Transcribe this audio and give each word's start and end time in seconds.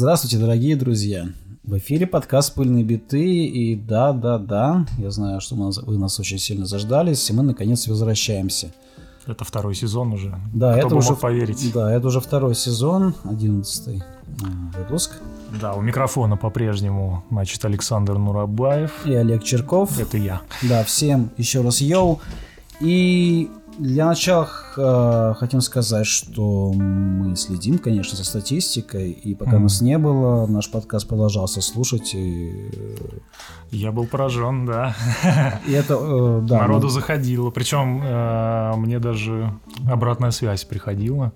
Здравствуйте, 0.00 0.38
дорогие 0.38 0.76
друзья! 0.76 1.26
В 1.62 1.76
эфире 1.76 2.06
подкаст 2.06 2.54
«Пыльные 2.54 2.84
биты» 2.84 3.44
и 3.44 3.76
да-да-да, 3.76 4.86
я 4.96 5.10
знаю, 5.10 5.42
что 5.42 5.56
мы, 5.56 5.70
вы 5.72 5.98
нас 5.98 6.18
очень 6.18 6.38
сильно 6.38 6.64
заждались, 6.64 7.28
и 7.28 7.34
мы 7.34 7.42
наконец 7.42 7.86
возвращаемся. 7.86 8.72
Это 9.26 9.44
второй 9.44 9.74
сезон 9.74 10.14
уже. 10.14 10.34
Да, 10.54 10.78
Кто 10.78 10.86
это 10.86 10.96
уже, 10.96 11.14
поверить. 11.16 11.70
Да, 11.74 11.92
это 11.92 12.06
уже 12.06 12.20
второй 12.22 12.54
сезон, 12.54 13.14
одиннадцатый 13.24 14.02
а, 14.42 14.78
выпуск. 14.78 15.18
Да, 15.60 15.74
у 15.74 15.82
микрофона 15.82 16.38
по-прежнему, 16.38 17.22
значит, 17.30 17.62
Александр 17.66 18.14
Нурабаев. 18.16 19.04
И 19.04 19.12
Олег 19.12 19.44
Черков. 19.44 20.00
Это 20.00 20.16
я. 20.16 20.40
Да, 20.62 20.82
всем 20.82 21.28
еще 21.36 21.60
раз 21.60 21.82
йоу. 21.82 22.20
И 22.80 23.50
для 23.78 24.06
начала 24.06 24.48
э, 24.76 25.34
хотим 25.38 25.60
сказать, 25.60 26.06
что 26.06 26.72
мы 26.72 27.34
следим, 27.36 27.78
конечно, 27.78 28.16
за 28.16 28.24
статистикой, 28.24 29.10
и 29.12 29.34
пока 29.34 29.52
Мгм. 29.52 29.62
нас 29.64 29.80
не 29.80 29.96
было, 29.98 30.46
наш 30.46 30.70
подкаст 30.70 31.08
продолжался 31.08 31.60
слушать, 31.62 32.14
и, 32.14 32.70
Я 33.70 33.92
был 33.92 34.06
поражен, 34.06 34.66
да. 34.66 34.94
и 35.66 35.72
это, 35.72 35.94
э, 35.94 36.40
да, 36.42 36.58
Народу 36.60 36.88
мы- 36.88 36.92
заходило. 36.92 37.50
Причем 37.50 38.00
э, 38.02 38.74
мне 38.76 38.98
даже 38.98 39.52
обратная 39.90 40.30
связь 40.32 40.64
приходила. 40.64 41.32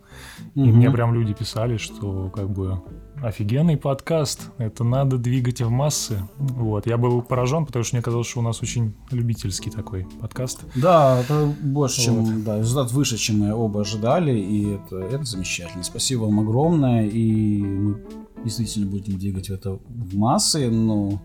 И 0.55 0.61
Мгм. 0.61 0.77
мне 0.77 0.91
прям 0.91 1.15
люди 1.15 1.33
писали, 1.33 1.77
что 1.79 2.31
как 2.31 2.51
бы 2.51 2.83
офигенный 3.23 3.77
подкаст, 3.77 4.51
это 4.59 4.85
надо 4.85 5.19
двигать 5.19 5.61
в 5.61 5.71
массы. 5.71 6.23
Вот, 6.39 6.87
я 6.87 6.97
был 6.97 7.23
поражен, 7.23 7.67
потому 7.67 7.85
что 7.85 7.97
мне 7.97 8.03
казалось, 8.03 8.27
что 8.27 8.41
у 8.41 8.43
нас 8.43 8.63
очень 8.63 8.95
любительский 9.11 9.71
такой 9.71 10.07
подкаст. 10.21 10.61
Да, 10.75 11.21
это 11.21 11.55
больше, 11.63 12.03
чем, 12.03 12.25
Вот. 12.25 12.45
да, 12.45 12.59
результат 12.59 12.93
выше, 12.93 13.17
чем 13.17 13.41
мы 13.41 13.55
оба 13.55 13.83
ожидали, 13.83 14.39
и 14.39 14.75
это, 14.75 14.99
это 14.99 15.25
замечательно. 15.25 15.85
Спасибо 15.85 16.23
вам 16.23 16.41
огромное, 16.41 17.07
и 17.07 17.63
мы 17.63 18.03
действительно 18.45 18.87
будем 18.87 19.19
двигать 19.19 19.51
это 19.51 19.79
в 19.89 20.17
массы, 20.17 20.71
но 20.71 21.21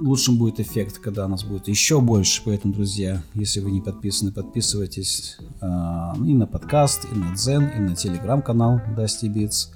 лучшим 0.00 0.38
будет 0.38 0.60
эффект, 0.60 0.98
когда 0.98 1.28
нас 1.28 1.44
будет 1.44 1.68
еще 1.68 2.00
больше, 2.00 2.42
поэтому, 2.44 2.74
друзья, 2.74 3.22
если 3.34 3.60
вы 3.60 3.70
не 3.70 3.80
подписаны, 3.80 4.32
подписывайтесь 4.32 5.38
а, 5.60 6.16
и 6.16 6.34
на 6.34 6.46
подкаст, 6.46 7.06
и 7.12 7.16
на 7.16 7.34
Дзен, 7.34 7.68
и 7.68 7.78
на 7.80 7.94
телеграм-канал 7.94 8.80
Dusty 8.96 9.32
Beats. 9.32 9.68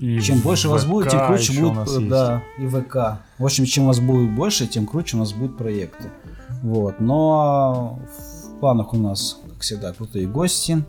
И 0.00 0.20
Чем 0.20 0.38
больше 0.40 0.68
вас 0.68 0.82
ВК 0.82 0.90
будет, 0.90 1.10
тем 1.10 1.26
круче 1.26 1.60
будут, 1.60 1.76
нас 1.76 1.96
э, 1.96 1.98
есть. 1.98 2.08
да, 2.08 2.42
и 2.58 2.66
ВК. 2.66 2.96
В 3.38 3.44
общем, 3.44 3.64
чем 3.64 3.86
вас 3.86 4.00
будет 4.00 4.30
больше, 4.34 4.66
тем 4.66 4.86
круче 4.86 5.16
у 5.16 5.20
нас 5.20 5.32
будут 5.32 5.56
проекты. 5.56 6.10
Вот. 6.62 7.00
Но 7.00 7.98
в 8.18 8.60
планах 8.60 8.92
у 8.94 8.96
нас, 8.96 9.40
как 9.48 9.60
всегда, 9.60 9.92
крутые 9.92 10.26
гости. 10.26 10.84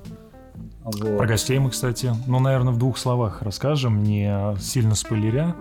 Вот. 0.84 1.18
Про 1.18 1.28
гостей 1.28 1.60
мы, 1.60 1.70
кстати, 1.70 2.14
ну, 2.28 2.40
наверное, 2.40 2.74
в 2.74 2.78
двух 2.78 2.98
словах 2.98 3.42
расскажем, 3.42 4.04
не 4.04 4.56
сильно 4.60 4.96
спойлеря, 4.96 5.56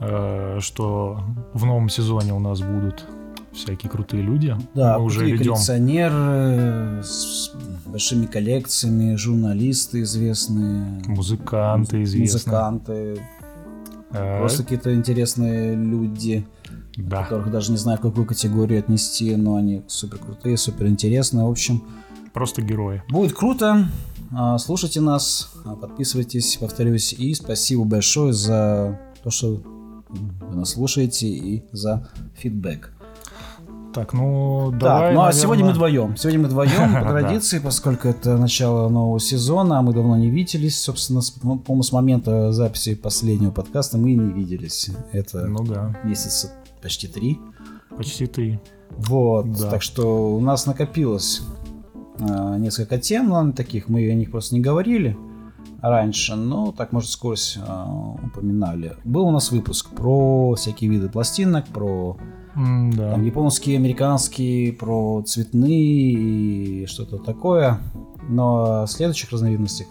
э, 0.00 0.58
что 0.60 1.20
в 1.52 1.64
новом 1.64 1.88
сезоне 1.88 2.34
у 2.34 2.40
нас 2.40 2.60
будут 2.60 3.06
всякие 3.54 3.90
крутые 3.90 4.22
люди. 4.22 4.56
Да, 4.74 4.98
мы 4.98 5.04
уже 5.04 5.24
ведем. 5.24 5.38
коллекционеры 5.54 7.02
с 7.02 7.52
большими 7.86 8.26
коллекциями, 8.26 9.14
журналисты 9.16 10.02
известные, 10.02 11.02
Музыканты 11.06 12.02
известные. 12.02 12.32
музыканты, 12.32 13.20
Э, 14.16 14.38
просто 14.38 14.62
какие-то 14.62 14.94
интересные 14.94 15.74
люди. 15.74 16.46
Да. 16.96 17.24
которых 17.24 17.50
даже 17.50 17.72
не 17.72 17.76
знаю, 17.76 17.98
в 17.98 18.02
какую 18.02 18.24
категорию 18.24 18.78
отнести, 18.78 19.34
но 19.34 19.56
они 19.56 19.82
супер 19.88 20.18
крутые, 20.18 20.56
супер 20.56 20.86
интересные. 20.86 21.44
В 21.44 21.50
общем, 21.50 21.82
Просто 22.32 22.62
герои. 22.62 23.02
будет 23.08 23.32
круто. 23.32 23.88
А, 24.32 24.58
Слушайте 24.58 25.00
нас, 25.00 25.52
а, 25.64 25.74
подписывайтесь, 25.74 26.56
повторюсь, 26.60 27.12
и 27.12 27.34
спасибо 27.34 27.82
большое 27.84 28.32
за 28.32 29.00
то, 29.24 29.30
что 29.30 29.60
вы 30.08 30.54
нас 30.56 30.70
слушаете 30.70 31.26
и 31.26 31.64
за 31.72 32.08
фидбэк. 32.36 32.92
Так, 33.94 34.12
ну 34.12 34.70
так, 34.72 34.80
давай. 34.80 35.14
ну 35.14 35.20
а 35.20 35.24
наверное, 35.26 35.32
сегодня 35.40 35.64
мы 35.66 35.70
вдвоем. 35.70 36.16
Сегодня 36.16 36.40
мы 36.40 36.46
вдвоем 36.48 36.94
по 36.94 37.00
традиции, 37.10 37.60
поскольку 37.60 38.08
это 38.08 38.36
начало 38.36 38.88
нового 38.88 39.20
сезона, 39.20 39.78
а 39.78 39.82
мы 39.82 39.92
давно 39.94 40.16
не 40.16 40.30
виделись. 40.30 40.80
Собственно, 40.80 41.20
с, 41.20 41.40
ну, 41.44 41.58
по-моему, 41.58 41.84
с 41.84 41.92
момента 41.92 42.52
записи 42.52 42.96
последнего 42.96 43.52
подкаста 43.52 43.96
мы 43.96 44.10
и 44.10 44.16
не 44.16 44.32
виделись. 44.32 44.90
Это 45.12 45.46
Ну 45.46 45.64
да, 45.64 45.96
месяца 46.02 46.52
почти 46.82 47.06
три. 47.06 47.38
почти 47.96 48.26
ты. 48.26 48.60
Вот, 48.90 49.52
Да. 49.52 49.70
так 49.70 49.82
что 49.82 50.34
у 50.34 50.40
нас 50.40 50.66
накопилось 50.66 51.42
а, 52.18 52.56
несколько 52.56 52.98
тем, 52.98 53.28
но 53.28 53.52
таких 53.52 53.88
мы 53.88 54.10
о 54.10 54.14
них 54.14 54.32
просто 54.32 54.56
не 54.56 54.60
говорили 54.60 55.16
раньше, 55.80 56.34
но 56.34 56.72
так, 56.72 56.92
может, 56.92 57.10
сквозь 57.10 57.58
а, 57.64 58.16
упоминали. 58.24 58.96
Был 59.04 59.26
у 59.26 59.30
нас 59.30 59.52
выпуск 59.52 59.90
про 59.90 60.54
всякие 60.54 60.90
виды 60.90 61.08
пластинок, 61.08 61.66
про 61.68 62.16
М, 62.56 62.90
Да. 62.92 63.12
там, 63.12 63.24
японские, 63.24 63.76
американские, 63.76 64.72
про 64.72 65.22
цветные 65.22 66.12
и 66.82 66.86
что-то 66.86 67.18
такое, 67.18 67.80
но 68.28 68.82
о 68.82 68.86
следующих 68.86 69.30
разновидностях 69.32 69.88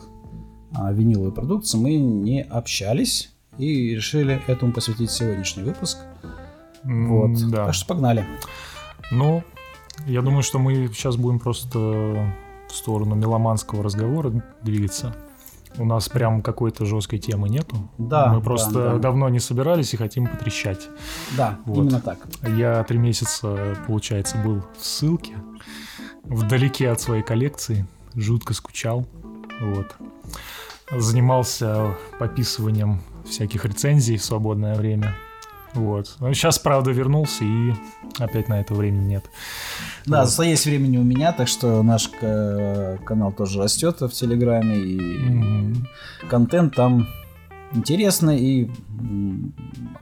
а, 0.75 0.91
виниловой 0.91 1.31
продукции 1.31 1.77
мы 1.77 1.95
не 1.97 2.41
общались 2.41 3.31
и 3.59 3.93
решили 3.95 4.41
этому 4.47 4.71
посвятить 4.73 5.11
сегодняшний 5.11 5.63
выпуск. 5.63 5.99
М, 6.83 7.09
Вот, 7.09 7.49
Да. 7.51 7.65
так 7.65 7.73
что 7.75 7.85
погнали. 7.87 8.25
Ну, 9.11 9.43
я 10.07 10.21
думаю, 10.23 10.41
что 10.41 10.57
мы 10.57 10.87
сейчас 10.87 11.15
будем 11.17 11.39
просто 11.39 11.77
в 12.69 12.73
сторону 12.75 13.13
меломанского 13.15 13.83
разговора 13.83 14.33
двигаться. 14.63 15.15
У 15.77 15.85
нас 15.85 16.07
прям 16.09 16.41
какой-то 16.41 16.85
жесткой 16.85 17.19
темы 17.19 17.49
нету. 17.49 17.75
Да, 17.97 18.27
Мы 18.27 18.39
да, 18.39 18.43
просто 18.43 18.73
да. 18.91 18.97
давно 18.97 19.29
не 19.29 19.39
собирались 19.39 19.93
и 19.93 19.97
хотим 19.97 20.27
потрещать. 20.27 20.87
Да, 21.35 21.57
Вот. 21.65 21.79
именно 21.79 21.99
так. 21.99 22.19
Я 22.57 22.83
три 22.83 22.97
месяца, 22.97 23.77
получается, 23.87 24.37
был 24.37 24.61
в 24.77 24.85
ссылке, 24.85 25.33
вдалеке 26.23 26.89
от 26.89 27.01
своей 27.01 27.23
коллекции, 27.23 27.87
жутко 28.13 28.53
скучал. 28.53 29.05
Вот. 29.61 29.95
Занимался 30.91 31.95
пописыванием 32.19 33.01
всяких 33.25 33.65
рецензий 33.65 34.17
в 34.17 34.23
свободное 34.23 34.75
время. 34.75 35.15
Вот. 35.73 36.15
Но 36.19 36.33
сейчас, 36.33 36.59
правда, 36.59 36.91
вернулся 36.91 37.43
и 37.43 37.73
опять 38.19 38.47
на 38.49 38.59
это 38.61 38.73
времени 38.73 39.05
нет. 39.07 39.25
Да, 40.05 40.25
Вот. 40.25 40.45
есть 40.45 40.65
времени 40.65 40.97
у 40.97 41.03
меня, 41.03 41.31
так 41.33 41.47
что 41.47 41.81
наш 41.83 42.09
э, 42.21 42.97
канал 43.05 43.31
тоже 43.31 43.59
растет 43.61 44.01
в 44.01 44.09
Телеграме, 44.09 44.77
и 44.77 44.99
Мгм. 44.99 45.87
контент 46.29 46.75
там 46.75 47.07
интересный 47.73 48.39
и 48.39 48.71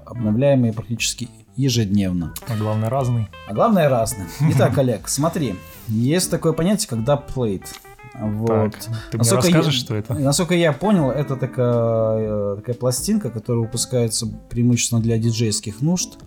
обновляемый 0.06 0.74
практически 0.74 1.30
ежедневно. 1.56 2.34
А 2.48 2.56
главное, 2.58 2.90
разный. 2.90 3.28
А 3.48 3.54
главное 3.54 3.90
разный. 3.90 4.26
Итак, 4.52 4.78
Олег, 4.78 5.08
смотри, 5.08 5.56
есть 5.88 6.30
такое 6.32 6.54
понятие, 6.54 6.90
как 6.90 7.00
dubplate. 7.00 7.68
Вот. 8.14 8.72
Так, 8.74 8.82
ты 8.82 8.90
мне 8.90 9.18
Насколько 9.20 9.36
расскажешь, 9.48 9.74
я- 9.76 9.80
что 9.80 9.96
это? 9.96 10.14
Насколько 10.16 10.56
я 10.56 10.74
понял, 10.74 11.10
это 11.10 11.36
такая, 11.38 12.18
э, 12.20 12.56
такая 12.58 12.76
пластинка, 12.76 13.30
которая 13.30 13.64
выпускается 13.64 14.28
преимущественно 14.50 15.02
для 15.02 15.18
диджейских 15.18 15.82
нужд, 15.82 16.18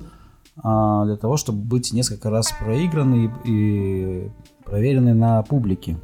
а, 0.62 1.05
для 1.05 1.17
того, 1.17 1.37
чтобы 1.37 1.59
быть 1.59 1.93
несколько 1.93 2.31
раз 2.31 2.53
проигранной 2.59 3.31
и, 3.45 4.31
проверенной 4.65 5.15
на 5.15 5.43
публике. 5.43 5.99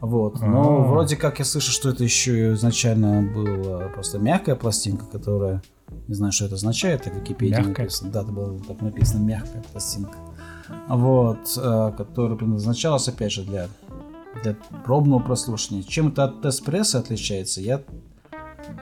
Вот. 0.00 0.40
Но 0.40 0.78
А. 0.78 0.84
вроде 0.88 1.16
как 1.16 1.38
я 1.40 1.44
слышу, 1.44 1.72
что 1.72 1.88
это 1.90 2.04
еще 2.04 2.54
изначально 2.54 3.22
была 3.22 3.88
просто 3.88 4.18
мягкая 4.18 4.54
пластинка, 4.56 5.04
которая... 5.06 5.62
Не 6.08 6.14
знаю, 6.14 6.32
что 6.32 6.46
это 6.46 6.54
означает, 6.54 7.02
так 7.02 7.12
в 7.12 7.16
Википедии 7.20 7.54
Мягкая? 7.54 7.84
написано. 7.84 8.10
Да, 8.10 8.22
это 8.22 8.32
было 8.32 8.58
так 8.60 8.80
написано, 8.80 9.22
мягкая 9.24 9.62
пластинка. 9.72 10.16
Вот, 10.88 11.38
э, 11.56 11.92
которая 11.96 12.36
предназначалась, 12.36 13.06
опять 13.08 13.30
же, 13.32 13.44
для 13.44 13.68
для 14.42 14.54
пробного 14.84 15.20
прослушивания. 15.20 15.82
Чем 15.82 16.08
это 16.08 16.24
от 16.24 16.42
тест-пресса 16.42 16.98
отличается, 16.98 17.60
я 17.60 17.82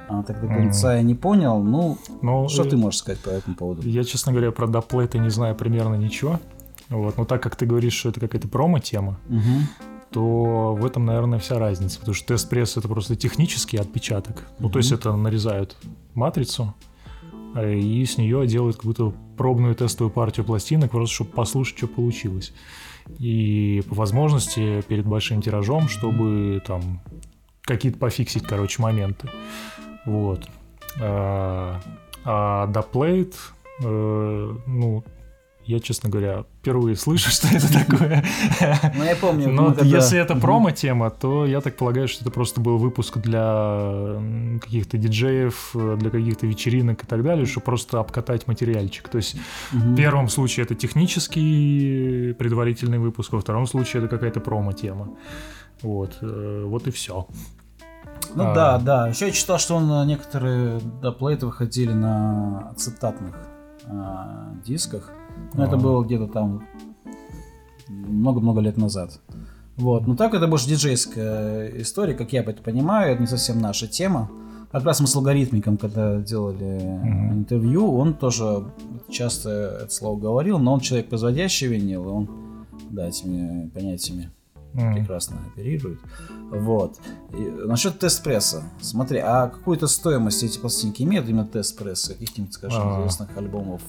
а, 0.09 0.23
так 0.23 0.41
до 0.41 0.47
конца 0.47 0.99
и 0.99 1.03
не 1.05 1.15
понял. 1.15 1.63
Ну, 1.63 1.99
Ну, 2.23 2.49
что 2.49 2.65
э, 2.65 2.69
ты 2.71 2.77
можешь 2.77 3.01
сказать 3.01 3.21
по 3.21 3.31
этому 3.31 3.57
поводу? 3.57 3.89
Я, 3.89 4.05
честно 4.05 4.33
говоря, 4.33 4.53
про 4.53 4.67
доплейты 4.67 5.19
не 5.19 5.31
знаю 5.31 5.55
примерно 5.57 5.95
ничего. 5.95 6.39
Вот. 6.89 7.17
Но 7.17 7.25
так 7.25 7.43
как 7.43 7.57
ты 7.57 7.67
говоришь, 7.67 7.95
что 7.95 8.09
это 8.11 8.21
какая-то 8.21 8.49
промо-тема, 8.49 9.19
Мгм. 9.29 9.69
то 10.11 10.75
в 10.75 10.85
этом, 10.85 11.07
наверное, 11.07 11.39
вся 11.39 11.59
разница. 11.59 11.99
Потому 12.01 12.15
что 12.15 12.27
тест-пресс 12.29 12.77
это 12.77 12.89
просто 12.89 13.17
технический 13.17 13.77
отпечаток. 13.79 14.45
Ну, 14.59 14.69
то 14.69 14.79
есть 14.79 14.93
это 14.93 15.15
нарезают 15.17 15.77
матрицу, 16.15 16.75
э, 17.55 17.75
и 17.79 18.05
с 18.05 18.19
нее 18.19 18.47
делают 18.47 18.77
какую-то 18.77 19.15
пробную 19.37 19.75
тестовую 19.75 20.13
партию 20.13 20.45
пластинок, 20.45 20.91
просто 20.91 21.15
чтобы 21.15 21.31
послушать, 21.31 21.79
что 21.79 21.87
получилось. 21.87 22.53
И 23.19 23.83
по 23.89 23.95
возможности 23.95 24.83
перед 24.83 25.07
большим 25.07 25.43
тиражом, 25.43 25.89
чтобы 25.89 26.63
там 26.67 27.01
какие-то 27.63 27.99
пофиксить, 27.99 28.45
короче, 28.45 28.83
моменты. 28.83 29.29
Вот. 30.07 30.49
А, 31.01 31.81
а 32.25 32.67
доплейт, 32.67 33.37
э, 33.83 34.57
ну, 34.67 35.05
Я, 35.65 35.79
честно 35.79 36.11
говоря, 36.11 36.45
впервые 36.61 36.97
слышу, 36.97 37.31
что 37.31 37.49
это 37.49 37.73
такое. 37.73 38.25
Ну, 38.97 39.05
я 39.05 39.17
помню. 39.17 39.51
Но 39.51 39.77
если 39.83 40.19
это 40.19 40.35
промо-тема, 40.35 41.11
то 41.11 41.47
я 41.47 41.61
так 41.61 41.77
полагаю, 41.77 42.09
что 42.09 42.23
это 42.25 42.31
просто 42.31 42.61
был 42.61 42.79
выпуск 42.79 43.19
для 43.19 44.21
каких-то 44.61 44.99
диджеев, 44.99 45.71
для 45.75 46.11
каких-то 46.11 46.47
вечеринок 46.47 47.05
и 47.05 47.07
так 47.07 47.23
далее, 47.23 47.47
чтобы 47.47 47.65
просто 47.65 48.01
обкатать 48.01 48.47
материальчик. 48.47 49.09
То 49.09 49.19
есть 49.19 49.37
в 49.73 49.95
первом 49.97 50.29
случае 50.29 50.65
это 50.65 50.75
технический 50.75 52.35
предварительный 52.39 52.99
выпуск, 52.99 53.33
во 53.33 53.41
втором 53.41 53.67
случае 53.67 54.03
это 54.03 54.09
какая-то 54.09 54.41
промо-тема. 54.41 55.11
Вот, 55.83 56.19
э, 56.21 56.65
вот 56.67 56.87
и 56.87 56.91
все. 56.91 57.27
Ну 58.35 58.45
А. 58.45 58.55
да, 58.55 58.79
да. 58.79 59.09
Еще 59.09 59.27
я 59.27 59.33
читал, 59.33 59.59
что 59.59 59.77
он, 59.77 59.91
э, 59.91 60.05
некоторые 60.07 60.81
доплейты 61.01 61.47
выходили 61.47 61.93
на 61.93 62.71
ацетатных 62.71 63.35
а, 63.87 64.55
дисках. 64.65 65.11
Но 65.55 65.65
это 65.65 65.77
А. 65.77 65.79
было 65.79 66.05
где-то 66.05 66.27
там 66.27 66.65
много-много 67.89 68.61
лет 68.61 68.77
назад. 68.77 69.21
Вот. 69.77 70.07
Но 70.07 70.15
так 70.17 70.35
это 70.35 70.47
больше 70.47 70.69
диджейская 70.69 71.69
история, 71.81 72.15
как 72.15 72.33
я 72.33 72.41
это 72.43 72.63
понимаю, 72.63 73.13
это 73.13 73.21
не 73.23 73.27
совсем 73.27 73.61
наша 73.61 73.87
тема. 73.87 74.31
Как 74.73 74.85
раз 74.85 75.01
мы 75.01 75.07
с 75.09 75.17
алгоритмиком, 75.17 75.77
когда 75.79 76.21
делали 76.21 76.81
Мгм. 77.03 77.33
интервью, 77.39 77.93
он 77.97 78.15
тоже 78.15 78.65
часто 79.09 79.81
это 79.83 79.91
слово 79.91 80.21
говорил, 80.21 80.59
но 80.59 80.75
он 80.75 80.81
человек, 80.81 81.09
производящий 81.09 81.67
винил, 81.67 82.05
и 82.05 82.09
он 82.09 82.31
да, 82.91 83.09
этими 83.09 83.69
понятиями 83.71 84.31
М. 84.75 84.95
прекрасно 84.95 85.39
оперирует. 85.53 85.99
Вот. 86.53 86.99
И 87.37 87.41
насчет 87.67 87.99
тест-пресса. 87.99 88.63
Смотри, 88.81 89.19
а 89.19 89.49
какую-то 89.49 89.89
стоимость 89.89 90.43
эти 90.45 90.59
пластинки 90.59 91.03
имеют 91.03 91.29
именно 91.29 91.47
тест-пресса? 91.47 92.15
Каких-нибудь, 92.15 92.53
скажем, 92.53 92.83
А. 92.85 93.01
известных 93.01 93.37
альбомов? 93.37 93.83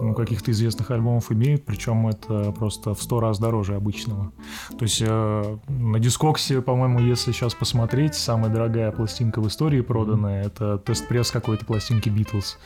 Ну, 0.00 0.14
каких-то 0.14 0.50
известных 0.50 0.90
альбомов 0.90 1.30
имеют, 1.32 1.64
причем 1.64 2.08
это 2.08 2.52
просто 2.52 2.94
в 2.94 3.02
сто 3.02 3.20
раз 3.20 3.38
дороже 3.38 3.74
обычного. 3.76 4.32
То 4.78 4.84
есть 4.84 5.00
э, 5.04 5.56
на 5.68 5.98
дискоксе, 5.98 6.60
по-моему, 6.60 7.00
если 7.00 7.32
сейчас 7.32 7.54
посмотреть, 7.54 8.14
самая 8.14 8.50
дорогая 8.52 8.90
пластинка 8.92 9.40
в 9.40 9.48
истории 9.48 9.80
проданная, 9.80 10.44
это 10.44 10.78
тест-пресс 10.78 11.30
какой-то 11.30 11.64
пластинки 11.64 12.08
Битлз. 12.08 12.58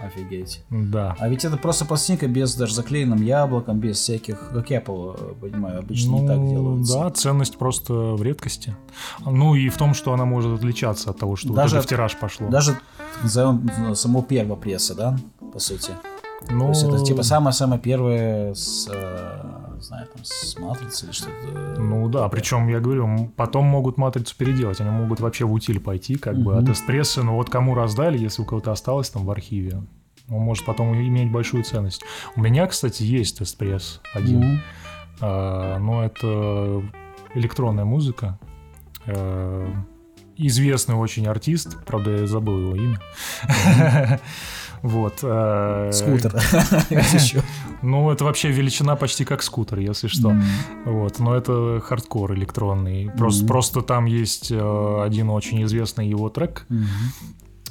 Офигеть. 0.00 0.62
Да. 0.70 1.16
А 1.18 1.28
ведь 1.28 1.44
это 1.44 1.56
просто 1.56 1.84
пластинка 1.84 2.28
без 2.28 2.54
даже 2.54 2.74
заклеенным 2.74 3.22
яблоком, 3.22 3.78
без 3.80 3.96
всяких, 3.98 4.50
как 4.52 4.70
я 4.70 4.80
по- 4.80 5.14
понимаю, 5.40 5.80
обычно 5.80 6.12
не 6.16 6.26
так 6.28 6.36
Ну, 6.36 6.50
делаются. 6.50 6.98
да, 6.98 7.10
ценность 7.10 7.56
просто 7.58 7.92
в 7.92 8.22
редкости. 8.22 8.76
Ну 9.24 9.54
и 9.54 9.68
в 9.68 9.76
том, 9.76 9.94
что 9.94 10.12
она 10.12 10.24
может 10.24 10.58
отличаться 10.58 11.10
от 11.10 11.18
того, 11.18 11.36
что 11.36 11.52
Даже- 11.52 11.76
вот 11.76 11.78
это 11.80 11.86
в 11.86 11.90
тираж 11.90 12.16
пошло. 12.16 12.48
Даже, 12.48 12.78
назовем, 13.22 13.68
ну, 13.78 13.94
само 13.94 14.22
первого 14.22 14.56
пресса, 14.56 14.94
да, 14.94 15.16
по 15.52 15.58
сути. 15.58 15.92
Ну, 16.50 16.60
То 16.60 16.68
есть 16.68 16.82
это 16.84 17.04
типа 17.04 17.22
самое-самое 17.22 17.80
первое 17.80 18.54
с, 18.54 18.88
э, 18.92 19.78
знаю, 19.80 20.06
там, 20.06 20.24
с 20.24 20.56
матрицы 20.58 21.06
или 21.06 21.12
что-то. 21.12 21.80
Ну 21.80 22.08
да, 22.08 22.28
причем 22.28 22.68
я 22.68 22.80
говорю, 22.80 23.32
потом 23.36 23.66
могут 23.66 23.96
матрицу 23.96 24.36
переделать, 24.36 24.80
они 24.80 24.90
могут 24.90 25.20
вообще 25.20 25.44
в 25.44 25.52
утиль 25.52 25.80
пойти, 25.80 26.16
как 26.16 26.38
бы, 26.38 26.56
от 26.56 26.68
эспрессы, 26.68 27.22
ну 27.22 27.34
вот 27.34 27.50
кому 27.50 27.74
раздали, 27.74 28.18
если 28.18 28.42
у 28.42 28.44
кого-то 28.44 28.72
осталось 28.72 29.10
там 29.10 29.24
в 29.24 29.30
архиве, 29.30 29.82
он 30.30 30.40
может 30.40 30.64
потом 30.64 30.94
иметь 30.94 31.32
большую 31.32 31.64
ценность. 31.64 32.02
У 32.36 32.40
меня, 32.40 32.66
кстати, 32.66 33.02
есть 33.02 33.42
эспресс 33.42 34.00
один. 34.14 34.60
А, 35.20 35.78
но 35.78 36.04
это 36.04 36.82
электронная 37.34 37.84
музыка, 37.84 38.38
А, 39.06 39.66
известный 40.36 40.94
очень 40.94 41.26
артист, 41.26 41.76
правда, 41.84 42.10
я 42.18 42.26
забыл 42.26 42.58
его 42.60 42.76
имя. 42.76 43.00
Вот. 44.82 45.20
а, 45.22 45.90
Скутер. 45.92 46.34
Ну, 47.82 48.10
это 48.10 48.24
вообще 48.24 48.50
величина 48.50 48.96
почти 48.96 49.24
как 49.24 49.42
скутер, 49.42 49.78
если 49.78 50.08
что. 50.08 50.34
Вот, 50.84 51.20
но 51.20 51.36
это 51.36 51.80
хардкор 51.80 52.34
электронный. 52.34 53.10
Просто, 53.46 53.82
там 53.82 54.06
есть 54.06 54.50
э, 54.50 55.02
один 55.04 55.30
очень 55.30 55.62
известный 55.62 56.08
его 56.08 56.28
трек. 56.28 56.66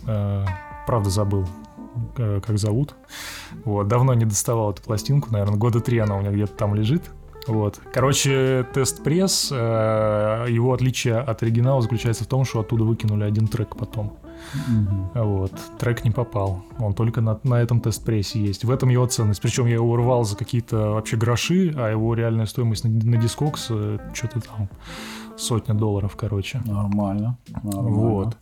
Э, 0.05 0.45
правда, 0.85 1.09
забыл, 1.09 1.45
э, 2.17 2.39
как 2.45 2.57
зовут. 2.57 2.95
Вот, 3.65 3.87
давно 3.89 4.13
не 4.13 4.23
доставал 4.23 4.71
эту 4.71 4.81
пластинку, 4.81 5.29
наверное, 5.31 5.57
года 5.57 5.81
три 5.81 5.97
она 5.99 6.15
у 6.15 6.21
меня 6.21 6.31
где-то 6.31 6.53
там 6.53 6.73
лежит. 6.73 7.03
Вот. 7.47 7.79
Короче, 7.93 8.65
тест-пресс, 8.73 9.49
э, 9.51 10.45
его 10.49 10.73
отличие 10.73 11.17
от 11.17 11.43
оригинала 11.43 11.81
заключается 11.81 12.23
в 12.23 12.27
том, 12.27 12.45
что 12.45 12.59
оттуда 12.59 12.83
выкинули 12.83 13.23
один 13.23 13.47
трек 13.47 13.75
потом. 13.75 14.17
Мгм. 14.67 15.09
Вот. 15.13 15.51
Трек 15.77 16.03
не 16.03 16.11
попал. 16.11 16.63
Он 16.79 16.93
только 16.93 17.21
на, 17.21 17.39
на 17.43 17.55
этом 17.61 17.81
тест-прессе 17.81 18.39
есть. 18.39 18.63
В 18.65 18.71
этом 18.71 18.89
его 18.89 19.05
ценность. 19.05 19.41
Причем 19.41 19.65
я 19.65 19.73
его 19.75 19.91
урвал 19.91 20.23
за 20.23 20.35
какие-то 20.35 20.91
вообще 20.91 21.17
гроши, 21.17 21.73
а 21.77 21.89
его 21.89 22.13
реальная 22.13 22.45
стоимость 22.45 22.83
на, 22.83 22.89
на 22.89 23.15
Discogs 23.15 23.67
э, 23.69 23.99
что-то 24.13 24.41
там 24.41 24.69
сотня 25.37 25.75
долларов, 25.75 26.15
короче. 26.15 26.61
Нормально. 26.65 27.37
нормально. 27.63 27.89
Вот. 27.91 28.37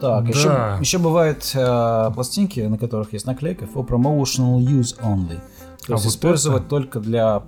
Так, 0.00 0.24
Да. 0.24 0.30
еще, 0.30 0.76
еще 0.80 0.98
бывают 0.98 1.50
э, 1.54 2.10
пластинки, 2.14 2.60
на 2.60 2.78
которых 2.78 3.12
есть 3.12 3.26
наклейка 3.26 3.64
for 3.66 3.86
promotional 3.86 4.58
use 4.58 4.98
only. 5.02 5.38
То 5.86 5.92
А 5.92 5.96
есть 5.96 6.04
вот 6.04 6.06
использовать 6.06 6.68
только 6.68 6.98
для 6.98 7.42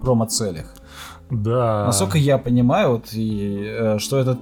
промо-целях. 0.00 0.66
Да. 1.30 1.86
Насколько 1.86 2.18
я 2.18 2.38
понимаю, 2.38 2.90
вот, 2.92 3.12
и, 3.12 3.64
э, 3.66 3.98
что 3.98 4.18
это 4.18 4.38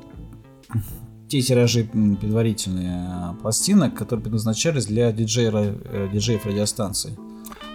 те 1.28 1.40
тиражи 1.40 1.84
предварительные 1.84 3.08
э, 3.08 3.40
пластинок, 3.42 3.94
которые 3.94 4.22
предназначались 4.22 4.86
для 4.86 5.10
диджея, 5.12 5.50
э, 5.52 6.08
диджеев 6.12 6.46
радиостанций. 6.46 7.16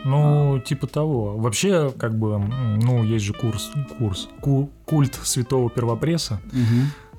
Ну, 0.05 0.59
типа 0.65 0.87
того. 0.87 1.37
Вообще, 1.37 1.91
как 1.91 2.17
бы, 2.17 2.37
ну, 2.39 3.03
есть 3.03 3.25
же 3.25 3.33
курс, 3.33 3.69
курс, 3.97 4.29
ку- 4.41 4.69
культ 4.85 5.15
святого 5.23 5.69
первопресса. 5.69 6.39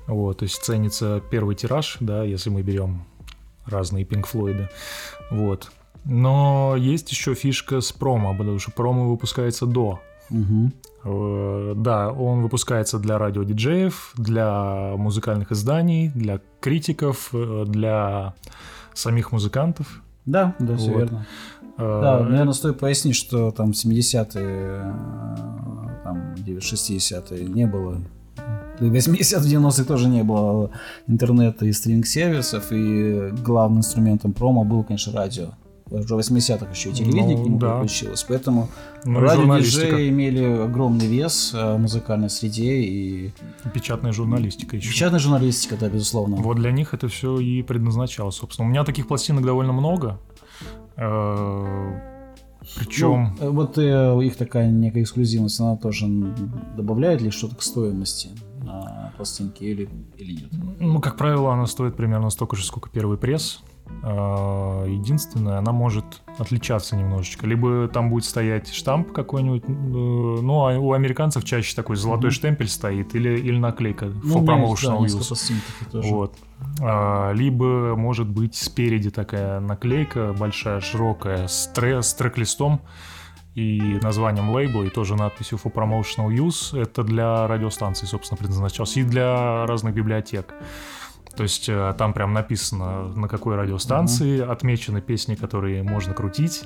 Вот, 0.07 0.39
то 0.39 0.43
есть 0.43 0.61
ценится 0.63 1.21
первый 1.29 1.55
тираж, 1.55 1.97
да, 1.99 2.23
если 2.23 2.49
мы 2.49 2.63
берем 2.63 3.05
разные 3.65 4.03
Pink 4.03 4.25
Флойды. 4.25 4.67
Вот. 5.29 5.71
Но 6.05 6.75
есть 6.77 7.11
еще 7.11 7.35
фишка 7.35 7.79
с 7.81 7.91
промо, 7.91 8.35
потому 8.35 8.57
что 8.57 8.71
промо 8.71 9.07
выпускается 9.09 9.67
до. 9.67 9.99
Э, 11.03 11.73
Да, 11.75 12.11
он 12.11 12.41
выпускается 12.41 12.99
для 12.99 13.17
радиодиджеев, 13.17 14.13
для 14.17 14.93
музыкальных 14.97 15.51
изданий, 15.51 16.11
для 16.15 16.39
критиков, 16.59 17.29
э, 17.33 17.65
для 17.67 18.33
самих 18.93 19.31
музыкантов. 19.31 20.01
Да, 20.25 20.55
да, 20.59 20.77
все 20.77 20.91
Вот. 20.91 20.99
верно. 20.99 21.25
Э, 21.77 22.01
Да, 22.01 22.19
наверное, 22.19 22.53
стоит 22.53 22.79
пояснить, 22.79 23.15
что 23.15 23.51
там 23.51 23.73
в 23.73 23.75
70-е, 23.75 24.43
э, 24.43 26.03
там, 26.03 26.35
60-е 26.35 27.45
не 27.45 27.65
было. 27.65 27.97
Да 28.79 28.85
и 28.85 28.89
в 28.89 28.93
80-е, 28.93 29.59
90-е 29.59 29.85
тоже 29.85 30.07
не 30.07 30.23
было 30.23 30.71
интернета 31.07 31.65
и 31.65 31.71
стриминг-сервисов, 31.71 32.71
и 32.71 33.31
главным 33.45 33.79
инструментом 33.79 34.33
промо 34.33 34.63
было, 34.63 34.83
конечно, 34.83 35.13
радио. 35.13 35.49
Уже 35.91 36.15
в 36.15 36.19
80-х 36.19 36.67
еще 36.71 36.89
и 36.89 36.93
телевидение 36.93 37.37
Ну, 37.37 37.43
к 37.43 37.45
нему 37.47 37.59
да. 37.59 37.71
подключилось, 37.79 38.23
поэтому 38.23 38.69
ну 39.03 39.23
и 39.23 39.27
журналистика. 39.29 39.81
радио-диджеи 39.83 40.09
имели 40.09 40.43
огромный 40.43 41.05
вес 41.05 41.51
э, 41.53 41.75
в 41.75 41.79
музыкальной 41.79 42.29
среде 42.29 42.75
и 42.81 43.31
Печатная 43.73 44.13
журналистика 44.13 44.77
еще. 44.77 44.89
печатная 44.89 45.19
журналистика, 45.19 45.75
да, 45.77 45.89
безусловно. 45.89 46.37
Вот 46.37 46.55
для 46.57 46.71
них 46.71 46.93
это 46.93 47.07
все 47.09 47.37
и 47.39 47.61
предназначалось, 47.61 48.35
собственно. 48.35 48.67
У 48.67 48.71
меня 48.71 48.83
таких 48.85 49.07
пластинок 49.07 49.43
довольно 49.45 49.73
много. 49.73 50.17
Причем, 52.77 53.35
Ну, 53.39 53.47
э, 53.47 53.49
вот 53.49 53.77
э, 53.79 54.19
их 54.23 54.35
такая 54.37 54.69
некая 54.69 55.01
эксклюзивность, 55.01 55.59
она 55.59 55.75
тоже 55.77 56.05
добавляет 56.77 57.21
ли 57.21 57.31
что-то 57.31 57.55
к 57.55 57.63
стоимости 57.63 58.29
на 58.63 59.11
пластинке 59.17 59.65
или, 59.65 59.89
или 60.17 60.33
нет? 60.33 60.49
ну, 60.79 61.01
как 61.01 61.17
правило, 61.17 61.53
она 61.53 61.65
стоит 61.65 61.95
примерно 61.95 62.29
столько 62.29 62.55
же, 62.55 62.63
сколько 62.63 62.89
первый 62.89 63.17
пресс. 63.17 63.61
Э, 64.03 64.85
Единственное, 64.87 65.57
она 65.59 65.71
может 65.71 66.21
отличаться 66.37 66.95
немножечко. 66.95 67.45
Либо 67.47 67.87
там 67.87 68.09
будет 68.09 68.25
стоять 68.25 68.73
штамп 68.73 69.11
какой-нибудь, 69.11 69.63
э, 69.67 69.71
ну, 69.71 70.65
а 70.67 70.77
у 70.79 70.93
американцев 70.93 71.43
чаще 71.43 71.75
такой 71.75 71.95
золотой 71.95 72.29
Мгм. 72.29 72.35
штемпель 72.35 72.67
стоит, 72.67 73.15
или, 73.15 73.37
или 73.39 73.57
наклейка 73.57 74.05
Ну, 74.23 74.35
for 74.35 74.39
у 74.39 74.41
меня 74.41 74.55
есть, 74.67 74.83
да, 74.83 74.89
promotional 74.93 75.01
несколько 75.03 75.23
use. 75.97 76.01
Вот. 76.11 76.35
А, 76.81 77.31
либо 77.33 77.95
может 77.95 78.27
быть 78.27 78.55
спереди 78.55 79.09
такая 79.11 79.59
наклейка 79.59 80.33
большая, 80.37 80.79
широкая, 80.81 81.47
с, 81.47 81.67
тре- 81.73 82.01
с 82.01 82.13
трек-листом 82.13 82.81
и 83.55 83.99
названием 84.01 84.49
лейбла, 84.51 84.83
и 84.83 84.89
тоже 84.89 85.15
надписью 85.15 85.59
for 85.63 85.71
promotional 85.73 86.29
use. 86.29 86.79
Это 86.79 87.03
для 87.03 87.47
радиостанций, 87.47 88.07
собственно, 88.07 88.37
предназначалось, 88.37 88.95
и 88.97 89.03
для 89.03 89.65
разных 89.65 89.93
библиотек. 89.93 90.53
То 91.35 91.43
есть 91.43 91.69
э, 91.69 91.93
там 91.97 92.13
прям 92.13 92.33
написано, 92.33 93.09
на 93.09 93.27
какой 93.27 93.55
радиостанции, 93.55 94.39
отмечены 94.41 95.01
песни, 95.01 95.35
которые 95.35 95.83
можно 95.83 96.13
крутить, 96.13 96.63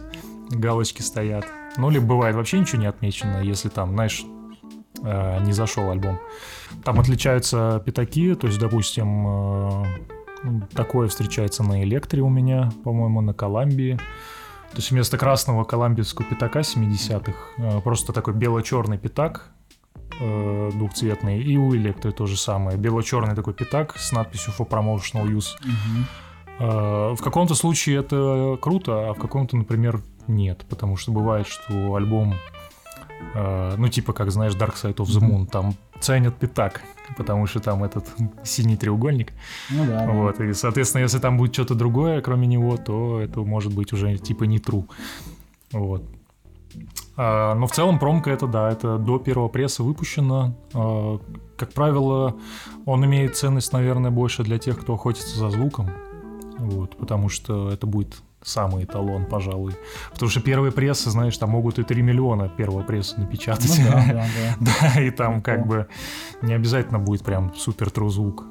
галочки 0.49 1.01
стоят. 1.01 1.45
Ну, 1.77 1.89
либо 1.89 2.05
бывает 2.05 2.35
вообще 2.35 2.59
ничего 2.59 2.81
не 2.81 2.87
отмечено, 2.87 3.41
если 3.41 3.69
там, 3.69 3.91
знаешь, 3.91 4.25
э, 5.03 5.43
не 5.43 5.53
зашел 5.53 5.91
альбом. 5.91 6.19
Там 6.83 6.99
отличаются 6.99 7.81
пятаки, 7.85 8.35
то 8.35 8.47
есть, 8.47 8.59
допустим, 8.59 9.27
э, 9.27 9.85
такое 10.73 11.07
встречается 11.07 11.63
на 11.63 11.83
Электре 11.83 12.21
у 12.21 12.29
меня, 12.29 12.71
по-моему, 12.83 13.21
на 13.21 13.33
Коламбии. 13.33 13.99
То 14.71 14.77
есть 14.77 14.91
вместо 14.91 15.17
красного 15.17 15.63
коламбийского 15.63 16.25
пятака 16.25 16.59
70-х 16.59 17.33
э, 17.57 17.81
просто 17.81 18.11
такой 18.11 18.33
бело-черный 18.33 18.97
пятак 18.97 19.51
э, 20.19 20.71
двухцветный. 20.73 21.41
И 21.41 21.57
у 21.57 21.75
Электро 21.75 22.11
то 22.11 22.25
же 22.25 22.37
самое. 22.37 22.77
Бело-черный 22.77 23.35
такой 23.35 23.53
пятак 23.53 23.97
с 23.97 24.11
надписью 24.11 24.53
for 24.57 24.67
promotional 24.67 25.27
use. 25.27 25.55
Э, 26.59 27.13
В 27.13 27.21
каком-то 27.21 27.55
случае 27.55 27.99
это 27.99 28.57
круто, 28.61 29.09
а 29.09 29.13
в 29.13 29.19
каком-то, 29.19 29.57
например, 29.57 30.01
нет. 30.27 30.65
Потому 30.69 30.97
что 30.97 31.11
бывает, 31.11 31.47
что 31.47 31.95
альбом, 31.95 32.35
э, 33.33 33.75
ну 33.77 33.87
типа, 33.87 34.13
как 34.13 34.31
знаешь, 34.31 34.53
Dark 34.53 34.75
Side 34.75 34.95
of 34.95 35.05
the 35.05 35.21
Moon, 35.21 35.47
там 35.47 35.75
ценят 35.99 36.35
пятак, 36.37 36.81
потому 37.17 37.47
что 37.47 37.59
там 37.59 37.83
этот 37.83 38.05
синий 38.43 38.77
треугольник. 38.77 39.33
Ну 39.69 39.85
да. 39.85 40.05
Вот, 40.07 40.39
и, 40.39 40.53
соответственно, 40.53 41.03
если 41.03 41.19
там 41.19 41.37
будет 41.37 41.53
что-то 41.53 41.75
другое, 41.75 42.21
кроме 42.21 42.47
него, 42.47 42.77
то 42.77 43.21
это 43.21 43.41
может 43.41 43.73
быть 43.73 43.93
уже 43.93 44.17
типа 44.17 44.43
не 44.43 44.57
true. 44.57 44.85
Вот. 45.71 46.03
А, 47.17 47.55
но 47.55 47.67
в 47.67 47.71
целом 47.71 47.99
промка 47.99 48.31
это, 48.31 48.47
да, 48.47 48.69
это 48.69 48.97
до 48.97 49.19
первого 49.19 49.47
пресса 49.47 49.83
выпущено. 49.83 50.55
А, 50.73 51.19
как 51.57 51.73
правило, 51.73 52.35
он 52.85 53.05
имеет 53.05 53.37
ценность, 53.37 53.71
наверное, 53.73 54.11
больше 54.11 54.43
для 54.43 54.57
тех, 54.57 54.79
кто 54.79 54.93
охотится 54.93 55.37
за 55.37 55.49
звуком. 55.49 55.89
Вот, 56.57 56.95
потому 56.97 57.29
что 57.29 57.69
это 57.71 57.85
будет 57.85 58.21
самый 58.41 58.85
эталон, 58.85 59.25
пожалуй. 59.25 59.75
Потому 60.11 60.29
что 60.29 60.39
первые 60.39 60.71
прессы, 60.71 61.09
знаешь, 61.09 61.37
там 61.37 61.49
могут 61.49 61.79
и 61.79 61.83
3 61.83 62.01
миллиона 62.01 62.47
первого 62.47 62.83
пресса 62.83 63.19
напечатать. 63.19 63.79
Ну 63.79 63.91
да, 63.91 64.05
да, 64.07 64.25
да. 64.59 64.71
Да, 64.93 65.01
и 65.01 65.09
там 65.09 65.41
как 65.41 65.67
бы 65.67 65.87
не 66.41 66.53
обязательно 66.53 66.99
будет 66.99 67.23
прям 67.23 67.53
супер 67.55 67.87
true 67.87 68.09
звук. 68.09 68.45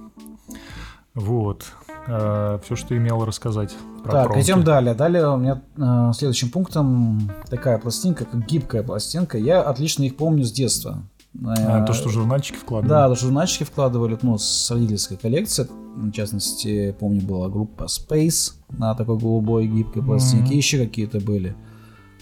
Вот. 1.15 1.73
Все, 2.07 2.77
что 2.77 2.97
имел 2.97 3.25
рассказать 3.25 3.75
про 4.03 4.13
Так, 4.13 4.27
промки. 4.27 4.45
идем 4.45 4.63
далее. 4.63 4.95
Далее 4.95 5.29
у 5.29 5.37
меня 5.37 5.63
э, 5.77 6.13
следующим 6.15 6.51
пунктом 6.51 7.31
такая 7.49 7.79
пластинка, 7.79 8.25
как 8.25 8.47
гибкая 8.47 8.83
пластинка. 8.83 9.39
Я 9.39 9.63
отлично 9.63 10.05
их 10.05 10.17
помню 10.17 10.45
с 10.45 10.53
детства. 10.53 11.03
А, 11.45 11.83
Э, 11.83 11.87
то, 11.87 11.93
что 11.93 12.11
журнальчики 12.11 12.57
вкладывали. 12.57 12.89
Да, 12.89 13.09
то, 13.09 13.15
что 13.15 13.27
журнальчики 13.27 13.65
вкладывали, 13.65 14.19
ну, 14.23 14.39
с 14.39 14.71
родительской 14.71 15.17
коллекции. 15.17 15.67
В 15.97 16.11
частности, 16.13 16.95
помню, 16.99 17.23
была 17.23 17.49
группа 17.49 17.85
Space 17.85 18.53
на 18.71 18.95
такой 18.95 19.19
голубой 19.19 19.67
гибкой 19.67 20.03
пластинке. 20.03 20.55
И 20.55 20.57
еще 20.57 20.79
какие-то 20.79 21.21
были. 21.21 21.57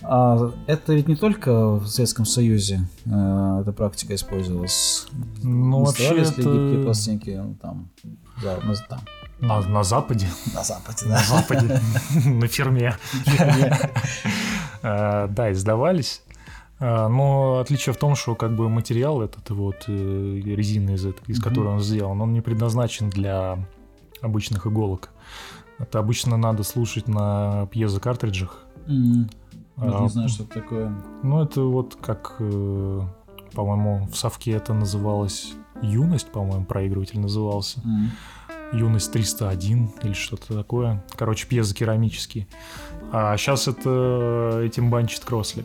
А 0.02 0.50
это 0.66 0.94
ведь 0.94 1.06
не 1.08 1.14
только 1.14 1.74
в 1.76 1.86
Советском 1.86 2.24
Союзе 2.24 2.80
э, 3.04 3.58
эта 3.60 3.72
практика 3.72 4.14
использовалась. 4.14 5.06
Ну, 5.42 5.84
вообще 5.84 6.14
ли 6.14 6.24
гибкие 6.24 6.74
это 6.74 6.84
пластинки 6.84 7.30
ну, 7.30 7.54
там, 7.60 7.88
да, 8.42 8.58
ну, 8.64 8.74
там, 8.88 9.00
на, 9.42 9.60
на 9.60 9.82
Западе. 9.84 10.26
на 10.54 10.62
Западе, 10.64 11.06
На 11.06 11.16
да. 11.16 11.22
Западе. 11.24 11.80
На 12.26 12.46
ферме. 12.46 12.94
Э, 14.84 15.28
Да, 15.28 15.52
издавались. 15.52 16.22
Э, 16.80 17.08
Но 17.08 17.58
отличие 17.58 17.92
в 17.92 17.96
том, 17.96 18.16
что 18.16 18.34
как 18.34 18.56
бы 18.56 18.68
материал 18.68 19.22
этот 19.22 19.50
вот 19.50 19.84
э, 19.88 19.92
резины 20.44 20.92
из, 20.94 21.06
из 21.28 21.40
которой 21.40 21.68
он 21.74 21.80
сделан, 21.80 22.20
он 22.20 22.32
не 22.32 22.40
предназначен 22.40 23.08
для 23.10 23.58
обычных 24.22 24.66
иголок. 24.66 25.10
Это 25.78 25.98
обычно 25.98 26.36
надо 26.36 26.62
слушать 26.64 27.08
на 27.08 27.66
пьезо-картриджах. 27.66 28.64
М, 28.88 29.28
вот 29.76 29.94
А, 29.94 30.02
Не 30.02 30.08
знаю, 30.08 30.28
что 30.28 30.44
это 30.44 30.54
такое. 30.60 30.92
Ну, 31.22 31.42
это 31.42 31.60
вот 31.62 31.96
как, 32.00 32.36
по-моему, 32.38 34.06
в 34.10 34.16
совке 34.16 34.52
это 34.52 34.74
называлось 34.74 35.54
«Юность», 35.82 36.30
по-моему, 36.30 36.64
проигрыватель 36.64 37.20
назывался. 37.20 37.80
М. 37.84 38.10
Юность 38.72 39.12
301 39.12 39.90
или 40.02 40.12
что-то 40.12 40.54
такое. 40.54 41.04
Короче, 41.16 41.46
пьезокерамический. 41.46 42.48
А 43.12 43.36
сейчас 43.36 43.68
это 43.68 44.62
этим 44.64 44.90
банчит 44.90 45.20
Кросли. 45.24 45.64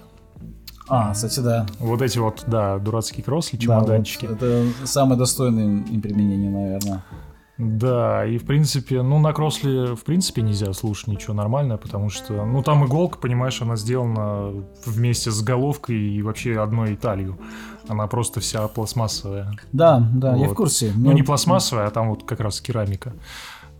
А, 0.89 1.13
кстати, 1.13 1.39
да. 1.41 1.65
Вот 1.79 2.01
эти 2.01 2.17
вот, 2.17 2.43
да, 2.47 2.77
дурацкие 2.79 3.23
Кросли, 3.23 3.57
Да, 3.57 3.63
чемоданчики. 3.63 4.25
вот 4.25 4.41
это 4.41 4.65
самое 4.85 5.17
достойное 5.19 5.63
им 5.83 6.01
применение, 6.01 6.49
наверное. 6.49 7.03
Да, 7.57 8.23
и 8.25 8.37
в 8.37 8.45
принципе, 8.45 9.01
ну 9.01 9.17
на 9.17 9.33
Кросли 9.33 9.95
в 9.95 10.03
принципе 10.03 10.43
нельзя 10.43 10.71
слушать 10.73 11.07
ничего 11.07 11.33
нормальное, 11.33 11.77
потому 11.77 12.09
что, 12.09 12.45
ну 12.45 12.61
там 12.61 12.85
иголка, 12.85 13.17
понимаешь, 13.17 13.61
она 13.61 13.75
сделана 13.75 14.63
вместе 14.85 15.31
с 15.31 15.41
головкой 15.41 15.97
и 15.97 16.21
вообще 16.21 16.59
одной 16.59 16.95
талью. 16.95 17.39
Она 17.87 18.05
просто 18.07 18.41
вся 18.41 18.67
пластмассовая. 18.67 19.53
Да, 19.71 20.07
да, 20.13 20.35
я 20.35 20.45
Вот. 20.45 20.51
в 20.51 20.53
курсе. 20.55 20.91
Ну, 20.95 21.05
Мне- 21.05 21.15
не 21.15 21.23
пластмассовая, 21.23 21.87
а 21.87 21.89
там 21.89 22.09
вот 22.09 22.23
как 22.23 22.41
раз 22.41 22.61
керамика. 22.61 23.13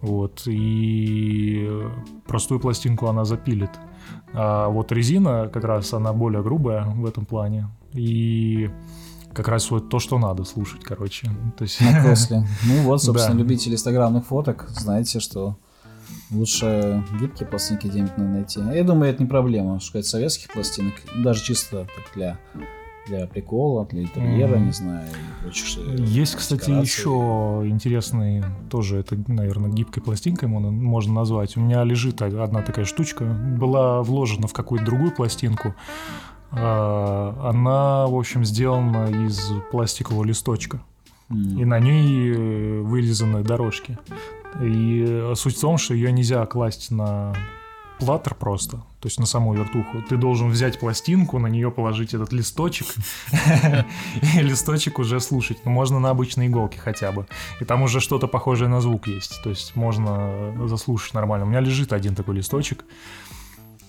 Вот, 0.01 0.43
и 0.46 1.69
простую 2.27 2.60
пластинку 2.60 3.07
она 3.07 3.25
запилит. 3.25 3.72
А 4.34 4.69
вот 4.69 4.91
резина 4.91 5.50
как 5.51 5.63
раз, 5.63 5.93
она 5.93 6.13
более 6.13 6.41
грубая 6.43 6.86
в 6.86 7.05
этом 7.05 7.25
плане. 7.25 7.67
И 7.93 8.69
как 9.38 9.48
раз 9.48 9.72
вот 9.72 9.89
то, 9.89 10.00
что 10.00 10.17
надо 10.20 10.44
слушать, 10.44 10.84
короче. 10.84 11.29
То 11.58 11.63
есть... 11.63 11.79
на 11.79 12.01
Кросле. 12.03 12.46
Ну 12.65 12.82
вот, 12.82 13.01
собственно, 13.03 13.36
Да. 13.36 13.39
любители 13.44 13.74
инстаграмных 13.75 14.25
фоток, 14.25 14.67
знаете, 14.70 15.20
что 15.20 15.56
лучше 16.32 17.03
гибкие 17.22 17.48
пластинки 17.48 17.88
где-нибудь 17.88 18.17
надо 18.17 18.29
найти. 18.29 18.60
А 18.62 18.74
Я 18.74 18.84
думаю, 18.84 19.12
это 19.12 19.24
не 19.24 19.29
проблема, 19.29 19.79
шукать 19.79 20.06
советских 20.06 20.51
пластинок, 20.51 20.94
даже 21.15 21.44
чисто 21.44 21.86
так 21.96 22.12
для, 22.15 22.39
для 23.08 23.27
прикола, 23.27 23.86
для 23.86 24.01
интерьера, 24.03 24.56
Мгм. 24.58 24.65
не 24.65 24.72
знаю, 24.74 25.08
и 25.08 25.44
прочих. 25.44 25.77
Есть, 26.00 26.36
кстати, 26.36 26.70
еще 26.72 27.62
интересный, 27.65 28.44
тоже 28.70 28.98
это, 28.98 29.15
наверное, 29.27 29.70
гибкой 29.72 30.01
пластинкой 30.03 30.50
можно, 30.50 30.72
можно 30.72 31.13
назвать. 31.13 31.56
У 31.58 31.62
меня 31.62 31.84
лежит 31.84 32.22
одна 32.22 32.62
такая 32.63 32.86
штучка, 32.86 33.24
была 33.25 34.01
вложена 34.01 34.48
в 34.48 34.53
какую-то 34.53 34.86
другую 34.86 35.12
пластинку. 35.12 35.75
А, 36.51 37.50
Она, 37.50 38.08
в 38.08 38.16
общем, 38.16 38.46
сделана 38.46 39.25
из 39.25 39.51
пластикового 39.72 40.24
листочка. 40.24 40.82
И 41.30 41.66
на 41.66 41.80
ней 41.80 42.32
э, 42.32 42.82
вырезаны 42.82 43.44
дорожки. 43.44 43.98
И 44.62 45.04
э, 45.06 45.34
суть 45.36 45.58
в 45.58 45.60
том, 45.60 45.77
что 45.77 45.94
ее 45.94 46.10
нельзя 46.12 46.46
класть 46.46 46.89
на 46.89 47.36
платтер 48.00 48.36
просто, 48.36 48.77
то 48.77 49.08
есть 49.08 49.20
на 49.20 49.25
саму 49.25 49.54
вертуху. 49.54 50.01
Ты 50.08 50.18
должен 50.18 50.50
взять 50.50 50.80
пластинку, 50.80 51.39
на 51.39 51.48
нее 51.48 51.72
положить 51.72 52.13
этот 52.13 52.32
листочек, 52.32 52.88
и 54.36 54.42
листочек 54.42 55.00
уже 55.00 55.20
слушать. 55.20 55.58
Ну, 55.66 55.72
можно 55.72 56.00
на 56.00 56.10
обычной 56.10 56.48
иголке 56.48 56.80
хотя 56.80 57.12
бы. 57.12 57.27
И 57.60 57.66
там 57.66 57.82
уже 57.82 58.00
что-то 58.00 58.27
похожее 58.27 58.70
на 58.70 58.82
звук 58.82 59.08
есть. 59.08 59.42
То 59.44 59.50
есть 59.50 59.75
можно 59.75 60.54
заслушать 60.68 61.13
нормально. 61.13 61.46
У 61.46 61.50
меня 61.50 61.60
лежит 61.60 61.94
один 61.94 62.16
такой 62.16 62.36
листочек. 62.36 62.86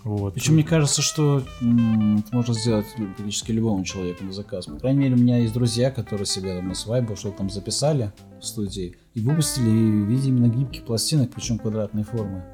Вот. 0.05 0.35
Причем 0.35 0.55
мне 0.55 0.65
кажется, 0.65 1.03
что 1.03 1.43
м, 1.61 2.19
это 2.19 2.35
можно 2.35 2.55
сделать 2.55 2.87
практически 3.17 3.53
любому 3.53 3.85
человеку 3.85 4.25
на 4.25 4.33
заказ. 4.33 4.67
По 4.67 4.77
крайней 4.77 5.01
мере, 5.01 5.15
у 5.15 5.19
меня 5.19 5.39
есть 5.39 5.53
друзья, 5.53 5.91
которые 5.91 6.27
себе 6.27 6.57
там 6.57 6.69
на 6.69 6.75
свайбу 6.75 7.17
что-то 7.17 7.39
там 7.39 7.51
записали 7.51 8.13
в 8.41 8.45
студии 8.45 8.97
и 9.15 9.21
выпустили 9.21 9.69
в 9.69 10.07
виде 10.07 10.29
именно 10.29 10.49
гибких 10.49 10.85
пластинок, 10.85 11.31
причем 11.35 11.59
квадратной 11.59 12.05
формы. 12.05 12.45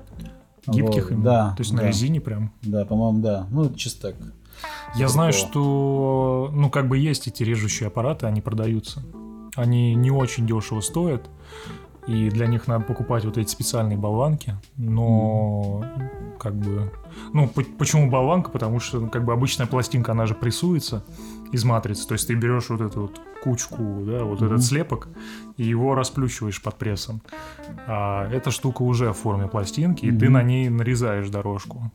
Гибких 0.67 1.05
Вот, 1.05 1.11
именно? 1.13 1.25
Да. 1.25 1.55
То 1.57 1.61
есть 1.61 1.73
на 1.73 1.81
да. 1.83 1.89
резине 1.89 2.21
прям. 2.21 2.53
Да, 2.63 2.85
по-моему, 2.85 3.21
да. 3.21 3.47
Ну, 3.51 3.73
чисто 3.75 4.09
так. 4.13 4.17
Я 4.97 5.09
знаю, 5.09 5.33
Такого. 5.33 5.51
что, 5.51 6.51
ну, 6.55 6.71
как 6.71 6.89
бы 6.89 6.97
есть 6.97 7.27
эти 7.27 7.43
режущие 7.43 7.89
аппараты, 7.89 8.27
они 8.27 8.41
продаются. 8.41 9.03
Они 9.57 9.95
не 9.95 10.11
очень 10.11 10.47
дешево 10.47 10.81
стоят, 10.81 11.29
и 12.07 12.29
для 12.31 12.47
них 12.47 12.67
надо 12.69 12.85
покупать 12.85 13.25
вот 13.25 13.39
эти 13.39 13.49
специальные 13.51 13.97
болванки, 13.99 14.55
но 14.77 15.85
как 16.39 16.55
бы... 16.55 16.91
Ну, 17.33 17.49
по- 17.49 17.63
почему 17.79 18.11
болванка? 18.11 18.51
Потому 18.51 18.81
что, 18.81 19.01
ну, 19.01 19.09
как 19.09 19.25
бы, 19.25 19.33
обычная 19.33 19.67
пластинка, 19.67 20.13
она 20.13 20.27
же 20.27 20.35
прессуется 20.35 21.05
из 21.53 21.65
матрицы, 21.65 22.07
то 22.07 22.15
есть 22.15 22.27
ты 22.27 22.35
берешь 22.35 22.69
вот 22.69 22.81
эту 22.81 23.03
вот 23.03 23.21
кучку, 23.43 23.77
да, 24.07 24.25
вот 24.25 24.41
Мгм. 24.41 24.47
этот 24.47 24.63
слепок, 24.65 25.09
и 25.57 25.65
его 25.65 25.95
расплющиваешь 25.95 26.61
под 26.63 26.77
прессом. 26.77 27.21
А 27.87 28.29
эта 28.31 28.51
штука 28.51 28.83
уже 28.83 29.13
в 29.13 29.17
форме 29.17 29.47
пластинки, 29.47 30.07
и 30.07 30.11
ты 30.13 30.29
на 30.31 30.43
ней 30.43 30.69
нарезаешь 30.69 31.29
дорожку. 31.29 31.91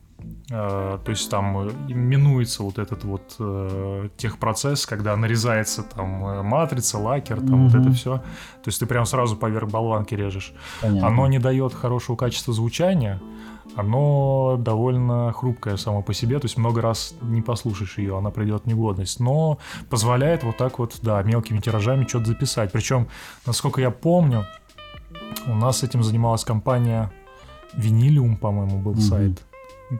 А, 0.52 0.98
то 0.98 1.10
есть 1.10 1.30
там 1.30 1.68
э, 1.68 1.72
минуется 1.92 2.62
вот 2.62 2.78
этот 2.78 3.04
вот 3.04 3.36
э, 3.38 4.08
техпроцесс, 4.16 4.86
когда 4.86 5.16
нарезается 5.16 5.82
там 5.82 6.24
э, 6.26 6.42
матрица, 6.42 6.98
лакер, 6.98 7.36
там 7.36 7.64
вот 7.68 7.74
Мгм. 7.74 7.82
это 7.82 7.92
все. 7.92 8.16
То 8.18 8.66
есть 8.66 8.80
ты 8.80 8.86
прям 8.86 9.06
сразу 9.06 9.36
поверх 9.36 9.68
болванки 9.70 10.14
режешь. 10.14 10.52
Понятно. 10.82 11.06
Оно 11.08 11.26
не 11.28 11.38
дает 11.38 11.72
хорошего 11.74 12.16
качества 12.16 12.52
звучания, 12.52 13.20
оно 13.76 14.56
довольно 14.58 15.32
хрупкое 15.32 15.76
само 15.76 16.02
по 16.02 16.12
себе, 16.12 16.38
то 16.40 16.46
есть 16.46 16.58
много 16.58 16.80
раз 16.82 17.14
не 17.22 17.40
послушаешь 17.42 17.98
ее, 17.98 18.18
она 18.18 18.30
придет 18.30 18.64
в 18.64 18.66
негодность, 18.66 19.20
но 19.20 19.58
позволяет 19.88 20.42
вот 20.42 20.56
так 20.56 20.78
вот, 20.80 20.98
да, 21.02 21.22
мелкими 21.22 21.58
тиражами 21.60 22.04
что-то 22.06 22.26
записать. 22.26 22.72
Причем, 22.72 23.06
насколько 23.46 23.80
я 23.80 23.90
помню, 23.92 24.44
у 25.46 25.54
нас 25.54 25.84
этим 25.84 26.02
занималась 26.02 26.44
компания 26.44 27.12
Винилиум, 27.74 28.36
по-моему, 28.36 28.78
был 28.80 28.92
Мгм. 28.92 29.00
сайт, 29.00 29.42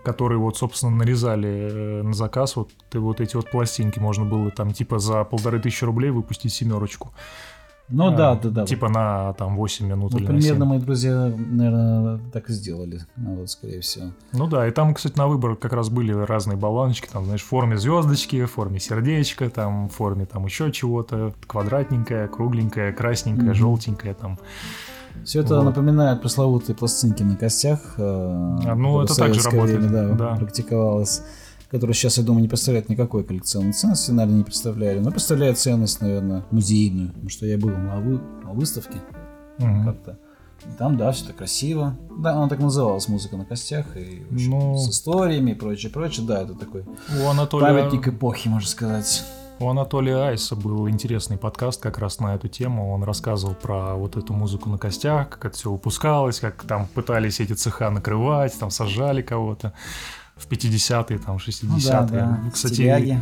который 0.04 0.38
вот, 0.38 0.56
собственно, 0.56 0.94
нарезали 0.96 1.48
э, 1.48 2.02
на 2.02 2.12
заказ 2.14 2.56
вот, 2.56 2.70
и 2.92 2.98
вот 2.98 3.20
эти 3.20 3.36
вот 3.36 3.50
пластинки. 3.50 3.98
Можно 3.98 4.24
было 4.24 4.50
там 4.50 4.72
типа 4.72 4.98
за 4.98 5.24
полторы 5.24 5.58
тысячи 5.60 5.84
рублей 5.84 6.10
выпустить 6.10 6.52
семерочку. 6.52 7.12
Ну 7.92 8.06
А, 8.06 8.16
да, 8.16 8.34
да, 8.36 8.50
да. 8.50 8.66
Типа 8.66 8.88
на 8.88 9.32
там 9.32 9.56
8 9.56 9.84
минут 9.84 10.12
Ну, 10.12 10.18
или 10.18 10.26
на 10.26 10.32
примерно 10.34 10.60
7. 10.64 10.68
мои 10.68 10.78
друзья, 10.78 11.32
наверное, 11.36 12.20
так 12.32 12.48
и 12.48 12.52
сделали. 12.52 13.00
Ну, 13.16 13.34
вот, 13.34 13.50
скорее 13.50 13.80
всего. 13.80 14.12
Ну 14.32 14.46
да, 14.46 14.68
и 14.68 14.70
там, 14.70 14.94
кстати, 14.94 15.18
на 15.18 15.26
выбор 15.26 15.56
как 15.56 15.72
раз 15.72 15.88
были 15.88 16.12
разные 16.12 16.56
баллончики, 16.56 17.08
там, 17.12 17.24
знаешь, 17.24 17.42
в 17.42 17.46
форме 17.46 17.76
звездочки, 17.76 18.44
в 18.44 18.52
форме 18.52 18.78
сердечка, 18.78 19.50
там, 19.50 19.88
в 19.88 19.92
форме 19.92 20.24
там 20.24 20.44
еще 20.44 20.70
чего-то, 20.70 21.34
квадратненькая, 21.48 22.28
кругленькая, 22.28 22.92
красненькая, 22.92 23.46
Мгм. 23.46 23.54
желтенькая, 23.54 24.14
там. 24.14 24.38
Все 25.24 25.40
это 25.40 25.56
Вот. 25.56 25.64
напоминает 25.64 26.20
пресловутые 26.22 26.74
пластинки 26.76 27.22
на 27.22 27.36
костях. 27.36 27.94
э, 27.98 28.02
А, 28.02 28.74
ну, 28.74 29.02
это 29.02 29.14
в 29.14 29.16
так 29.16 29.34
же 29.34 29.40
советское 29.40 29.56
работает, 29.56 29.80
время, 29.90 30.16
да, 30.16 30.30
да. 30.30 30.36
практиковалось. 30.36 31.22
Которые 31.70 31.94
сейчас, 31.94 32.18
я 32.18 32.24
думаю, 32.24 32.42
не 32.42 32.48
представляют 32.48 32.88
никакой 32.88 33.22
коллекционной 33.22 33.72
ценности, 33.72 34.10
наверное, 34.10 34.38
не 34.38 34.44
представляли. 34.44 34.98
Но 34.98 35.10
представляют 35.12 35.56
ценность, 35.58 36.00
наверное, 36.00 36.44
музейную. 36.50 37.10
Потому 37.10 37.28
что 37.28 37.46
я 37.46 37.58
был 37.58 37.68
на, 37.68 37.96
вы- 38.00 38.20
на 38.44 38.50
выставке 38.52 38.98
Мгм. 39.58 39.84
как-то. 39.84 40.18
И 40.66 40.76
Там, 40.76 40.96
да, 40.96 41.12
все 41.12 41.26
так 41.26 41.36
красиво. 41.36 41.96
Да, 42.18 42.32
она 42.32 42.48
так 42.48 42.58
называлась, 42.58 43.08
музыка 43.08 43.36
на 43.36 43.44
костях. 43.44 43.96
И 43.96 44.24
общем, 44.32 44.50
Ну. 44.50 44.76
с 44.78 44.90
историями 44.90 45.52
и 45.52 45.54
прочее, 45.54 45.92
прочее. 45.92 46.26
Да, 46.26 46.42
это 46.42 46.54
такой 46.54 46.84
У 47.22 47.28
Анатолия, 47.28 47.66
памятник 47.66 48.08
эпохи, 48.08 48.48
можно 48.48 48.68
сказать. 48.68 49.24
У 49.60 49.68
Анатолия 49.68 50.16
Айса 50.16 50.56
был 50.56 50.88
интересный 50.88 51.36
подкаст 51.36 51.82
как 51.82 51.98
раз 51.98 52.18
на 52.18 52.34
эту 52.34 52.48
тему. 52.48 52.92
Он 52.92 53.04
рассказывал 53.04 53.54
про 53.54 53.94
вот 53.94 54.16
эту 54.16 54.32
музыку 54.32 54.70
на 54.70 54.78
костях, 54.78 55.28
как 55.28 55.44
это 55.44 55.56
все 55.56 55.70
выпускалось, 55.70 56.40
как 56.40 56.62
там 56.64 56.86
пытались 56.86 57.40
эти 57.40 57.52
цеха 57.52 57.90
накрывать, 57.90 58.58
там 58.58 58.70
сажали 58.70 59.20
кого-то 59.20 59.74
в 60.36 60.48
50-е, 60.48 61.18
там, 61.18 61.36
60-е. 61.36 61.68
Ну 61.68 61.78
да, 61.78 62.02
да. 62.02 62.40
Кстати, 62.52 62.74
Стиляги. 62.74 63.20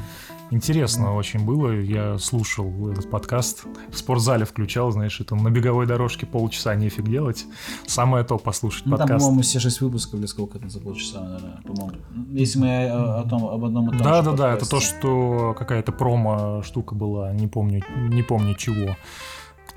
Интересно 0.51 1.15
очень 1.15 1.45
было. 1.45 1.73
Я 1.73 2.17
слушал 2.19 2.91
этот 2.91 3.11
подкаст. 3.11 3.65
В 3.91 3.99
спортзале 3.99 4.47
включал, 4.47 4.91
знаешь, 4.93 5.21
это 5.21 5.35
на 5.35 5.51
беговой 5.51 5.87
дорожке 5.87 6.25
полчаса 6.25 6.75
нефиг 6.75 7.05
делать. 7.05 7.45
Самое 7.87 8.25
то 8.25 8.39
послушать 8.39 8.87
Ну, 8.87 8.93
там, 8.97 9.01
подкаст. 9.01 9.25
по-моему, 9.25 9.43
все 9.43 9.61
шесть 9.61 9.83
выпусков 9.83 10.19
или 10.21 10.27
сколько 10.27 10.59
там 10.59 10.71
за 10.71 10.81
полчаса, 10.81 11.21
наверное, 11.21 11.61
по-моему. 11.67 11.99
Если 12.31 12.59
мы 12.61 12.89
о, 12.89 13.21
о 13.21 13.29
том, 13.29 13.45
об 13.45 13.63
одном 13.63 13.89
и 13.89 13.99
том 13.99 13.99
Да, 13.99 14.23
да, 14.23 14.33
да, 14.33 14.53
это 14.55 14.61
подкасте. 14.65 14.71
то, 14.71 14.81
что 14.99 15.55
какая-то 15.59 15.93
промо 15.93 16.63
штука 16.63 16.95
была, 16.95 17.31
не 17.35 17.47
помню, 17.47 17.83
не 18.09 18.23
помню 18.23 18.55
чего. 18.55 18.97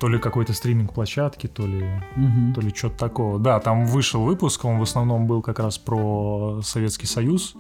То 0.02 0.08
ли 0.08 0.18
какой-то 0.18 0.52
стриминг 0.54 0.94
площадки, 0.94 1.46
то 1.46 1.68
ли, 1.68 1.86
Мгм. 2.16 2.56
то 2.56 2.62
ли 2.62 2.74
что-то 2.74 2.98
такого. 2.98 3.38
Да, 3.38 3.60
там 3.60 3.86
вышел 3.86 4.24
выпуск, 4.24 4.66
он 4.66 4.80
в 4.80 4.82
основном 4.82 5.28
был 5.28 5.44
как 5.44 5.60
раз 5.60 5.78
про 5.78 6.60
Советский 6.64 7.06
Союз. 7.06 7.54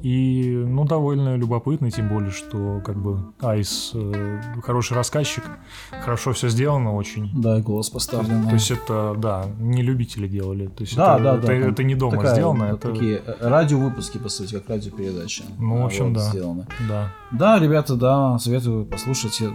И, 0.00 0.64
ну, 0.66 0.84
довольно 0.84 1.36
любопытный, 1.36 1.90
тем 1.90 2.08
более, 2.08 2.30
что 2.30 2.80
как 2.84 2.96
бы 2.96 3.32
Айс 3.40 3.90
э, 3.94 4.40
хороший 4.62 4.96
рассказчик, 4.96 5.44
хорошо 5.90 6.32
все 6.32 6.48
сделано 6.48 6.94
очень. 6.94 7.30
Да, 7.34 7.58
и 7.58 7.62
голос 7.62 7.90
поставлен. 7.90 8.46
То 8.46 8.54
есть 8.54 8.70
это, 8.70 9.14
да, 9.18 9.46
не 9.58 9.82
любители 9.82 10.28
делали. 10.28 10.68
То 10.68 10.82
есть 10.82 10.96
да, 10.96 11.16
это, 11.16 11.24
да, 11.24 11.34
это, 11.34 11.40
да. 11.40 11.46
там 11.46 11.56
это 11.70 11.82
не 11.84 11.94
дома 11.94 12.16
такая, 12.16 12.34
сделано, 12.34 12.66
вот 12.70 12.84
это... 12.84 12.92
Такие 12.92 13.22
э, 13.24 13.48
радиовыпуски, 13.48 14.18
по 14.18 14.28
сути, 14.28 14.54
как 14.54 14.68
радиопередача. 14.68 15.44
Ну, 15.58 15.82
в 15.82 15.86
общем, 15.86 16.06
вот 16.06 16.14
да. 16.14 16.30
Сделаны. 16.30 16.66
Да. 16.88 17.12
Да, 17.32 17.58
ребята, 17.58 17.96
да, 17.96 18.38
советую 18.38 18.84
послушать. 18.84 19.40
Я, 19.40 19.52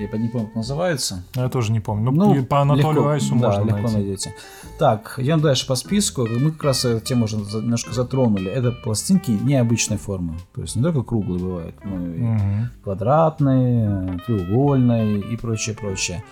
я 0.00 0.18
не 0.18 0.28
помню, 0.28 0.46
как 0.46 0.56
называется. 0.56 1.24
Я 1.34 1.48
тоже 1.48 1.67
не 1.72 1.80
помню. 1.80 2.10
Ну, 2.10 2.34
и 2.34 2.42
по 2.42 2.60
Анатолию 2.60 2.92
легко- 2.94 3.08
Айсу 3.08 3.34
да, 3.36 3.48
можно 3.48 3.60
легко 3.64 3.80
найти. 3.80 3.94
найдете. 3.94 4.34
Так, 4.78 5.14
идем 5.18 5.40
дальше 5.40 5.66
по 5.66 5.74
списку. 5.74 6.26
Мы 6.26 6.50
как 6.52 6.64
раз 6.64 6.84
эту 6.84 7.04
тему 7.04 7.24
уже 7.24 7.36
немножко 7.36 7.92
затронули. 7.92 8.50
Это 8.50 8.72
пластинки 8.72 9.30
необычной 9.30 9.96
формы. 9.96 10.34
То 10.54 10.62
есть 10.62 10.76
не 10.76 10.82
только 10.82 11.02
круглые 11.02 11.40
бывают, 11.40 11.74
но 11.84 11.96
и 12.06 12.18
Мгм. 12.20 12.70
квадратные, 12.84 14.20
треугольные 14.26 15.20
и 15.20 15.36
прочее, 15.36 15.74
прочее. 15.76 16.24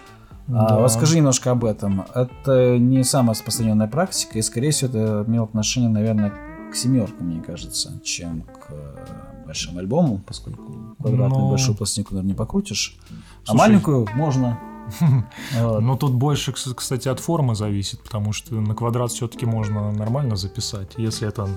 А, 0.48 0.68
Да. 0.68 0.78
вот 0.78 0.92
скажи 0.92 1.16
немножко 1.16 1.50
об 1.50 1.64
этом. 1.64 2.04
Это 2.14 2.78
не 2.78 3.02
самая 3.02 3.30
распространенная 3.34 3.88
практика, 3.88 4.38
и, 4.38 4.42
скорее 4.42 4.70
всего, 4.70 4.88
это 4.90 5.24
имело 5.28 5.44
отношение, 5.46 5.90
наверное, 5.90 6.32
к 6.70 6.76
семеркам, 6.76 7.26
мне 7.28 7.40
кажется, 7.42 8.00
чем 8.04 8.42
к 8.42 8.70
э, 8.70 8.94
большим 9.46 9.78
альбому, 9.78 10.20
поскольку 10.26 10.72
квадратную 11.00 11.42
Ну, 11.44 11.50
большую 11.50 11.76
пластинку, 11.76 12.14
наверное, 12.14 12.30
не 12.32 12.34
покрутишь. 12.36 12.96
а 13.10 13.46
слушай, 13.46 13.58
маленькую 13.58 14.08
можно. 14.14 14.58
Вот. 15.60 15.80
Но 15.80 15.96
тут 15.96 16.12
больше, 16.14 16.52
кс- 16.52 16.74
кстати, 16.74 17.08
от 17.08 17.20
формы 17.20 17.54
зависит, 17.54 18.00
потому 18.02 18.32
что 18.32 18.54
на 18.54 18.74
квадрат 18.74 19.10
все-таки 19.10 19.46
можно 19.46 19.92
нормально 19.92 20.36
записать, 20.36 20.92
если 20.99 21.28
это 21.28 21.49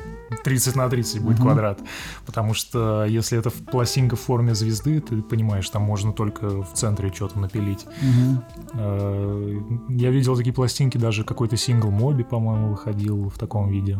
30 0.43 0.75
на 0.75 0.89
30 0.89 1.21
будет 1.21 1.37
квадрат. 1.39 1.79
Потому 2.25 2.53
что 2.53 3.05
если 3.05 3.37
это 3.37 3.49
пластинка 3.51 4.15
в 4.15 4.19
форме 4.19 4.55
звезды, 4.55 4.99
ты 5.01 5.21
понимаешь, 5.21 5.69
там 5.69 5.83
можно 5.83 6.11
только 6.13 6.47
в 6.63 6.73
центре 6.73 7.11
что-то 7.13 7.39
напилить. 7.39 7.85
Э, 8.73 9.59
Я 9.89 10.11
видел 10.11 10.35
такие 10.35 10.53
пластинки, 10.53 10.97
даже 10.97 11.23
какой-то 11.23 11.57
сингл 11.57 11.89
Моби, 11.91 12.23
по-моему, 12.23 12.69
выходил 12.69 13.29
в 13.29 13.37
таком 13.37 13.69
виде. 13.69 13.97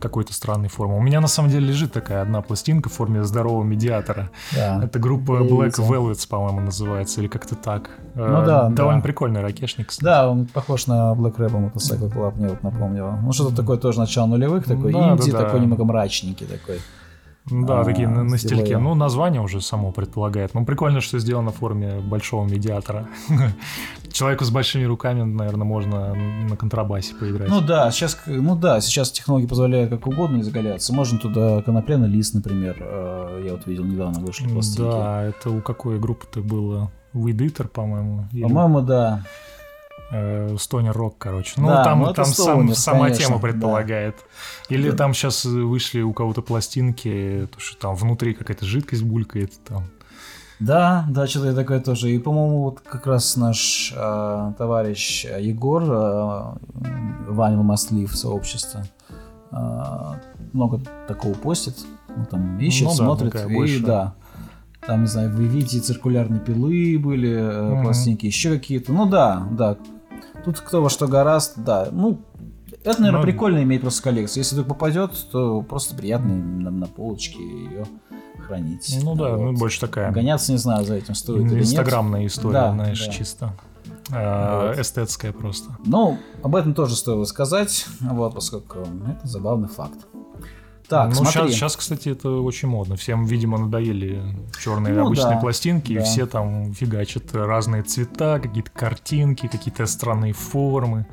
Какой-то 0.00 0.32
странной 0.32 0.68
формы. 0.68 0.96
У 0.96 1.02
меня 1.02 1.20
на 1.20 1.28
самом 1.28 1.50
деле 1.50 1.66
лежит 1.66 1.92
такая 1.92 2.22
одна 2.22 2.42
пластинка 2.42 2.88
в 2.88 2.92
форме 2.92 3.24
здорового 3.24 3.64
медиатора. 3.64 4.30
Да. 4.54 4.82
Это 4.84 4.98
группа 4.98 5.32
Black. 5.32 5.70
Velvets, 5.88 6.28
по-моему, 6.28 6.60
называется, 6.60 7.20
или 7.20 7.28
как-то 7.28 7.54
так. 7.54 7.90
Ну 8.14 8.22
Э, 8.24 8.67
да, 8.70 8.76
Довольно 8.76 9.00
да. 9.00 9.04
прикольный 9.04 9.40
ракешник, 9.40 9.88
кстати. 9.88 10.04
Да, 10.04 10.30
он 10.30 10.46
похож 10.46 10.86
на 10.86 11.12
Black 11.12 11.36
Rebel 11.36 11.70
Motorcycle 11.72 12.12
Club, 12.12 12.36
мне 12.36 12.48
вот 12.48 12.62
напомнило. 12.62 13.18
Ну, 13.22 13.32
что-то 13.32 13.54
такое 13.56 13.76
тоже 13.78 13.98
начало 13.98 14.26
нулевых, 14.26 14.64
такой 14.64 14.92
Да, 14.92 15.12
инди, 15.14 15.30
да, 15.30 15.38
да. 15.38 15.44
такой 15.44 15.60
немного 15.60 15.84
мрачненький 15.84 16.46
такой. 16.46 16.78
Да, 17.50 17.80
А, 17.80 17.84
такие 17.84 18.06
на, 18.08 18.24
на 18.24 18.36
с 18.36 18.42
стельке. 18.42 18.64
дилеем. 18.64 18.84
Ну, 18.84 18.94
название 18.94 19.40
уже 19.40 19.62
само 19.62 19.90
предполагает. 19.90 20.52
Ну, 20.52 20.66
прикольно, 20.66 21.00
что 21.00 21.18
сделано 21.18 21.50
в 21.50 21.54
форме 21.56 21.98
большого 22.00 22.46
медиатора. 22.46 23.08
Человеку 24.12 24.44
с 24.44 24.50
большими 24.50 24.84
руками, 24.84 25.22
наверное, 25.22 25.64
можно 25.64 26.14
на 26.14 26.56
контрабасе 26.56 27.14
поиграть. 27.14 27.48
Ну 27.48 27.62
да, 27.62 27.90
сейчас, 27.90 28.18
ну 28.26 28.54
да, 28.54 28.82
сейчас 28.82 29.10
технологии 29.12 29.46
позволяют 29.46 29.88
как 29.90 30.06
угодно 30.06 30.40
изгаляться. 30.42 30.92
Можно 30.92 31.18
туда 31.18 31.62
конопляный 31.62 32.08
лист, 32.08 32.34
например. 32.34 32.76
э, 32.80 33.42
Я 33.46 33.52
вот 33.52 33.66
видел 33.66 33.84
недавно 33.84 34.20
вышли 34.20 34.46
пластинки. 34.48 34.90
да, 34.90 35.22
это 35.24 35.48
у 35.50 35.62
какой 35.62 35.98
группы-то 35.98 36.40
было? 36.40 36.90
Weed 37.14 37.36
Eater, 37.38 37.68
по-моему. 37.68 38.26
По-моему, 38.32 38.80
да. 38.82 39.22
э, 40.12 40.54
Stoner 40.54 40.92
Rock, 40.94 41.14
короче. 41.18 41.52
Ну, 41.56 41.68
Да, 41.68 41.84
там, 41.84 42.00
ну 42.00 42.12
там 42.12 42.24
сам- 42.26 42.60
Stoner, 42.68 42.74
сама 42.74 43.04
конечно, 43.04 43.24
тема 43.26 43.36
да. 43.36 43.42
предполагает. 43.42 44.16
Или 44.68 44.90
Да. 44.90 44.96
там 44.96 45.14
сейчас 45.14 45.44
вышли 45.44 46.00
у 46.02 46.12
кого-то 46.12 46.42
пластинки, 46.42 47.48
то, 47.52 47.60
что 47.60 47.78
там 47.78 47.94
внутри 47.94 48.34
какая-то 48.34 48.64
жидкость 48.64 49.02
булькает. 49.02 49.52
Там. 49.64 49.84
Да, 50.60 51.04
да, 51.08 51.26
что-то 51.26 51.54
такое 51.54 51.80
тоже. 51.80 52.10
И, 52.10 52.18
по-моему, 52.18 52.62
вот 52.64 52.80
как 52.80 53.06
раз 53.06 53.36
наш 53.36 53.92
э, 53.96 54.52
товарищ 54.58 55.24
э, 55.24 55.40
Егор, 55.42 55.82
э, 55.84 56.56
Ванил 57.28 57.62
Маслив, 57.62 58.14
сообщество, 58.16 58.84
э, 59.52 59.56
много 60.52 60.80
такого 61.06 61.34
постит. 61.34 61.76
Он 62.16 62.24
там 62.26 62.58
ищет, 62.58 62.84
Ну 62.84 62.90
да, 62.90 62.96
смотрит. 62.96 63.32
такая 63.32 63.48
и 63.48 63.54
больше. 63.54 63.80
да. 63.84 64.14
Там, 64.88 65.02
не 65.02 65.06
знаю, 65.06 65.30
вы 65.36 65.44
видите, 65.44 65.80
циркулярные 65.80 66.40
пилы 66.40 66.98
были, 66.98 67.38
Мгм. 67.38 67.82
пластинки, 67.82 68.24
еще 68.24 68.54
какие-то. 68.56 68.90
Ну 68.90 69.04
да, 69.04 69.46
да. 69.52 69.76
Тут 70.46 70.60
кто 70.60 70.80
во 70.82 70.88
что 70.88 71.06
гораст, 71.06 71.58
да. 71.58 71.88
Ну, 71.92 72.22
это, 72.84 72.98
наверное, 73.02 73.20
Ну, 73.20 73.26
прикольно 73.26 73.62
иметь 73.64 73.82
просто 73.82 74.02
коллекцию. 74.02 74.40
Если 74.44 74.54
вдруг 74.54 74.68
попадет, 74.68 75.10
то 75.30 75.60
просто 75.60 75.94
приятно 75.94 76.34
на, 76.34 76.70
на 76.70 76.86
полочке 76.86 77.38
ее 77.38 77.84
хранить. 78.46 78.98
Ну 79.02 79.14
да, 79.14 79.36
ну 79.36 79.48
Вот. 79.48 79.58
больше 79.58 79.78
такая 79.78 80.10
Гоняться 80.10 80.52
не 80.52 80.58
знаю, 80.58 80.86
за 80.86 80.94
этим 80.94 81.14
стоит 81.14 81.42
или 81.42 81.56
нет. 81.56 81.64
инстаграмная 81.64 82.24
история, 82.26 82.54
Да, 82.54 82.72
знаешь, 82.72 83.04
да. 83.06 83.12
чисто. 83.12 83.52
Э, 84.10 84.68
Вот. 84.70 84.78
Эстетская 84.78 85.32
просто. 85.32 85.70
Ну, 85.84 86.16
об 86.42 86.56
этом 86.56 86.72
тоже 86.72 86.96
стоило 86.96 87.24
сказать, 87.24 87.84
вот, 88.00 88.34
поскольку 88.34 88.78
это 89.06 89.28
забавный 89.28 89.68
факт. 89.68 89.98
Так, 90.88 91.08
ну, 91.10 91.14
смотри. 91.24 91.52
Сейчас, 91.52 91.76
кстати, 91.76 92.08
это 92.08 92.30
очень 92.30 92.68
модно. 92.68 92.96
Всем, 92.96 93.24
видимо, 93.26 93.58
надоели 93.58 94.22
черные 94.62 94.94
Ну 94.94 95.06
обычные 95.06 95.34
да, 95.34 95.40
пластинки, 95.40 95.92
и 95.92 95.98
да. 95.98 96.04
все 96.04 96.26
там 96.26 96.72
фигачат 96.72 97.34
разные 97.34 97.82
цвета, 97.82 98.40
какие-то 98.40 98.70
картинки, 98.70 99.48
какие-то 99.48 99.84
странные 99.86 100.32
формы, 100.32 101.06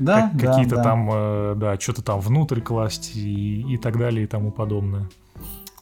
да, 0.00 0.22
как- 0.22 0.36
да, 0.36 0.46
какие-то 0.50 0.76
да. 0.76 0.82
там, 0.82 1.10
э, 1.12 1.54
да, 1.56 1.78
что-то 1.78 2.02
там 2.02 2.20
внутрь 2.20 2.60
класть 2.60 3.12
и, 3.14 3.62
и 3.74 3.76
так 3.76 3.98
далее 3.98 4.24
и 4.24 4.26
тому 4.26 4.50
подобное. 4.50 5.08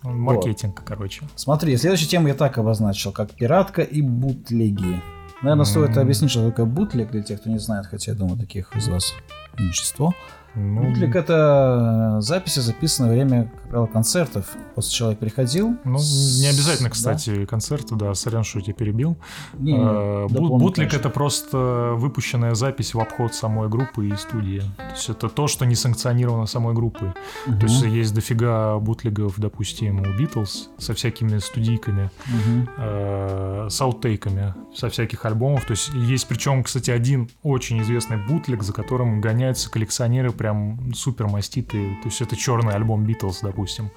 Маркетинг, 0.02 0.82
короче. 0.84 1.22
Смотри, 1.36 1.76
следующую 1.76 2.08
тему 2.08 2.28
я 2.28 2.34
так 2.34 2.58
обозначил, 2.58 3.12
как 3.12 3.30
пиратка 3.32 3.82
и 3.82 4.02
бутлеги. 4.02 5.00
Наверное, 5.42 5.64
стоит 5.64 5.96
М. 5.96 6.02
объяснить, 6.02 6.30
что 6.30 6.44
такое 6.48 6.66
бутлег 6.66 7.10
для 7.12 7.22
тех, 7.22 7.40
кто 7.40 7.50
не 7.50 7.58
знает, 7.58 7.86
хотя 7.86 8.12
я 8.12 8.18
думаю, 8.18 8.36
таких 8.38 8.74
из 8.76 8.88
вас 8.88 9.14
меньшинство. 9.58 10.12
Ну, 10.54 10.82
Бутлик 10.82 11.16
это 11.16 12.16
записи, 12.20 12.60
записанные 12.60 13.10
во 13.10 13.14
время, 13.14 13.44
как 13.44 13.70
правило, 13.70 13.86
концертов. 13.86 14.46
После 14.74 14.92
человек 14.92 15.18
приходил. 15.18 15.76
ну, 15.84 15.98
с- 15.98 16.40
не 16.40 16.48
обязательно, 16.48 16.88
да? 16.88 16.92
кстати, 16.92 17.46
концерты, 17.46 17.94
да, 17.94 18.12
сорян, 18.14 18.44
что 18.44 18.58
я 18.58 18.64
тебя 18.64 18.74
перебил. 18.74 19.16
Не, 19.54 19.72
не, 19.72 19.78
Э, 19.78 20.26
дополню, 20.28 20.58
Бутлик 20.58 20.90
конечно. 20.90 20.96
это 20.98 21.10
просто 21.10 21.92
выпущенная 21.96 22.54
запись 22.54 22.92
в 22.94 23.00
обход 23.00 23.34
самой 23.34 23.68
группы 23.68 24.08
и 24.08 24.16
студии. 24.16 24.60
То 24.76 24.84
есть 24.94 25.08
это 25.08 25.28
то, 25.28 25.46
что 25.48 25.64
не 25.64 25.74
санкционировано 25.74 26.46
самой 26.46 26.74
группой. 26.74 27.12
Мгм, 27.46 27.58
То 27.60 27.66
есть 27.66 27.82
есть 27.82 28.14
дофига 28.14 28.78
бутлигов, 28.78 29.34
допустим, 29.38 30.00
у 30.00 30.18
Битлз 30.18 30.68
со 30.78 30.92
всякими 30.94 31.38
студийками, 31.38 32.10
мгм. 32.26 32.68
э, 32.78 33.68
с 33.70 33.80
аутейками 33.80 34.54
со 34.74 34.88
всяких 34.90 35.24
альбомов. 35.24 35.64
То 35.64 35.72
есть 35.72 35.90
есть 35.94 36.26
причем, 36.28 36.62
кстати, 36.62 36.90
один 36.90 37.28
очень 37.42 37.80
известный 37.82 38.16
бутлик, 38.18 38.62
за 38.62 38.72
которым 38.72 39.20
гоняются 39.20 39.70
коллекционеры 39.70 40.30
прям 40.42 40.92
супер 40.92 41.28
маститые. 41.28 41.94
То 42.02 42.08
есть 42.08 42.20
это 42.20 42.34
черный 42.34 42.74
альбом 42.74 43.04
Битлз, 43.04 43.42
допустим. 43.42 43.90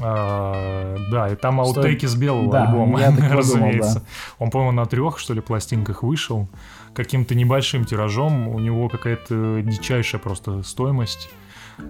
А, 0.00 0.96
да, 1.10 1.30
и 1.30 1.34
там 1.34 1.64
Стой. 1.64 1.82
аутейки 1.82 2.06
с 2.06 2.14
белого 2.14 2.52
Да, 2.52 2.64
альбома, 2.68 3.00
разумеется. 3.30 4.00
да. 4.00 4.04
Он, 4.38 4.50
по-моему, 4.50 4.72
на 4.72 4.86
трех, 4.86 5.18
что 5.18 5.34
ли, 5.34 5.40
пластинках 5.40 6.04
вышел. 6.04 6.48
Каким-то 6.94 7.34
небольшим 7.34 7.84
тиражом. 7.84 8.46
У 8.48 8.60
него 8.60 8.88
какая-то 8.88 9.62
дичайшая 9.62 10.20
просто 10.20 10.62
стоимость. 10.62 11.30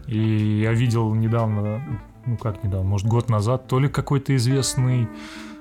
И 0.07 0.63
я 0.63 0.73
видел 0.73 1.13
недавно, 1.15 1.83
ну 2.25 2.37
как 2.39 2.65
недавно, 2.65 2.89
может 2.89 3.07
год 3.07 3.29
назад, 3.29 3.67
то 3.67 3.79
ли 3.79 3.89
какой-то 3.89 4.35
известный 4.37 5.09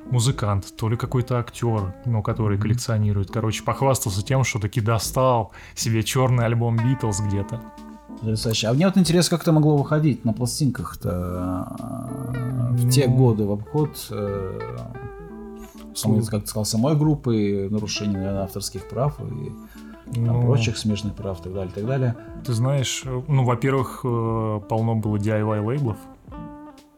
музыкант, 0.09 0.73
то 0.75 0.89
ли 0.89 0.97
какой-то 0.97 1.39
актер, 1.39 1.93
ну, 2.05 2.21
который 2.23 2.57
коллекционирует. 2.57 3.31
Короче, 3.31 3.63
похвастался 3.63 4.23
тем, 4.23 4.43
что 4.43 4.59
таки 4.59 4.81
достал 4.81 5.51
себе 5.75 6.03
черный 6.03 6.45
альбом 6.45 6.77
Битлз 6.77 7.21
где-то. 7.21 7.61
Потрясающе. 8.19 8.67
А 8.67 8.73
мне 8.73 8.85
вот 8.85 8.97
интересно, 8.97 9.37
как 9.37 9.43
это 9.43 9.51
могло 9.51 9.77
выходить 9.77 10.25
на 10.25 10.33
пластинках-то 10.33 11.75
э, 12.29 12.73
в 12.73 12.89
те 12.89 13.07
Ну. 13.07 13.15
годы 13.15 13.45
в 13.45 13.51
обход, 13.51 14.07
э, 14.11 14.59
самой, 15.95 16.25
как 16.25 16.41
ты 16.43 16.47
сказал, 16.47 16.65
самой 16.65 16.95
группы, 16.95 17.67
нарушение 17.71 18.17
наверное, 18.17 18.43
авторских 18.43 18.87
прав 18.89 19.19
и 19.19 19.51
там, 20.13 20.25
Ну, 20.25 20.41
прочих 20.41 20.77
смежных 20.77 21.15
прав 21.15 21.39
и 21.39 21.43
так 21.43 21.53
далее, 21.53 21.71
и 21.71 21.73
так 21.75 21.85
далее. 21.85 22.15
Ты 22.45 22.53
знаешь, 22.53 23.03
э, 23.05 23.21
ну, 23.27 23.43
во-первых, 23.45 24.01
э, 24.03 24.61
полно 24.69 24.95
было 24.95 25.17
DIY 25.17 25.61
лейблов 25.65 25.97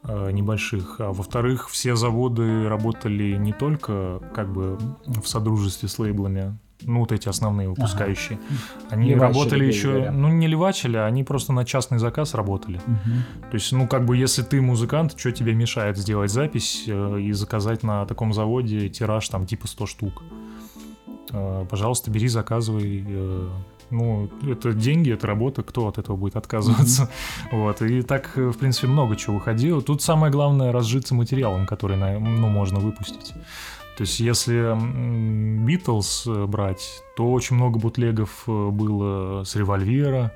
небольших, 0.07 0.97
а 0.99 1.13
во-вторых, 1.13 1.69
все 1.69 1.95
заводы 1.95 2.67
работали 2.67 3.35
не 3.37 3.53
только 3.53 4.19
как 4.35 4.51
бы 4.51 4.77
в 5.05 5.25
содружестве 5.25 5.87
с 5.87 5.97
лейблами, 5.99 6.57
ну, 6.85 6.99
вот 6.99 7.11
эти 7.11 7.29
основные 7.29 7.69
выпускающие. 7.69 8.39
Они 8.89 9.09
Левачили, 9.09 9.37
работали 9.39 9.65
еще, 9.65 9.91
говоря. 9.91 10.11
ну, 10.11 10.29
не 10.29 10.47
левачили, 10.47 10.97
они 10.97 11.23
просто 11.23 11.53
на 11.53 11.65
частный 11.65 11.97
заказ 11.97 12.33
работали. 12.33 12.79
То 13.49 13.53
есть, 13.53 13.71
ну, 13.71 13.87
как 13.87 14.05
бы, 14.05 14.17
если 14.17 14.41
ты 14.41 14.61
музыкант, 14.61 15.15
что 15.17 15.31
тебе 15.31 15.53
мешает 15.53 15.97
сделать 15.97 16.31
запись 16.31 16.83
э, 16.87 17.19
и 17.19 17.31
заказать 17.31 17.83
на 17.83 18.05
таком 18.05 18.33
заводе 18.33 18.89
тираж 18.89 19.27
там 19.29 19.45
типа 19.45 19.67
100 19.67 19.85
штук? 19.85 20.23
Э, 21.31 21.65
Пожалуйста, 21.69 22.11
бери, 22.11 22.27
заказывай. 22.27 23.05
Э, 23.93 24.27
Ну, 24.43 24.51
это 24.51 24.73
деньги, 24.73 25.12
это 25.12 25.27
работа, 25.27 25.63
кто 25.63 25.88
от 25.88 25.97
этого 25.97 26.15
будет 26.15 26.36
отказываться? 26.36 27.10
Вот, 27.51 27.82
и 27.82 28.01
так, 28.01 28.32
э, 28.36 28.49
в 28.49 28.58
принципе, 28.58 28.88
много 28.88 29.15
чего 29.15 29.36
выходило. 29.36 29.82
Тут 29.82 30.01
самое 30.01 30.32
главное 30.32 30.71
разжиться 30.71 31.15
материалом, 31.15 31.65
который, 31.65 31.97
ну, 31.97 32.49
можно 32.49 32.79
выпустить. 32.79 33.34
То 33.97 34.01
есть, 34.01 34.19
если 34.19 34.75
Битлз 35.65 36.27
брать, 36.47 37.03
то 37.15 37.32
очень 37.32 37.56
много 37.56 37.79
бутлегов 37.79 38.43
э, 38.47 38.69
было 38.69 39.43
с 39.43 39.56
револьвера, 39.56 40.32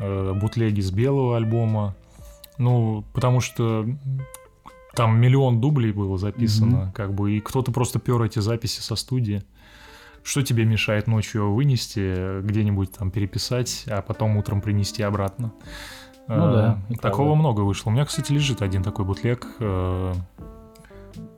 э, 0.00 0.32
бутлеги 0.34 0.80
с 0.80 0.90
белого 0.90 1.36
альбома. 1.36 1.94
Ну, 2.58 3.04
потому 3.12 3.40
что 3.40 3.86
там 4.94 5.18
миллион 5.18 5.60
дублей 5.60 5.92
было 5.92 6.18
записано, 6.18 6.92
как 6.94 7.14
бы, 7.14 7.36
и 7.36 7.40
кто-то 7.40 7.72
просто 7.72 7.98
пер 7.98 8.20
эти 8.22 8.40
записи 8.40 8.80
со 8.80 8.96
студии. 8.96 9.42
Что 10.24 10.42
тебе 10.42 10.64
мешает 10.64 11.06
ночью 11.08 11.42
его 11.42 11.54
вынести, 11.54 12.00
э, 12.00 12.40
где-нибудь 12.44 12.92
там 12.92 13.10
переписать, 13.10 13.84
а 13.88 14.02
потом 14.02 14.36
утром 14.36 14.60
принести 14.60 15.02
обратно? 15.02 15.52
Ну 16.28 16.34
Э, 16.50 16.52
да, 16.52 16.78
и 16.88 16.94
Такого 16.94 17.26
правда. 17.28 17.34
много 17.34 17.60
вышло. 17.62 17.90
У 17.90 17.92
меня, 17.92 18.04
кстати, 18.04 18.30
лежит 18.32 18.62
один 18.62 18.82
такой 18.82 19.04
бутлег. 19.04 19.46
э, 19.58 20.14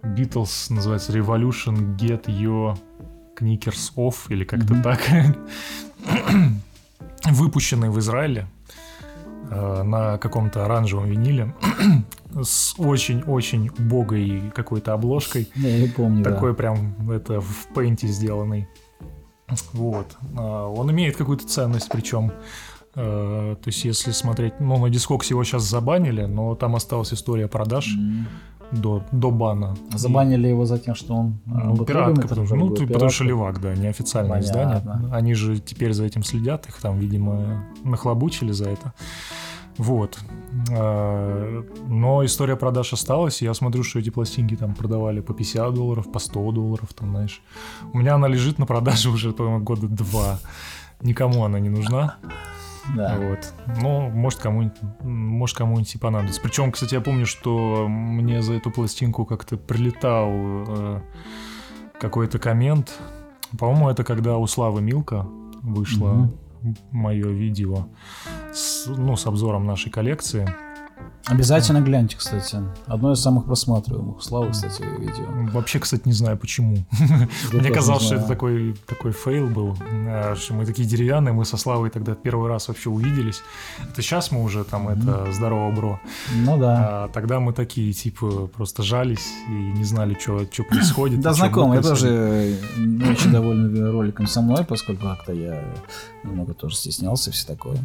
Beatles 0.02 0.72
называется 0.72 1.12
Revolution 1.12 1.96
Get 1.96 2.26
Your 2.26 2.78
Knickers 3.40 3.94
Off 3.96 4.14
или 4.28 4.44
как-то 4.44 4.74
Мгм. 4.74 4.82
так. 4.82 5.00
Выпущенный 7.30 7.88
в 7.90 7.98
Израиле 7.98 8.46
э, 8.63 8.63
на 9.50 10.18
каком-то 10.18 10.64
оранжевом 10.64 11.06
виниле 11.06 11.54
с 12.42 12.74
очень-очень 12.78 13.68
убогой 13.78 14.52
какой-то 14.54 14.92
обложкой. 14.94 15.48
Да, 15.56 15.68
я 15.68 15.88
помню, 15.92 16.24
да. 16.24 16.32
Такой 16.32 16.54
прям 16.54 17.10
это 17.10 17.40
в 17.40 17.68
пейнте 17.74 18.06
сделанный. 18.08 18.68
Вот. 19.72 20.16
А, 20.36 20.66
Он 20.68 20.90
имеет 20.90 21.16
какую-то 21.16 21.46
ценность, 21.46 21.88
причем. 21.90 22.32
э, 22.96 23.56
То 23.60 23.68
есть, 23.68 23.84
если 23.84 24.12
смотреть, 24.12 24.54
ну, 24.60 24.78
на 24.78 24.90
Discogs 24.90 25.26
его 25.30 25.44
сейчас 25.44 25.64
забанили, 25.64 26.24
но 26.24 26.54
там 26.54 26.74
осталась 26.76 27.12
история 27.12 27.46
продаж 27.48 27.94
М. 27.94 28.26
до, 28.72 29.02
до 29.12 29.30
бана. 29.30 29.74
Забанили 29.94 30.48
его 30.48 30.64
за 30.66 30.78
тем, 30.78 30.94
что 30.94 31.14
он 31.14 31.38
Ну, 31.46 31.72
об 31.72 31.86
пиратка, 31.86 32.04
торгует, 32.22 32.28
потому, 32.28 32.46
что- 32.46 32.56
ну, 32.56 32.70
ты- 32.74 32.86
потому 32.86 33.10
что 33.10 33.24
левак, 33.24 33.60
да, 33.60 33.74
неофициальное 33.74 34.40
Понятно. 34.40 34.78
издание. 34.78 35.14
Они 35.14 35.34
же 35.34 35.58
теперь 35.58 35.92
за 35.92 36.04
этим 36.04 36.22
следят, 36.22 36.66
их 36.68 36.80
там, 36.80 36.98
видимо, 36.98 37.64
нахлобучили 37.84 38.52
за 38.52 38.70
это. 38.70 38.92
Вот. 39.78 40.18
А, 40.70 41.62
Но 41.88 42.24
история 42.24 42.56
продаж 42.56 42.92
осталась, 42.92 43.42
и 43.42 43.44
я 43.44 43.54
смотрю, 43.54 43.82
что 43.82 43.98
эти 43.98 44.10
пластинки 44.10 44.56
там 44.56 44.74
продавали 44.74 45.20
по 45.20 45.34
50 45.34 45.74
долларов, 45.74 46.10
по 46.12 46.18
100 46.20 46.52
долларов, 46.52 46.88
там, 46.94 47.10
знаешь. 47.10 47.42
У 47.92 47.98
меня 47.98 48.14
она 48.14 48.28
лежит 48.28 48.58
на 48.58 48.66
продаже 48.66 49.10
уже, 49.14 49.32
по-моему, 49.32 49.64
года 49.64 49.88
два. 49.88 50.38
Никому 51.02 51.44
она 51.44 51.58
не 51.60 51.68
нужна. 51.70 52.16
Да. 52.94 53.16
Вот. 53.18 53.54
Ну, 53.80 54.10
может, 54.10 54.40
кому-нибудь, 54.40 54.76
может, 55.02 55.56
кому-нибудь 55.56 55.94
и 55.94 55.98
понадобится. 55.98 56.40
Причем, 56.40 56.72
кстати, 56.72 56.94
я 56.94 57.00
помню, 57.00 57.26
что 57.26 57.86
мне 57.88 58.42
за 58.42 58.54
эту 58.54 58.70
пластинку 58.70 59.24
как-то 59.24 59.56
прилетал 59.56 60.30
э, 60.32 61.00
какой-то 61.98 62.38
коммент. 62.38 62.98
По-моему, 63.58 63.88
это 63.88 64.04
когда 64.04 64.36
у 64.36 64.46
Славы 64.46 64.82
Милка 64.82 65.26
вышло 65.62 66.30
мое 66.90 67.28
видео 67.28 67.88
с, 68.52 68.86
ну, 68.86 69.16
с 69.16 69.26
обзором 69.26 69.66
нашей 69.66 69.90
коллекции. 69.90 70.48
Обязательно 71.26 71.80
гляньте, 71.80 72.16
кстати. 72.16 72.58
Одно 72.86 73.12
из 73.12 73.20
самых 73.20 73.46
просматриваемых. 73.46 74.22
Слава, 74.22 74.50
кстати, 74.50 74.82
видео. 74.98 75.24
Вообще, 75.52 75.78
кстати, 75.78 76.02
не 76.04 76.12
знаю 76.12 76.36
почему. 76.36 76.84
Я 77.52 77.60
Мне 77.60 77.70
казалось, 77.70 78.02
что 78.02 78.16
это 78.16 78.26
такой, 78.26 78.76
такой 78.86 79.12
fail 79.12 79.48
был, 79.48 79.76
а, 80.06 80.34
что 80.36 80.52
мы 80.52 80.66
такие 80.66 80.86
деревянные, 80.86 81.32
мы 81.32 81.46
со 81.46 81.56
Славой 81.56 81.88
тогда 81.88 82.14
первый 82.14 82.48
раз 82.50 82.68
вообще 82.68 82.90
увиделись. 82.90 83.42
Это 83.90 84.02
сейчас 84.02 84.30
мы 84.32 84.42
уже 84.42 84.64
там, 84.64 84.88
это, 84.88 85.32
здорово, 85.32 85.70
bro. 85.70 86.00
Ну 86.34 86.58
да. 86.58 87.04
А 87.04 87.08
тогда 87.08 87.40
мы 87.40 87.54
такие, 87.54 87.92
типа, 87.94 88.48
просто 88.48 88.82
жались 88.82 89.26
и 89.48 89.52
не 89.52 89.84
знали, 89.84 90.16
что 90.20 90.44
происходит. 90.68 91.20
Да, 91.20 91.30
и 91.30 91.32
чё 91.32 91.38
знаком, 91.38 91.72
я 91.72 91.80
тоже 91.80 92.58
не 92.76 93.04
очень 93.04 93.30
доволен 93.32 93.92
роликом 93.92 94.26
со 94.26 94.42
мной, 94.42 94.64
поскольку 94.64 95.04
как-то 95.04 95.32
я 95.32 95.64
немного 96.22 96.52
тоже 96.52 96.76
стеснялся 96.76 97.30
и 97.30 97.32
все 97.32 97.46
такое. 97.46 97.78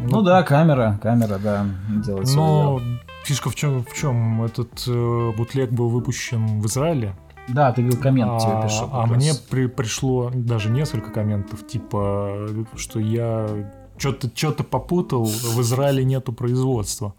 Ну 0.00 0.22
да, 0.22 0.42
камера, 0.42 0.98
камера, 1.02 1.38
да, 1.38 1.66
делает 2.04 2.28
Но 2.34 2.80
фишка 3.24 3.50
в 3.50 3.54
чем? 3.54 3.84
В 3.84 3.92
чем? 3.94 4.42
Этот 4.44 4.84
э, 4.86 5.32
бутлег 5.36 5.70
был 5.72 5.88
выпущен 5.88 6.60
в 6.60 6.66
Израиле, 6.66 7.16
Да, 7.48 7.72
ты 7.72 7.82
говорил, 7.82 8.00
коммент 8.00 8.40
тебе 8.40 8.52
а, 8.52 8.62
пишу. 8.62 8.88
а 8.92 9.06
мне 9.06 9.32
при- 9.50 9.66
пришло 9.66 10.30
даже 10.34 10.70
несколько 10.70 11.10
комментов, 11.10 11.66
типа, 11.66 12.48
что 12.76 13.00
я 13.00 13.48
что-то 13.98 14.30
что-то 14.34 14.62
попутал, 14.64 15.24
в 15.24 15.60
Израиле 15.60 16.04
нету 16.04 16.32
производства. 16.32 17.14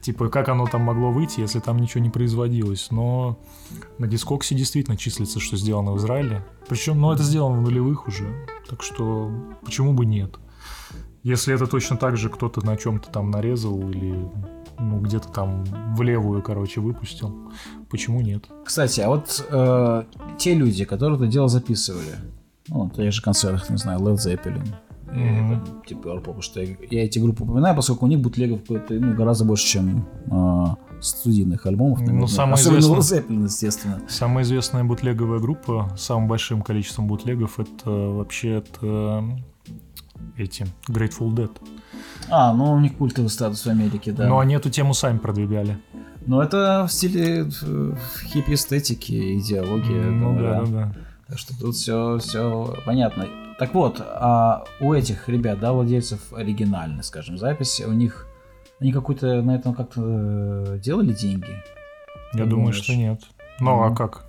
Типа, 0.00 0.28
как 0.28 0.50
оно 0.50 0.66
там 0.66 0.82
могло 0.82 1.10
выйти, 1.10 1.40
если 1.40 1.60
там 1.60 1.78
ничего 1.78 2.02
не 2.02 2.10
производилось. 2.10 2.88
Но 2.90 3.38
на 3.98 4.06
дискоксе 4.06 4.54
действительно 4.54 4.98
числится, 4.98 5.40
что 5.40 5.56
сделано 5.56 5.92
в 5.92 5.96
Израиле. 5.96 6.44
Причем, 6.68 7.00
ну, 7.00 7.10
это 7.10 7.22
сделано 7.22 7.56
в 7.56 7.62
нулевых 7.62 8.06
уже. 8.06 8.46
Так 8.68 8.82
что, 8.82 9.30
почему 9.64 9.94
бы 9.94 10.04
нет? 10.04 10.38
Если 11.24 11.54
это 11.54 11.66
точно 11.66 11.96
так 11.96 12.18
же 12.18 12.28
кто-то 12.28 12.64
на 12.64 12.76
чем-то 12.76 13.08
там 13.08 13.30
нарезал 13.30 13.90
или 13.90 14.14
ну, 14.78 15.00
где-то 15.00 15.28
там 15.28 15.64
в 15.96 16.02
левую, 16.02 16.42
короче, 16.42 16.80
выпустил, 16.80 17.34
почему 17.88 18.20
нет? 18.20 18.44
Кстати, 18.64 19.00
а 19.00 19.08
вот 19.08 19.46
э, 19.50 20.02
те 20.38 20.54
люди, 20.54 20.84
которые 20.84 21.16
это 21.16 21.26
дело 21.26 21.48
записывали, 21.48 22.14
ну, 22.68 22.84
на 22.84 22.90
тех 22.90 23.12
же 23.12 23.22
концертах, 23.22 23.70
не 23.70 23.78
знаю, 23.78 24.00
Led 24.00 24.16
Zeppelin, 24.16 24.66
там, 25.06 25.82
типа 25.86 26.08
Purple, 26.08 26.42
что 26.42 26.60
я, 26.60 26.76
я 26.90 27.04
эти 27.04 27.18
группы 27.18 27.44
упоминаю, 27.44 27.74
поскольку 27.74 28.04
у 28.04 28.08
них 28.08 28.20
бутлегов 28.20 28.60
ну, 28.68 29.14
гораздо 29.14 29.46
больше, 29.46 29.66
чем 29.66 30.06
э, 30.30 30.64
студийных 31.00 31.64
альбомов. 31.64 32.00
Ну, 32.00 32.06
номерных. 32.06 32.30
самое 32.30 32.54
Особенно 32.54 32.80
известное- 32.80 33.20
Led 33.20 33.26
Zeppelin, 33.28 33.44
естественно. 33.44 34.02
Самая 34.08 34.44
известная 34.44 34.84
бутлеговая 34.84 35.38
группа 35.38 35.90
с 35.96 36.02
самым 36.02 36.28
большим 36.28 36.60
количеством 36.62 37.06
бутлегов 37.06 37.60
это 37.60 37.90
вообще 37.90 38.56
это 38.58 39.24
эти 40.36 40.66
Grateful 40.88 41.34
Dead. 41.34 41.50
А, 42.30 42.52
ну 42.54 42.72
у 42.72 42.80
них 42.80 42.96
культовый 42.96 43.30
статус 43.30 43.64
в 43.66 43.68
Америке, 43.68 44.12
да. 44.12 44.26
Но 44.26 44.38
они 44.38 44.54
эту 44.54 44.70
тему 44.70 44.94
сами 44.94 45.18
продвигали. 45.18 45.78
Ну 46.26 46.40
это 46.40 46.86
в 46.88 46.92
стиле 46.92 47.46
э, 47.62 47.92
хиппи-эстетики, 48.32 49.38
идеологии. 49.38 50.00
Ну 50.10 50.38
да, 50.40 50.60
да, 50.62 50.66
да. 50.66 50.94
Так 51.28 51.38
что 51.38 51.58
тут 51.58 51.74
все, 51.74 52.18
все 52.18 52.76
понятно. 52.86 53.26
Так 53.58 53.74
вот, 53.74 54.00
а 54.00 54.64
у 54.80 54.92
этих 54.92 55.28
ребят, 55.28 55.60
да, 55.60 55.72
владельцев 55.72 56.32
оригинальной, 56.32 57.04
скажем, 57.04 57.38
записи, 57.38 57.82
у 57.84 57.92
них 57.92 58.26
они 58.80 58.92
какой-то 58.92 59.42
на 59.42 59.54
этом 59.54 59.74
как-то 59.74 60.00
э, 60.02 60.78
делали 60.82 61.12
деньги? 61.12 61.62
Я 62.32 62.40
думаю, 62.46 62.50
думаешь? 62.50 62.76
что 62.76 62.94
нет. 62.96 63.20
Ну, 63.60 63.80
а 63.82 63.86
Мгм. 63.86 63.94
как? 63.96 64.24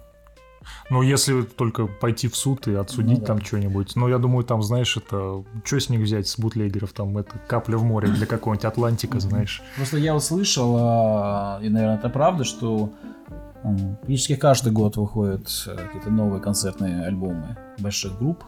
Ну, 0.89 1.01
если 1.01 1.41
только 1.43 1.88
пойти 1.88 2.28
в 2.28 2.36
суд 2.36 2.67
и 2.67 2.73
отсудить 2.75 3.19
Ну 3.19 3.19
да. 3.21 3.25
там 3.25 3.41
что-нибудь. 3.43 3.95
Ну, 3.95 4.08
я 4.08 4.17
думаю, 4.17 4.43
там, 4.43 4.62
знаешь, 4.63 4.97
это... 4.97 5.43
Что 5.63 5.80
с 5.80 5.89
них 5.89 6.01
взять, 6.01 6.28
с 6.28 6.38
бутлегеров? 6.39 6.93
Там, 6.93 7.17
это 7.17 7.39
капля 7.47 7.78
в 7.78 7.84
море 7.84 8.08
для 8.08 8.25
какого-нибудь 8.25 8.65
Атлантика, 8.65 9.19
знаешь. 9.19 9.62
Просто 9.75 9.97
я 9.97 10.13
вот 10.13 10.23
слышал, 10.23 10.75
а, 10.80 11.60
и, 11.62 11.69
наверное, 11.69 11.97
это 11.97 12.10
правда, 12.10 12.43
что 12.43 12.91
м, 13.63 13.95
практически 13.97 14.36
каждый 14.36 14.71
год 14.71 14.97
выходят 14.97 15.47
э, 15.67 15.75
какие-то 15.75 16.10
новые 16.12 16.41
концертные 16.41 17.06
альбомы 17.06 17.58
больших 17.80 18.17
групп, 18.17 18.43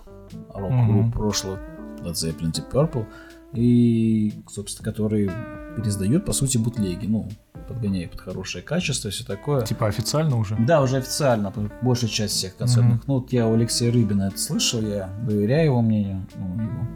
рок-групп 0.54 1.14
прошлого, 1.14 1.60
Led 2.02 2.14
Zeppelin, 2.14 2.52
Deep 2.52 2.72
Purple, 2.72 3.06
и, 3.54 4.34
собственно, 4.50 4.92
которые 4.92 5.32
пересдают, 5.76 6.26
по 6.26 6.34
сути, 6.34 6.58
бутлеги, 6.58 7.08
ну, 7.08 7.30
подгоняя 7.68 8.08
под 8.08 8.22
хорошее 8.22 8.64
качество 8.64 9.10
и 9.10 9.12
все 9.12 9.24
такое. 9.26 9.62
Типа 9.66 9.88
официально 9.88 10.38
уже. 10.38 10.56
Да, 10.60 10.82
уже 10.82 10.98
официально, 10.98 11.54
большая 11.82 12.10
часть 12.10 12.34
всех 12.36 12.56
концертных. 12.58 13.06
Ну, 13.08 13.16
вот 13.20 13.32
я 13.34 13.48
у 13.48 13.54
Алексея 13.54 13.92
Рыбина 13.92 14.24
это 14.24 14.38
слышал, 14.38 14.82
я 14.82 15.10
доверяю 15.28 15.66
его 15.66 15.82
мнению, 15.82 16.26
ну, 16.38 16.62
его 16.64 16.88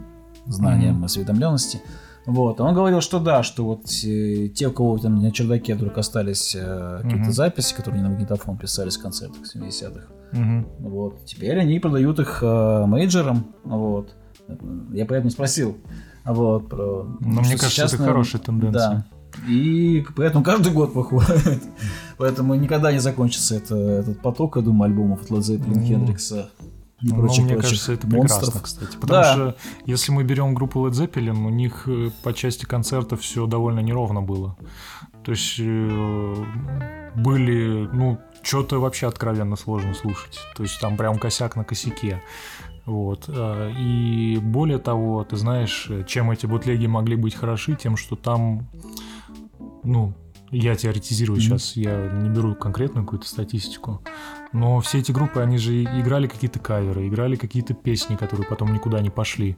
знаниям, 0.46 0.96
Мгм. 0.96 1.04
осведомленности. 1.04 1.80
Вот, 2.24 2.60
он 2.60 2.72
говорил, 2.74 3.00
что 3.00 3.18
да, 3.18 3.42
что 3.42 3.64
вот 3.64 3.86
э, 4.04 4.48
те, 4.48 4.68
у 4.68 4.72
кого 4.72 4.96
там 4.98 5.20
на 5.20 5.32
чердаке 5.32 5.74
вдруг 5.74 5.98
остались 5.98 6.54
э, 6.56 6.98
какие-то 7.02 7.24
Мгм. 7.24 7.32
записи, 7.32 7.74
которые 7.74 8.00
не 8.00 8.04
на 8.08 8.10
магнитофон 8.12 8.56
писались 8.58 8.96
в 8.96 9.02
концертах 9.02 9.42
70-х, 9.44 10.06
Мгм. 10.32 10.66
вот, 10.78 11.24
теперь 11.24 11.58
они 11.58 11.80
продают 11.80 12.20
их 12.20 12.38
э, 12.42 12.84
мейджорам, 12.86 13.46
вот. 13.64 14.14
Я 14.92 15.04
поэтому 15.06 15.30
спросил, 15.30 15.76
вот, 16.24 16.68
про... 16.68 17.04
Но 17.20 17.40
мне 17.40 17.56
кажется, 17.56 17.70
сейчас, 17.70 17.92
это 17.92 18.02
наверное, 18.02 18.22
хорошая 18.22 18.42
тенденция. 18.42 18.88
Да. 18.90 19.06
И 19.48 20.04
поэтому 20.16 20.44
каждый 20.44 20.72
год 20.72 20.94
выходит. 20.94 21.62
Поэтому 22.18 22.54
никогда 22.54 22.92
не 22.92 22.98
закончится 23.00 23.56
это, 23.56 23.74
этот 23.76 24.20
поток, 24.20 24.56
я 24.56 24.62
думаю, 24.62 24.90
альбомов 24.90 25.22
от 25.22 25.30
Led 25.30 25.38
Zeppelin, 25.40 25.74
Ну, 25.76 25.84
Хендрикса 25.86 26.50
и 27.00 27.08
Ну, 27.08 27.16
прочих 27.16 27.44
мне 27.44 27.54
прочих 27.54 27.70
кажется, 27.70 27.92
это 27.94 28.06
монстров. 28.06 28.40
прекрасно, 28.40 28.60
кстати. 28.60 28.96
Потому 29.00 29.22
Да. 29.22 29.32
что 29.32 29.56
если 29.86 30.12
мы 30.12 30.22
берем 30.22 30.54
группу 30.54 30.86
Led 30.86 30.92
Zeppelin, 30.92 31.44
у 31.44 31.50
них 31.50 31.84
э, 31.88 32.10
по 32.22 32.32
части 32.32 32.64
концертов 32.64 33.20
все 33.22 33.46
довольно 33.46 33.80
неровно 33.80 34.22
было. 34.22 34.56
То 35.24 35.32
есть 35.32 35.56
э, 35.58 36.44
были, 37.16 37.88
ну, 37.92 38.18
что-то 38.42 38.80
вообще 38.80 39.06
откровенно 39.08 39.56
сложно 39.56 39.94
слушать. 39.94 40.38
То 40.56 40.62
есть 40.62 40.80
там 40.80 40.96
прям 40.96 41.18
косяк 41.18 41.56
на 41.56 41.64
косяке. 41.64 42.22
Вот. 42.86 43.24
э, 43.28 43.72
И 43.78 44.38
более 44.42 44.78
того, 44.78 45.24
ты 45.24 45.36
знаешь, 45.36 45.86
э, 45.88 46.04
чем 46.06 46.30
эти 46.30 46.46
бутлеги 46.46 46.86
могли 46.86 47.16
быть 47.16 47.34
хороши, 47.34 47.74
тем, 47.76 47.96
что 47.96 48.16
там, 48.16 48.66
ну, 49.84 50.14
я 50.50 50.74
теоретизирую 50.76 51.38
Мгм. 51.38 51.42
сейчас, 51.58 51.76
я 51.76 52.08
не 52.12 52.28
беру 52.28 52.54
конкретную 52.54 53.04
какую-то 53.06 53.26
статистику, 53.26 54.02
но 54.52 54.80
все 54.80 54.98
эти 54.98 55.10
группы, 55.10 55.40
они 55.40 55.56
же 55.56 55.82
играли 55.82 56.26
какие-то 56.26 56.58
каверы, 56.58 57.08
играли 57.08 57.36
какие-то 57.36 57.72
песни, 57.72 58.16
которые 58.16 58.46
потом 58.46 58.70
никуда 58.74 59.00
не 59.00 59.08
пошли. 59.08 59.56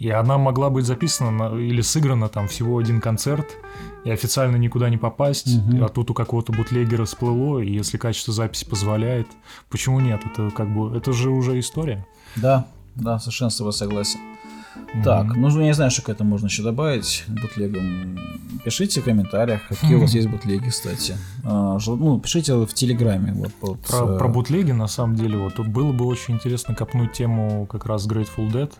И 0.00 0.10
она 0.10 0.38
могла 0.38 0.68
быть 0.68 0.84
записана 0.84 1.30
на- 1.30 1.56
или 1.56 1.80
сыграна 1.80 2.28
там 2.28 2.48
всего 2.48 2.78
один 2.78 3.00
концерт, 3.00 3.56
и 4.04 4.10
официально 4.10 4.56
никуда 4.56 4.90
не 4.90 4.96
попасть, 4.98 5.58
Мгм. 5.58 5.84
а 5.84 5.88
тут 5.88 6.10
у 6.10 6.14
какого-то 6.14 6.52
бутлегера 6.52 7.04
всплыло, 7.04 7.60
и 7.60 7.72
если 7.72 7.96
качество 7.96 8.34
записи 8.34 8.64
позволяет, 8.68 9.28
почему 9.70 10.00
нет? 10.00 10.22
Это 10.26 10.50
как 10.50 10.74
бы, 10.74 10.96
это 10.96 11.12
же 11.12 11.30
уже 11.30 11.56
история. 11.60 12.04
Да, 12.34 12.66
да, 12.96 13.20
совершенно 13.20 13.50
с 13.50 13.56
тобой 13.58 13.72
согласен. 13.72 14.18
Так, 15.04 15.34
ну 15.36 15.48
я 15.60 15.66
не 15.66 15.74
знаю, 15.74 15.90
что 15.90 16.02
к 16.02 16.08
этому 16.08 16.30
можно 16.30 16.46
еще 16.46 16.62
добавить 16.62 17.24
бутлегам. 17.28 18.18
Пишите 18.64 19.00
в 19.00 19.04
комментариях, 19.04 19.66
какие 19.68 19.94
у 19.96 20.00
вас 20.00 20.14
есть 20.14 20.28
бутлеги, 20.28 20.68
кстати. 20.68 21.16
А, 21.44 21.78
ну, 21.86 22.20
пишите 22.20 22.54
в 22.54 22.72
Телеграме. 22.72 23.32
Вот, 23.32 23.52
вот, 23.60 23.80
Про, 23.80 24.14
э, 24.14 24.18
про 24.18 24.28
бутлеги, 24.28 24.72
на 24.72 24.86
самом 24.86 25.16
деле, 25.16 25.38
вот 25.38 25.54
тут 25.54 25.68
было 25.68 25.92
бы 25.92 26.04
очень 26.04 26.34
интересно 26.34 26.74
копнуть 26.74 27.12
тему 27.12 27.66
как 27.66 27.86
раз 27.86 28.06
Grateful 28.06 28.50
Dead, 28.52 28.70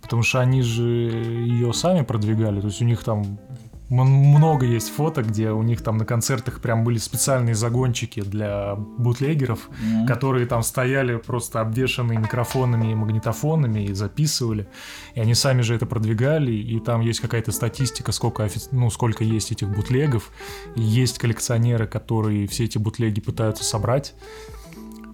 потому 0.00 0.22
что 0.22 0.40
они 0.40 0.62
же 0.62 0.84
ее 0.84 1.72
сами 1.74 2.02
продвигали, 2.02 2.60
то 2.60 2.68
есть 2.68 2.80
у 2.80 2.84
них 2.84 3.02
там 3.02 3.38
много 3.88 4.66
есть 4.66 4.90
фото, 4.90 5.22
где 5.22 5.50
у 5.50 5.62
них 5.62 5.80
там 5.82 5.96
на 5.96 6.04
концертах 6.04 6.60
прям 6.60 6.82
были 6.82 6.98
специальные 6.98 7.54
загончики 7.54 8.20
для 8.20 8.74
бутлегеров, 8.74 9.68
м, 9.80 10.06
которые 10.06 10.46
там 10.46 10.62
стояли 10.62 11.16
просто 11.16 11.60
обвешанные 11.60 12.18
микрофонами 12.18 12.90
и 12.90 12.94
магнитофонами 12.94 13.84
и 13.84 13.94
записывали. 13.94 14.66
И 15.14 15.20
они 15.20 15.34
сами 15.34 15.62
же 15.62 15.74
это 15.74 15.86
продвигали, 15.86 16.52
и 16.52 16.80
там 16.80 17.00
есть 17.00 17.20
какая-то 17.20 17.52
статистика, 17.52 18.10
сколько, 18.12 18.44
офи- 18.44 18.68
ну, 18.72 18.90
сколько 18.90 19.22
есть 19.22 19.52
этих 19.52 19.68
бутлегов. 19.70 20.30
И 20.74 20.82
есть 20.82 21.18
коллекционеры, 21.18 21.86
которые 21.86 22.48
все 22.48 22.64
эти 22.64 22.78
бутлеги 22.78 23.20
пытаются 23.20 23.62
собрать. 23.62 24.14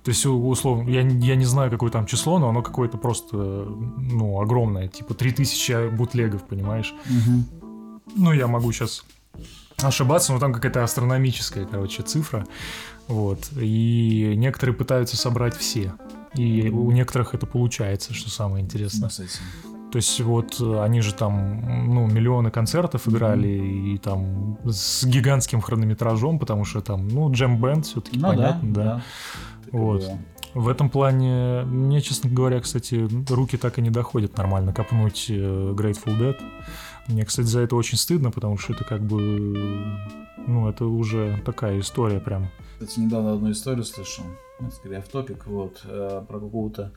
То 0.03 0.09
есть, 0.11 0.27
условно, 0.27 0.89
я, 0.91 1.03
я 1.03 1.37
не 1.37 1.45
знаю, 1.45 1.71
какое 1.71 1.91
там 1.91 2.07
число, 2.07 2.39
но 2.41 2.49
оно 2.49 2.63
какое-то 2.63 2.99
просто, 2.99 3.37
ну, 3.37 4.41
огромное. 4.41 4.89
Типа 4.89 5.15
3000 5.15 5.91
бутлегов, 5.91 6.43
понимаешь? 6.49 6.93
мгм. 7.09 7.45
Ну, 8.17 8.33
я 8.33 8.47
могу 8.47 8.73
сейчас 8.73 9.05
ошибаться, 9.83 10.33
но 10.33 10.39
там 10.39 10.53
какая-то 10.53 10.83
астрономическая, 10.83 11.67
короче, 11.67 12.03
цифра. 12.03 12.47
Вот. 13.09 13.51
И 13.57 14.35
некоторые 14.37 14.77
пытаются 14.77 15.17
собрать 15.17 15.57
все. 15.57 15.95
И 16.35 16.69
у 16.69 16.91
некоторых 16.91 17.35
это 17.35 17.47
получается, 17.47 18.15
что 18.15 18.31
самое 18.31 18.65
интересное. 18.65 19.11
То 19.93 19.97
есть 19.97 20.19
вот 20.21 20.59
э, 20.59 20.83
они 20.83 21.03
же 21.03 21.13
там, 21.13 21.93
ну, 21.95 22.07
миллионы 22.07 22.51
концертов 22.51 23.07
играли, 23.09 23.49
и 23.49 23.99
там 23.99 24.57
с 24.65 25.05
гигантским 25.05 25.61
хронометражом, 25.61 26.39
потому 26.39 26.65
что 26.65 26.81
там, 26.81 27.09
ну, 27.09 27.31
джем-бенд 27.31 27.85
все-таки, 27.85 28.19
Ну 28.19 28.29
понятно, 28.29 28.73
да, 28.73 28.85
да. 28.85 28.95
да. 28.95 29.03
Вот. 29.71 30.01
было. 30.01 30.19
В 30.55 30.69
этом 30.69 30.89
плане, 30.89 31.63
мне, 31.65 32.01
честно 32.01 32.31
говоря, 32.31 32.61
кстати, 32.61 33.07
руки 33.31 33.59
так 33.59 33.79
и 33.79 33.83
не 33.83 33.91
доходят 33.91 34.37
нормально 34.39 34.73
копнуть 34.73 35.27
э, 35.29 35.35
Grateful 35.35 36.19
Dead. 36.19 36.37
Мне, 37.09 37.25
кстати, 37.25 37.47
за 37.47 37.61
это 37.61 37.77
очень 37.77 37.99
стыдно, 37.99 38.31
потому 38.31 38.57
что 38.59 38.73
это 38.75 38.85
как 38.85 39.03
бы, 39.03 39.19
ну, 40.47 40.69
это 40.69 40.85
уже 40.87 41.41
такая 41.45 41.81
история 41.81 42.21
прям. 42.21 42.49
Кстати, 42.79 43.01
недавно 43.01 43.33
одну 43.33 43.51
историю 43.51 43.85
слышал, 43.85 44.25
ну, 44.61 44.71
скорее 44.71 45.01
в 45.01 45.09
топик, 45.09 45.47
вот, 45.47 45.83
э, 45.85 46.23
про 46.27 46.41
какого-то... 46.41 46.93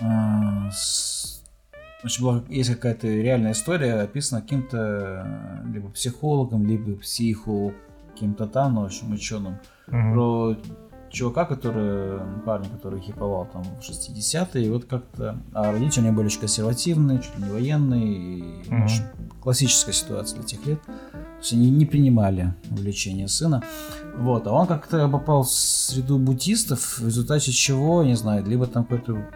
э, 0.00 0.04
с- 0.70 1.42
Значит, 2.02 2.20
была, 2.22 2.42
есть 2.48 2.68
какая-то 2.74 3.06
реальная 3.06 3.52
история, 3.52 3.94
описана 4.00 4.42
каким-то 4.42 4.76
э, 5.64 5.68
либо 5.72 5.88
психологом, 5.90 6.66
либо 6.66 6.96
психу, 6.96 7.72
каким-то 8.12 8.46
там, 8.48 8.74
ну, 8.74 8.82
в 8.82 8.84
общем, 8.86 9.12
ученым, 9.12 9.58
Мгм. 9.86 10.12
про 10.12 10.56
чувака, 11.12 11.44
который, 11.44 12.20
парня, 12.44 12.68
который 12.68 13.00
хиповал 13.00 13.46
там 13.52 13.62
в 13.62 13.80
60-е, 13.80 14.66
и 14.66 14.70
вот 14.70 14.86
как-то, 14.86 15.38
а 15.52 15.70
родители 15.70 16.00
у 16.00 16.04
него 16.06 16.16
были 16.16 16.26
очень 16.26 16.40
консервативные, 16.40 17.20
чуть 17.20 17.38
ли 17.38 17.44
не 17.44 17.50
военные, 17.50 18.06
и, 18.06 18.82
общем, 18.82 19.04
классическая 19.40 19.92
ситуация 19.92 20.38
для 20.38 20.48
тех 20.48 20.66
лет. 20.66 20.82
То 20.82 21.38
есть 21.40 21.52
они 21.52 21.70
не 21.70 21.86
принимали 21.86 22.54
увлечение 22.70 23.28
сына. 23.28 23.62
Вот, 24.16 24.46
а 24.46 24.52
он 24.52 24.66
как-то 24.66 25.08
попал 25.08 25.42
в 25.42 25.50
среду 25.50 26.18
буддистов, 26.18 26.98
в 26.98 27.06
результате 27.06 27.52
чего, 27.52 28.02
не 28.04 28.14
знаю, 28.14 28.44
либо 28.46 28.66
там 28.66 28.84
какой-то 28.84 29.28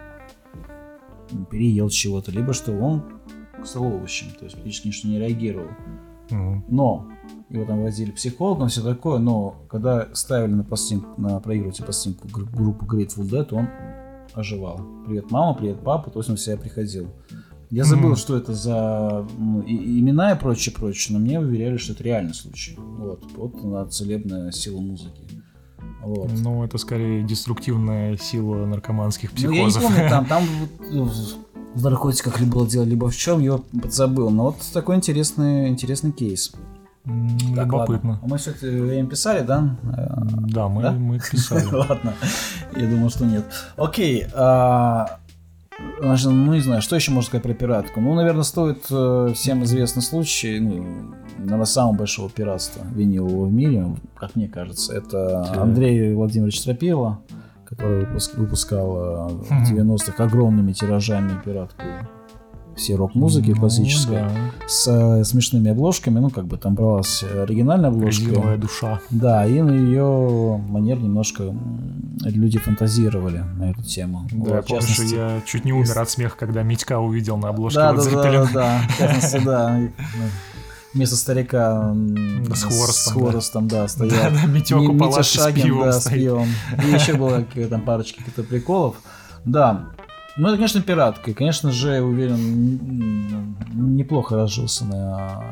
переел 1.51 1.89
чего-то, 1.89 2.31
либо 2.31 2.53
что 2.53 2.71
он 2.71 3.03
стал 3.65 3.83
овощем, 3.83 4.27
то 4.37 4.45
есть 4.45 4.55
практически 4.55 4.87
ничто 4.87 5.07
не 5.07 5.19
реагировал. 5.19 5.69
Мгм. 6.29 6.65
Но 6.69 7.07
его 7.49 7.65
там 7.65 7.81
возили 7.83 8.11
к 8.11 8.15
психологам, 8.15 8.67
все 8.67 8.81
такое, 8.81 9.19
но 9.19 9.55
когда 9.69 10.07
ставили 10.13 10.51
на, 10.53 10.63
пластинку, 10.63 11.09
на 11.19 11.39
проигрыватель 11.39 11.83
пластинку 11.85 12.27
гр- 12.27 12.45
группу 12.53 12.85
Grateful 12.85 13.23
Dead, 13.29 13.47
он 13.53 13.69
оживал. 14.33 14.81
Привет, 15.05 15.31
мама, 15.31 15.53
привет, 15.53 15.79
папа, 15.83 16.09
то 16.11 16.19
есть 16.19 16.29
он 16.29 16.35
в 16.35 16.39
себя 16.41 16.57
приходил. 16.57 17.07
Я 17.69 17.83
забыл, 17.83 18.09
Мгм. 18.09 18.15
что 18.15 18.37
это 18.37 18.53
за 18.53 19.25
ну, 19.37 19.61
и- 19.61 19.99
имена 19.99 20.31
и 20.33 20.39
прочее, 20.39 20.73
прочее, 20.73 21.17
но 21.17 21.23
мне 21.23 21.39
уверяли, 21.39 21.77
что 21.77 21.93
это 21.93 22.03
реальный 22.03 22.33
случай. 22.33 22.77
Вот, 22.77 23.23
вот 23.35 23.55
она 23.63 23.85
целебная 23.85 24.51
сила 24.51 24.79
музыки. 24.79 25.21
Вот. 26.03 26.31
Ну, 26.41 26.63
это 26.63 26.77
скорее 26.77 27.23
деструктивная 27.23 28.15
сила 28.17 28.65
наркоманских 28.65 29.31
Ну, 29.33 29.51
я 29.51 29.63
не 29.63 29.69
психозов. 29.69 29.83
помню, 29.83 30.09
там, 30.09 30.25
там 30.29 30.43
вот, 30.93 31.11
в 31.75 31.83
наркотиках 31.83 32.39
ли 32.39 32.45
было 32.45 32.65
дело, 32.67 32.83
либо 32.83 33.09
в 33.09 33.15
чем, 33.15 33.41
я 33.41 33.57
подзабыл. 33.81 34.29
Но 34.29 34.43
вот 34.43 34.57
такой 34.73 34.95
интересный, 34.95 35.67
интересный 35.67 36.11
кейс. 36.13 36.53
Так, 37.55 37.65
Любопытно. 37.67 38.11
ладно. 38.11 38.27
Мы 38.27 38.37
все-таки 38.37 38.67
время 38.67 39.07
писали, 39.07 39.41
да? 39.45 39.77
Да, 39.83 40.67
мы, 40.67 40.81
Да? 40.81 40.91
мы 40.91 41.19
писали. 41.19 41.63
Ладно, 41.73 42.13
я 42.75 42.87
думал, 42.89 43.09
что 43.09 43.25
нет. 43.25 43.45
Окей, 43.77 44.25
а, 44.35 45.17
Значит, 46.01 46.31
ну, 46.31 46.53
не 46.53 46.59
знаю, 46.61 46.81
что 46.81 46.95
еще 46.95 47.11
можно 47.11 47.27
сказать 47.27 47.43
про 47.43 47.53
пиратку? 47.53 48.01
Ну, 48.01 48.15
наверное, 48.15 48.41
стоит 48.43 48.85
э, 48.89 49.31
всем 49.35 49.63
известный 49.63 50.01
случай, 50.01 50.59
ну, 50.59 51.13
наверное, 51.37 51.65
самого 51.65 51.93
большого 51.93 52.29
пиратства 52.31 52.81
винилового 52.95 53.45
в 53.45 53.53
мире, 53.53 53.95
как 54.15 54.35
мне 54.35 54.47
кажется, 54.47 54.93
это. 54.95 55.43
Андрей 55.61 56.15
Владимирович 56.15 56.59
Стропило, 56.61 57.19
который 57.63 58.05
выпуск- 58.05 58.35
выпускал 58.37 58.97
э, 58.97 59.27
в 59.27 59.71
90-х 59.71 60.23
огромными 60.23 60.73
тиражами 60.73 61.39
пиратку 61.45 61.83
все 62.77 62.95
рок-музыки 62.95 63.49
Ну, 63.51 63.55
классической 63.59 64.17
да. 64.17 64.31
с 64.67 64.87
э, 64.87 65.23
смешными 65.23 65.71
обложками, 65.71 66.19
ну, 66.19 66.29
как 66.29 66.45
бы 66.45 66.57
там 66.57 66.75
бралась 66.75 67.23
оригинальная 67.23 67.89
обложка. 67.89 68.21
Резиновая 68.25 68.57
душа. 68.57 68.99
Да, 69.09 69.45
и 69.45 69.61
на 69.61 69.71
ее 69.71 70.61
манер 70.69 70.99
немножко 70.99 71.53
люди 72.23 72.57
фантазировали 72.59 73.43
на 73.57 73.71
эту 73.71 73.83
тему. 73.83 74.27
Да, 74.31 74.37
Вот, 74.37 74.47
я 74.47 74.61
помню, 74.61 74.81
что 74.81 74.91
частности- 74.91 75.15
я 75.15 75.41
чуть 75.45 75.65
не 75.65 75.73
умер 75.73 75.97
от 75.99 76.09
смеха, 76.09 76.37
когда 76.37 76.63
Митька 76.63 76.99
увидел 76.99 77.37
на 77.37 77.49
обложке 77.49 77.79
да, 77.79 77.93
Led 77.93 78.13
да, 78.13 78.21
да, 78.21 78.31
да, 78.31 78.49
да, 78.53 78.81
в 78.89 78.97
частности, 78.97 79.41
да. 79.45 79.79
Вместо 80.93 81.15
старика 81.15 81.93
Да, 82.47 82.55
с 82.55 82.63
хворостом, 82.63 82.93
с 82.93 83.05
да. 83.05 83.11
хворостом, 83.11 83.67
да, 83.67 83.87
стоял. 83.87 84.11
Да, 84.15 84.29
да, 84.31 84.45
Митёк 84.47 84.81
Ми- 84.81 84.87
у 84.87 84.93
Митя 84.93 85.03
палатки 85.05 85.23
с 85.23 85.31
Шагин, 85.31 85.63
пивом 85.65 85.83
да, 85.83 85.91
с 85.93 86.01
стоит. 86.01 86.15
пивом. 86.21 86.47
И 86.87 86.91
еще 86.93 87.13
было 87.13 87.43
там 87.69 87.81
парочки 87.81 88.19
каких-то 88.19 88.43
приколов. 88.43 88.95
Да. 89.45 89.85
Ну, 90.37 90.47
это, 90.47 90.57
конечно, 90.57 90.81
пиратка. 90.81 91.31
И, 91.31 91.33
конечно 91.33 91.71
же, 91.71 91.95
я 91.95 92.03
уверен, 92.03 93.59
неплохо 93.73 94.35
разжился 94.35 94.85
на 94.85 95.43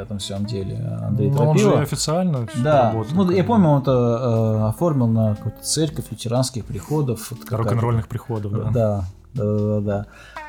этом 0.00 0.18
всем 0.18 0.44
деле 0.44 0.76
Андрей 1.02 1.30
Ну, 1.30 1.50
он 1.50 1.58
же 1.58 1.72
официально 1.74 2.46
Да, 2.62 2.92
работал, 2.92 3.14
ну, 3.14 3.30
я 3.30 3.44
помню, 3.44 3.68
он 3.68 3.82
это 3.82 3.90
э, 3.92 4.68
оформил 4.68 5.06
на 5.06 5.34
какую-то 5.34 5.62
церковь 5.62 6.06
лютеранских 6.10 6.64
приходов. 6.64 7.32
Рок-н-ролльных 7.48 8.08
приходов, 8.08 8.52
да. 8.52 8.70
Да, 8.70 9.04
да, 9.34 9.44
да, 9.44 9.58
да, 9.58 9.80
да. 9.80 10.06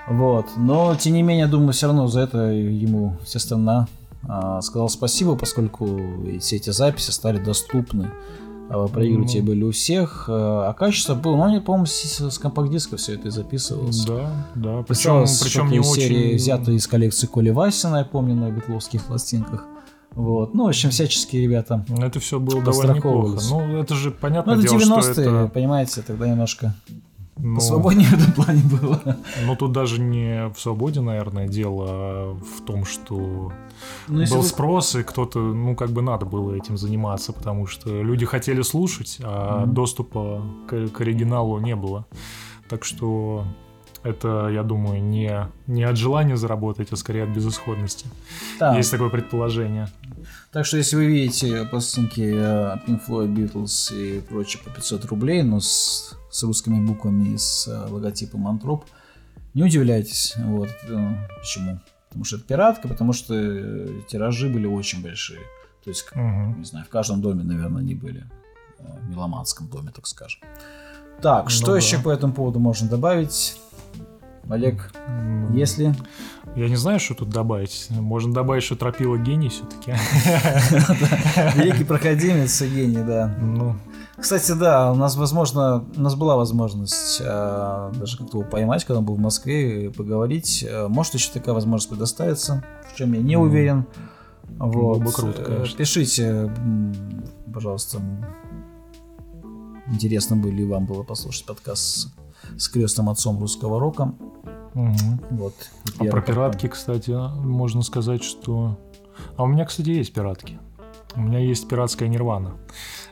Вот. 0.08 0.46
Но, 0.58 0.96
тем 0.96 1.14
не 1.14 1.24
менее, 1.24 1.48
думаю, 1.48 1.74
все 1.74 1.88
равно 1.88 2.08
за 2.08 2.22
это 2.22 2.38
ему 2.38 3.18
вся 3.24 3.40
страна 3.40 3.88
а, 4.28 4.62
сказала 4.62 4.88
спасибо, 4.88 5.36
поскольку 5.36 6.00
все 6.40 6.56
эти 6.56 6.72
записи 6.72 7.12
стали 7.12 7.38
доступны. 7.38 8.12
А, 8.70 8.88
Проигрыватели 8.88 9.42
Ну. 9.42 9.48
были 9.48 9.64
у 9.64 9.72
всех, 9.72 10.26
а 10.28 10.70
а 10.70 10.74
качество 10.74 11.14
было, 11.14 11.36
ну, 11.36 11.44
они, 11.44 11.60
по-моему, 11.60 11.86
с, 11.86 12.20
с 12.20 12.38
компакт-диска 12.40 12.98
все 12.98 13.14
это 13.14 13.28
и 13.28 13.32
записывалось. 13.32 14.04
Да, 14.06 14.46
да. 14.56 14.84
Причем, 14.88 15.26
причем 15.44 15.70
не 15.70 15.84
серии, 15.84 16.28
очень... 16.28 16.36
взято 16.36 16.72
из 16.72 16.88
коллекции 16.88 17.28
Коли 17.28 17.52
Васина, 17.52 17.98
я 17.98 18.06
помню, 18.06 18.36
на 18.36 18.50
битловских 18.50 19.04
пластинках. 19.04 19.66
Вот. 20.12 20.54
Ну, 20.54 20.66
в 20.66 20.68
общем, 20.70 20.90
всяческие 20.92 21.44
ребята. 21.44 21.86
Это 22.00 22.20
все 22.20 22.40
было 22.40 22.64
довольно 22.64 22.94
неплохо. 22.94 23.40
Ну, 23.50 23.78
это 23.78 23.94
же 23.96 24.10
Ну, 24.10 24.16
понятное 24.20 24.56
это 24.56 24.64
дело, 24.64 24.80
90-е, 24.80 25.02
что 25.02 25.22
это... 25.22 25.52
понимаете, 25.54 26.02
тогда 26.02 26.28
немножко 26.28 26.74
ну, 27.38 27.56
посвободнее 27.56 28.08
в 28.08 28.14
этом 28.14 28.32
плане 28.34 28.62
было. 28.64 29.18
Ну, 29.46 29.56
тут 29.56 29.72
даже 29.72 30.00
не 30.02 30.50
в 30.54 30.60
свободе, 30.60 31.02
наверное, 31.02 31.48
дело, 31.48 31.86
а 31.90 32.38
в 32.58 32.62
том, 32.66 32.86
что 32.86 33.52
Ну, 34.08 34.26
был 34.30 34.38
вы- 34.38 34.44
спрос, 34.44 34.96
и 34.96 35.04
кто-то, 35.04 35.40
ну, 35.40 35.76
как 35.76 35.90
бы 35.92 36.02
надо 36.02 36.26
было 36.26 36.54
этим 36.54 36.78
заниматься, 36.78 37.34
потому 37.34 37.68
что 37.68 37.90
люди 38.02 38.26
хотели 38.26 38.62
слушать, 38.62 39.20
а 39.24 39.62
Мгм. 39.66 39.74
доступа 39.74 40.42
к, 40.68 40.88
к 40.90 41.02
оригиналу 41.02 41.60
не 41.60 41.76
было. 41.76 42.06
Так 42.70 42.84
что 42.86 43.44
это, 44.06 44.48
я 44.50 44.64
думаю, 44.64 45.02
не, 45.04 45.48
не 45.68 45.84
от 45.84 45.98
желания 45.98 46.38
заработать, 46.38 46.92
а 46.92 46.96
скорее 46.96 47.24
от 47.24 47.30
безысходности. 47.30 48.08
Да. 48.60 48.76
Есть 48.78 48.92
такое 48.92 49.10
предположение. 49.10 49.88
Так 50.52 50.66
что, 50.66 50.78
если 50.78 50.96
вы 50.96 51.06
видите 51.08 51.66
пластинки 51.66 52.22
э, 52.22 52.78
Pink 52.88 53.02
Floyd, 53.08 53.34
Beatles 53.34 53.94
и 53.94 54.22
прочее 54.22 54.62
по 54.64 54.70
500 54.70 55.06
рублей, 55.06 55.44
но 55.44 55.60
с, 55.60 56.16
с 56.32 56.44
русскими 56.44 56.80
буквами 56.86 57.34
и 57.34 57.38
с 57.38 57.68
э, 57.68 57.92
логотипом 57.92 58.48
Антроп, 58.48 58.86
не 59.54 59.64
удивляйтесь. 59.64 60.34
Вот. 60.38 60.70
э, 60.88 61.14
Почему? 61.40 61.80
Потому 62.10 62.24
что 62.26 62.38
это 62.38 62.46
пиратка, 62.46 62.88
потому 62.88 63.12
что 63.14 63.34
тиражи 64.08 64.48
были 64.50 64.66
очень 64.68 65.02
большие. 65.04 65.42
То 65.84 65.90
есть, 65.90 66.06
Мгм. 66.16 66.60
не 66.60 66.66
знаю, 66.66 66.86
в 66.86 66.90
каждом 66.90 67.22
доме, 67.22 67.44
наверное, 67.44 67.82
они 67.82 67.96
были. 67.96 68.24
В 68.80 69.10
меломанском 69.10 69.68
доме, 69.68 69.92
так 69.94 70.06
скажем. 70.08 70.42
Так, 71.22 71.46
Ну 71.46 71.50
что 71.50 71.72
да. 71.72 71.78
еще 71.78 71.98
по 72.00 72.10
этому 72.10 72.34
поводу 72.34 72.60
можно 72.60 72.88
добавить? 72.90 73.58
Олег, 74.50 74.92
если... 75.54 75.94
Я 76.56 76.70
не 76.70 76.76
знаю, 76.78 77.00
что 77.00 77.16
тут 77.16 77.30
добавить. 77.30 77.88
Можно 77.90 78.34
добавить, 78.34 78.64
что 78.64 78.76
тропила 78.76 79.18
гений 79.18 79.50
все-таки. 79.50 79.92
Великий 81.56 81.84
проходимец 81.84 82.62
и 82.62 82.68
гений, 82.70 83.04
да. 83.04 83.36
Ну, 83.42 83.76
Кстати, 84.18 84.54
да, 84.54 84.92
у 84.92 84.96
нас, 84.96 85.16
возможно, 85.18 85.84
у 85.98 86.02
нас 86.02 86.16
была 86.16 86.38
возможность 86.38 87.20
э, 87.22 87.92
даже 87.96 88.18
как-то 88.18 88.38
его 88.40 88.50
поймать, 88.50 88.86
когда 88.86 89.00
он 89.00 89.06
был 89.06 89.16
в 89.16 89.20
Москве, 89.20 89.86
и 89.88 89.90
поговорить. 89.90 90.64
Э, 90.68 90.88
Может, 90.88 91.16
еще 91.16 91.32
такая 91.34 91.54
возможность 91.56 91.90
предоставится, 91.90 92.64
в 92.94 92.96
чем 92.96 93.12
я 93.14 93.22
не 93.22 93.36
Мгм. 93.36 93.46
уверен. 93.48 93.86
Вот. 94.58 94.74
Было 94.74 95.00
бы 95.00 95.12
круто, 95.12 95.42
Э, 95.42 95.46
конечно. 95.46 95.78
Пишите, 95.78 96.54
пожалуйста, 97.54 98.00
интересно 99.88 100.38
бы 100.38 100.52
ли 100.52 100.64
вам 100.64 100.86
было 100.86 101.04
послушать 101.04 101.46
подкаст 101.46 102.10
с, 102.58 102.68
крестным 102.70 103.10
отцом 103.10 103.40
русского 103.40 103.80
рока. 103.80 104.14
мгм. 104.74 105.22
Вот. 105.32 105.54
А 106.00 106.06
про 106.06 106.22
пиратки, 106.22 106.68
кстати, 106.68 107.12
можно 107.12 107.82
сказать, 107.82 108.24
что... 108.24 108.78
А 109.38 109.44
у 109.44 109.48
меня, 109.48 109.66
кстати, 109.66 109.90
есть 109.90 110.14
пиратки. 110.14 110.60
У 111.16 111.22
меня 111.22 111.40
есть 111.40 111.68
пиратская 111.70 112.10
нирвана. 112.10 112.56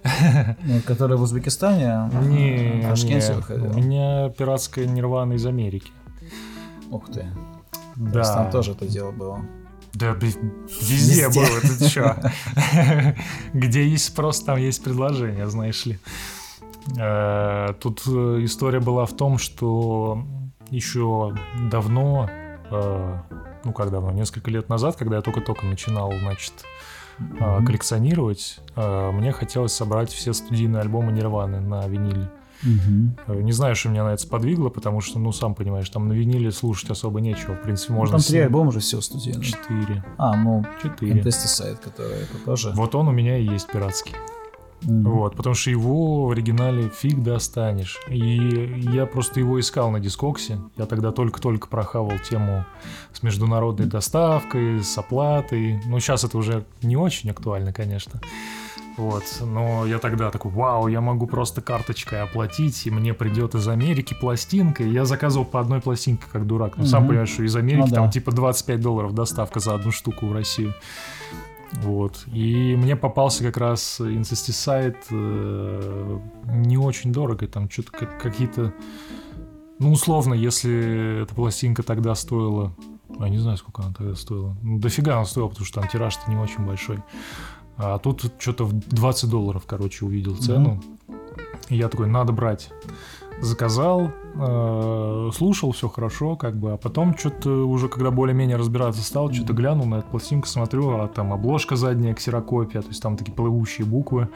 Ну, 0.63 0.81
Который 0.85 1.15
в 1.17 1.21
Узбекистане, 1.21 2.09
Не, 2.23 2.81
Ташкенте 2.81 3.29
не, 3.29 3.35
выходил. 3.35 3.71
у 3.71 3.73
меня 3.75 4.29
пиратская 4.29 4.85
нирвана 4.85 5.33
из 5.33 5.45
Америки. 5.45 5.91
Ух 6.91 7.05
ты. 7.07 7.21
То 7.21 7.27
Да. 7.95 8.19
есть 8.19 8.33
там 8.33 8.51
тоже 8.51 8.71
это 8.71 8.85
дело 8.87 9.11
было. 9.11 9.39
Да, 9.93 10.11
везде 10.15 10.39
Везде. 10.81 11.29
было, 11.29 11.61
ты 11.61 11.87
чё? 11.89 12.15
Где 13.53 13.87
есть 13.87 14.05
спрос, 14.05 14.41
там 14.41 14.57
есть 14.57 14.83
предложение, 14.83 15.47
знаешь 15.49 15.85
ли. 15.85 15.99
Э, 16.97 17.73
Тут 17.79 18.01
э, 18.07 18.39
история 18.43 18.79
была 18.79 19.05
в 19.05 19.13
том, 19.15 19.37
что 19.37 20.23
еще 20.69 21.35
давно, 21.71 22.29
э, 22.71 23.17
ну 23.63 23.73
как 23.73 23.91
давно, 23.91 24.11
несколько 24.11 24.51
лет 24.51 24.69
назад, 24.69 24.95
когда 24.95 25.17
я 25.17 25.21
только-только 25.21 25.65
начинал, 25.65 26.11
значит, 26.21 26.53
Мгм. 27.19 27.63
коллекционировать, 27.67 28.59
мне 28.75 29.31
хотелось 29.33 29.71
собрать 29.73 30.11
все 30.11 30.33
студийные 30.33 30.81
альбомы 30.81 31.11
Нирваны 31.11 31.59
на 31.61 31.87
виниле. 31.87 32.27
Э, 33.27 33.39
Не 33.39 33.51
знаю, 33.51 33.75
что 33.75 33.89
меня 33.89 34.03
на 34.03 34.13
это 34.13 34.21
сподвигло, 34.23 34.69
потому 34.69 34.99
что, 35.01 35.19
ну, 35.19 35.31
сам 35.31 35.53
понимаешь, 35.53 35.87
там 35.89 36.07
на 36.07 36.13
виниле 36.13 36.51
слушать 36.51 36.89
особо 36.89 37.21
нечего. 37.21 37.53
В 37.53 37.61
принципе, 37.61 37.93
Ну, 37.93 37.99
можно... 37.99 38.13
там 38.13 38.21
с- 38.21 38.27
три 38.27 38.39
альбома 38.39 38.71
же 38.71 38.79
все 38.79 38.99
студийные. 38.99 39.43
Четыре. 39.43 40.03
А, 40.17 40.35
ну, 40.35 40.65
Четыре. 40.81 41.21
Intesticide, 41.21 41.77
который 41.83 42.15
это 42.23 42.37
тоже. 42.43 42.71
Вот 42.73 42.95
он 42.95 43.07
у 43.07 43.11
меня 43.11 43.37
и 43.37 43.45
есть 43.45 43.67
пиратский. 43.71 44.15
Мгм. 44.83 45.09
Вот, 45.11 45.35
потому 45.35 45.55
что 45.55 45.69
его 45.69 46.25
в 46.25 46.31
оригинале 46.31 46.89
фиг 46.89 47.21
достанешь. 47.23 47.99
И 48.09 48.81
я 48.93 49.05
просто 49.05 49.39
его 49.39 49.59
искал 49.59 49.91
на 49.91 49.99
дискоксе. 49.99 50.59
Я 50.77 50.85
тогда 50.85 51.11
только-только 51.11 51.67
прохавал 51.67 52.13
тему 52.19 52.65
с 53.13 53.23
международной 53.23 53.85
доставкой, 53.87 54.83
с 54.83 54.97
оплатой. 54.97 55.79
Ну, 55.85 55.99
сейчас 55.99 56.23
это 56.23 56.37
уже 56.37 56.65
не 56.81 56.97
очень 56.97 57.29
актуально, 57.29 57.71
конечно. 57.73 58.19
Вот, 58.95 59.23
но 59.41 59.87
я 59.87 59.97
тогда 59.97 60.29
такой, 60.29 60.51
вау, 60.51 60.87
я 60.87 61.01
могу 61.01 61.25
просто 61.25 61.61
карточкой 61.61 62.21
оплатить, 62.21 62.85
и 62.85 62.91
мне 62.91 63.15
придет 63.15 63.55
из 63.55 63.67
Америки 63.67 64.15
пластинка, 64.19 64.83
и 64.83 64.89
я 64.91 65.05
заказывал 65.05 65.45
по 65.45 65.59
одной 65.59 65.81
пластинке, 65.81 66.25
как 66.31 66.45
дурак. 66.45 66.77
Ну, 66.77 66.85
сам 66.85 67.01
Мгм. 67.01 67.07
понимаешь, 67.09 67.29
что 67.29 67.41
из 67.41 67.55
Америки 67.55 67.85
Ну 67.85 67.87
да. 67.87 67.95
там 67.95 68.11
типа 68.11 68.31
25 68.31 68.81
долларов 68.81 69.15
доставка 69.15 69.59
за 69.59 69.73
одну 69.73 69.91
штуку 69.91 70.27
в 70.27 70.33
Россию. 70.33 70.75
Вот. 71.81 72.25
И 72.27 72.75
мне 72.77 72.95
попался 72.95 73.43
как 73.43 73.57
раз 73.57 73.99
Incesticide 73.99 74.97
э, 75.09 76.19
не 76.47 76.77
очень 76.77 77.11
дорого, 77.11 77.47
там 77.47 77.69
что-то 77.69 77.91
как- 77.91 78.21
какие-то... 78.21 78.73
Ну, 79.79 79.91
условно, 79.91 80.33
если 80.33 81.23
эта 81.23 81.33
пластинка 81.33 81.83
тогда 81.83 82.15
стоила... 82.15 82.73
Я 83.19 83.29
не 83.29 83.37
знаю, 83.37 83.57
сколько 83.57 83.83
она 83.83 83.93
тогда 83.93 84.15
стоила. 84.15 84.55
Ну, 84.61 84.79
дофига 84.79 85.15
она 85.15 85.25
стоила, 85.25 85.49
потому 85.49 85.65
что 85.65 85.81
там 85.81 85.89
тираж-то 85.89 86.29
не 86.29 86.37
очень 86.37 86.65
большой. 86.65 86.99
А 87.77 87.97
тут 87.97 88.31
что-то 88.39 88.65
в 88.65 88.73
20 88.73 89.29
долларов, 89.29 89.63
короче, 89.65 90.05
увидел 90.05 90.35
цену. 90.35 90.81
И 91.69 91.75
я 91.75 91.89
такой, 91.89 92.07
надо 92.07 92.31
брать. 92.33 92.69
Заказал, 93.41 94.11
э, 94.35 95.29
слушал, 95.33 95.71
все 95.71 95.89
хорошо, 95.89 96.35
как 96.35 96.55
бы, 96.55 96.73
а 96.73 96.77
потом 96.77 97.17
что-то 97.17 97.49
уже, 97.67 97.89
когда 97.89 98.09
более-менее 98.11 98.57
разбираться 98.57 99.03
стал, 99.03 99.31
что-то 99.31 99.53
глянул 99.53 99.85
на 99.85 99.95
эту 99.95 100.07
пластинку, 100.07 100.47
смотрю, 100.47 100.97
а 100.97 101.07
там 101.07 101.33
обложка 101.33 101.75
задняя, 101.75 102.13
ксерокопия, 102.13 102.81
то 102.81 102.87
есть 102.87 103.01
там 103.01 103.17
такие 103.17 103.33
плывущие 103.33 103.85
буквы. 103.85 104.29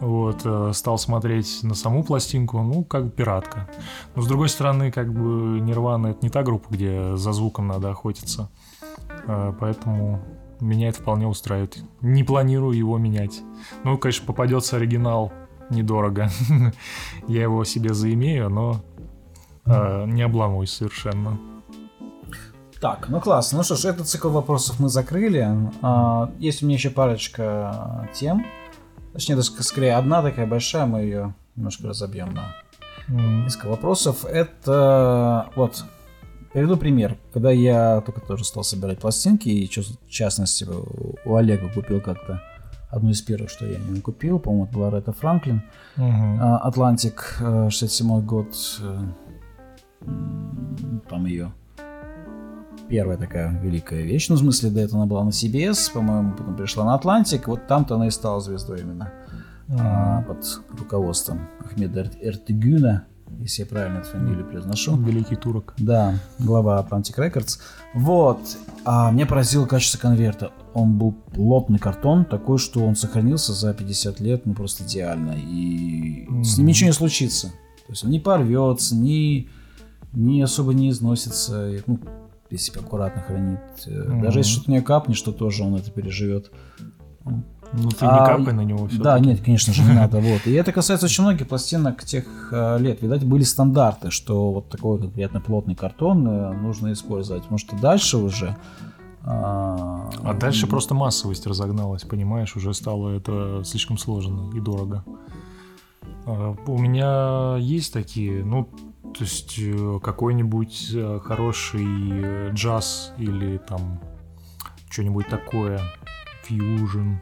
Вот, 0.00 0.40
э, 0.44 0.70
стал 0.74 0.98
смотреть 0.98 1.60
на 1.62 1.74
саму 1.74 2.02
пластинку, 2.02 2.60
ну, 2.62 2.84
как 2.84 3.06
бы 3.06 3.10
пиратка. 3.10 3.68
Но 4.14 4.22
с 4.22 4.26
другой 4.26 4.48
стороны, 4.48 4.90
как 4.90 5.12
бы 5.12 5.60
Нирвана 5.60 6.08
это 6.08 6.18
не 6.22 6.30
та 6.30 6.42
группа, 6.42 6.68
где 6.70 7.16
за 7.16 7.32
звуком 7.32 7.68
надо 7.68 7.90
охотиться. 7.90 8.50
Э, 9.26 9.52
поэтому 9.58 10.22
меня 10.60 10.88
это 10.88 11.00
вполне 11.00 11.26
устраивает. 11.26 11.82
Не 12.00 12.24
планирую 12.24 12.76
его 12.76 12.98
менять. 12.98 13.42
Ну, 13.84 13.98
конечно, 13.98 14.26
попадется 14.26 14.76
оригинал 14.76 15.32
недорого. 15.70 16.30
Я 17.28 17.42
его 17.42 17.64
себе 17.64 17.94
заимею, 17.94 18.50
но 18.50 18.84
э, 19.66 20.04
не 20.06 20.22
обламываюсь 20.22 20.72
совершенно. 20.72 21.38
Так, 22.80 23.08
ну 23.08 23.20
классно. 23.20 23.58
Ну 23.58 23.64
что 23.64 23.76
ж, 23.76 23.86
этот 23.86 24.08
цикл 24.08 24.28
вопросов 24.28 24.78
мы 24.78 24.88
закрыли. 24.88 25.48
А, 25.80 26.30
есть 26.38 26.62
у 26.62 26.66
меня 26.66 26.76
еще 26.76 26.90
парочка 26.90 28.08
тем. 28.12 28.44
Точнее, 29.12 29.36
даже 29.36 29.52
скорее 29.62 29.96
одна 29.96 30.22
такая 30.22 30.46
большая, 30.46 30.86
мы 30.86 31.00
ее 31.00 31.34
немножко 31.56 31.88
разобьем 31.88 32.34
на 32.34 32.54
несколько 33.08 33.68
вопросов. 33.68 34.24
Это 34.24 35.50
вот 35.56 35.84
Приведу 36.54 36.76
пример. 36.76 37.16
Когда 37.32 37.50
я 37.50 38.00
только 38.02 38.20
тоже 38.20 38.44
стал 38.44 38.62
собирать 38.62 39.00
пластинки, 39.00 39.48
и 39.48 39.66
в 39.66 40.08
частности 40.08 40.64
у 41.24 41.34
Олега 41.34 41.68
купил 41.68 42.00
как-то 42.00 42.40
одну 42.94 43.10
из 43.10 43.20
первых, 43.22 43.50
что 43.50 43.66
я 43.66 43.78
не 43.78 44.00
купил, 44.00 44.38
по-моему, 44.38 44.66
это 44.66 44.74
была 44.74 44.90
Арета 44.90 45.12
Франклин, 45.12 45.62
Atlantic, 45.96 47.36
67 47.38 48.20
год, 48.24 48.54
э, 48.80 48.98
там 51.08 51.26
ее 51.26 51.52
первая 52.88 53.16
такая 53.16 53.58
великая 53.60 54.02
вещь, 54.02 54.28
ну, 54.28 54.36
в 54.36 54.38
смысле, 54.38 54.70
до 54.70 54.80
этого 54.80 55.02
она 55.02 55.06
была 55.08 55.24
на 55.24 55.30
CBS, 55.30 55.92
по-моему, 55.92 56.32
потом 56.32 56.56
пришла 56.56 56.84
на 56.84 56.94
Atlantic, 56.94 57.48
вот 57.48 57.66
там-то 57.66 57.96
она 57.96 58.06
и 58.06 58.10
стала 58.10 58.40
звездой 58.40 58.82
именно, 58.82 59.12
mm-hmm. 59.68 60.24
под 60.24 60.60
руководством 60.78 61.48
Ахмеда 61.64 62.10
Эртегюна, 62.20 63.06
если 63.40 63.62
я 63.62 63.66
правильно 63.66 63.98
эту 63.98 64.08
фамилию 64.08 64.46
произношу. 64.46 64.96
Великий 64.96 65.36
турок. 65.36 65.74
Да, 65.78 66.18
глава 66.38 66.80
Atlantic 66.80 67.16
Records. 67.16 67.58
Вот. 67.94 68.38
А 68.84 69.10
меня 69.10 69.26
поразило 69.26 69.66
качество 69.66 69.98
конверта. 69.98 70.52
Он 70.72 70.98
был 70.98 71.12
плотный 71.12 71.78
картон, 71.78 72.24
такой, 72.24 72.58
что 72.58 72.84
он 72.84 72.96
сохранился 72.96 73.52
за 73.52 73.72
50 73.72 74.20
лет, 74.20 74.46
ну 74.46 74.54
просто 74.54 74.84
идеально. 74.84 75.32
И 75.36 76.26
mm-hmm. 76.28 76.42
с 76.42 76.58
ним 76.58 76.66
ничего 76.66 76.88
не 76.88 76.94
случится. 76.94 77.48
То 77.86 77.92
есть 77.92 78.04
он 78.04 78.10
не 78.10 78.20
порвется, 78.20 78.96
ни, 78.96 79.48
ни 80.12 80.40
особо 80.40 80.74
не 80.74 80.90
износится. 80.90 81.70
Ну, 81.86 81.98
если 82.50 82.78
аккуратно 82.78 83.22
хранит. 83.22 83.60
Mm-hmm. 83.86 84.22
Даже 84.22 84.40
если 84.40 84.52
что-то 84.52 84.70
не 84.70 84.80
капнет, 84.80 85.16
что 85.16 85.32
тоже 85.32 85.64
он 85.64 85.76
это 85.76 85.90
переживет. 85.90 86.50
Ну 87.72 87.88
ты 87.90 88.06
а, 88.06 88.20
не 88.20 88.26
капай 88.26 88.54
на 88.54 88.60
него 88.60 88.86
все. 88.86 88.98
Да, 88.98 89.18
нет, 89.18 89.40
конечно 89.44 89.72
же, 89.72 89.82
не 89.82 89.92
надо. 89.92 90.18
Вот. 90.18 90.46
И 90.46 90.52
это 90.52 90.72
касается 90.72 91.06
очень 91.06 91.24
многих 91.24 91.48
пластинок 91.48 92.04
тех 92.04 92.24
э, 92.52 92.78
лет. 92.78 93.02
Видать, 93.02 93.24
были 93.24 93.42
стандарты, 93.42 94.10
что 94.10 94.52
вот 94.52 94.68
такой 94.68 94.98
вот 94.98 95.12
приятно 95.12 95.40
плотный 95.40 95.74
картон 95.74 96.26
э, 96.26 96.52
нужно 96.52 96.92
использовать. 96.92 97.42
Потому 97.42 97.58
что 97.58 97.76
дальше 97.76 98.18
уже 98.18 98.56
а, 99.26 100.10
а 100.22 100.34
дальше 100.34 100.66
просто 100.66 100.94
массовость 100.94 101.46
разогналась, 101.46 102.02
понимаешь, 102.02 102.56
уже 102.56 102.74
стало 102.74 103.16
это 103.16 103.62
слишком 103.64 103.96
сложно 103.96 104.54
и 104.54 104.60
дорого. 104.60 105.02
А, 106.26 106.54
у 106.66 106.78
меня 106.78 107.56
есть 107.58 107.92
такие, 107.92 108.44
ну, 108.44 108.68
то 109.14 109.24
есть 109.24 109.54
э, 109.58 109.98
какой-нибудь 110.02 110.94
хороший 111.24 112.52
джаз 112.52 113.14
или 113.16 113.58
там 113.58 114.00
что-нибудь 114.90 115.26
такое, 115.28 115.80
Fusion. 116.48 117.16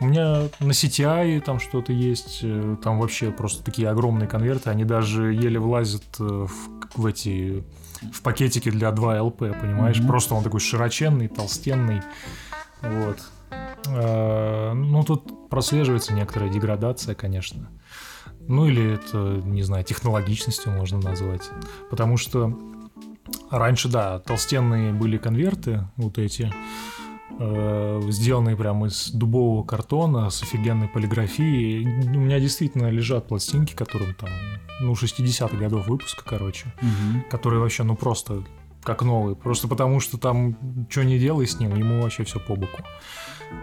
У 0.00 0.06
меня 0.06 0.48
на 0.60 0.70
CTI 0.70 1.40
там 1.40 1.60
что-то 1.60 1.92
есть, 1.92 2.40
э, 2.42 2.76
там 2.82 2.98
вообще 2.98 3.30
просто 3.30 3.64
такие 3.64 3.88
огромные 3.88 4.28
конверты, 4.28 4.70
они 4.70 4.84
даже 4.84 5.32
еле 5.32 5.58
влазят 5.58 6.04
э, 6.20 6.24
в, 6.24 6.50
в 6.94 7.06
эти 7.06 7.64
в 8.12 8.22
пакетики 8.22 8.70
для 8.70 8.92
2 8.92 9.18
LP, 9.18 9.60
понимаешь? 9.60 9.98
Mm-hmm. 9.98 10.06
Просто 10.06 10.34
он 10.34 10.44
такой 10.44 10.60
широченный, 10.60 11.28
толстенный. 11.28 12.02
Вот. 12.80 13.18
А, 13.88 14.72
ну, 14.72 15.02
тут 15.04 15.48
прослеживается 15.48 16.14
некоторая 16.14 16.50
деградация, 16.50 17.14
конечно. 17.14 17.70
Ну, 18.40 18.66
или 18.66 18.94
это, 18.94 19.42
не 19.44 19.62
знаю, 19.62 19.84
технологичностью 19.84 20.72
можно 20.72 20.98
назвать. 21.00 21.50
Потому 21.90 22.16
что 22.16 22.56
раньше, 23.50 23.88
да, 23.88 24.20
толстенные 24.20 24.92
были 24.92 25.18
конверты, 25.18 25.86
вот 25.96 26.18
эти, 26.18 26.52
э, 27.38 28.00
сделанные 28.08 28.56
прямо 28.56 28.88
из 28.88 29.10
дубового 29.10 29.64
картона 29.64 30.30
с 30.30 30.42
офигенной 30.42 30.88
полиграфией. 30.88 31.84
У 31.84 32.20
меня 32.20 32.40
действительно 32.40 32.90
лежат 32.90 33.28
пластинки, 33.28 33.74
которым 33.74 34.14
там, 34.14 34.30
ну, 34.80 34.92
60-х 34.92 35.56
годов 35.56 35.86
выпуска, 35.88 36.22
короче, 36.24 36.66
угу. 36.80 37.24
которые 37.30 37.60
вообще, 37.60 37.82
ну, 37.84 37.96
просто 37.96 38.44
как 38.82 39.02
новые. 39.02 39.36
Просто 39.36 39.68
потому, 39.68 40.00
что 40.00 40.18
там, 40.18 40.56
что 40.88 41.04
не 41.04 41.18
делай 41.18 41.46
с 41.46 41.58
ним, 41.58 41.74
ему 41.74 42.02
вообще 42.02 42.24
все 42.24 42.40
по 42.40 42.54
боку. 42.54 42.82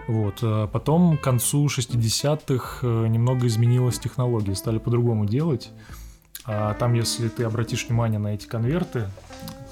Вот. 0.08 0.38
А 0.42 0.66
потом 0.66 1.16
к 1.16 1.20
концу 1.20 1.66
60-х 1.66 2.78
э, 2.82 3.06
немного 3.08 3.46
изменилась 3.46 3.98
технология, 3.98 4.54
стали 4.54 4.78
по-другому 4.78 5.26
делать. 5.26 5.70
А 6.44 6.74
там, 6.74 6.94
если 6.94 7.28
ты 7.28 7.42
обратишь 7.42 7.88
внимание 7.88 8.20
на 8.20 8.34
эти 8.34 8.46
конверты, 8.46 9.08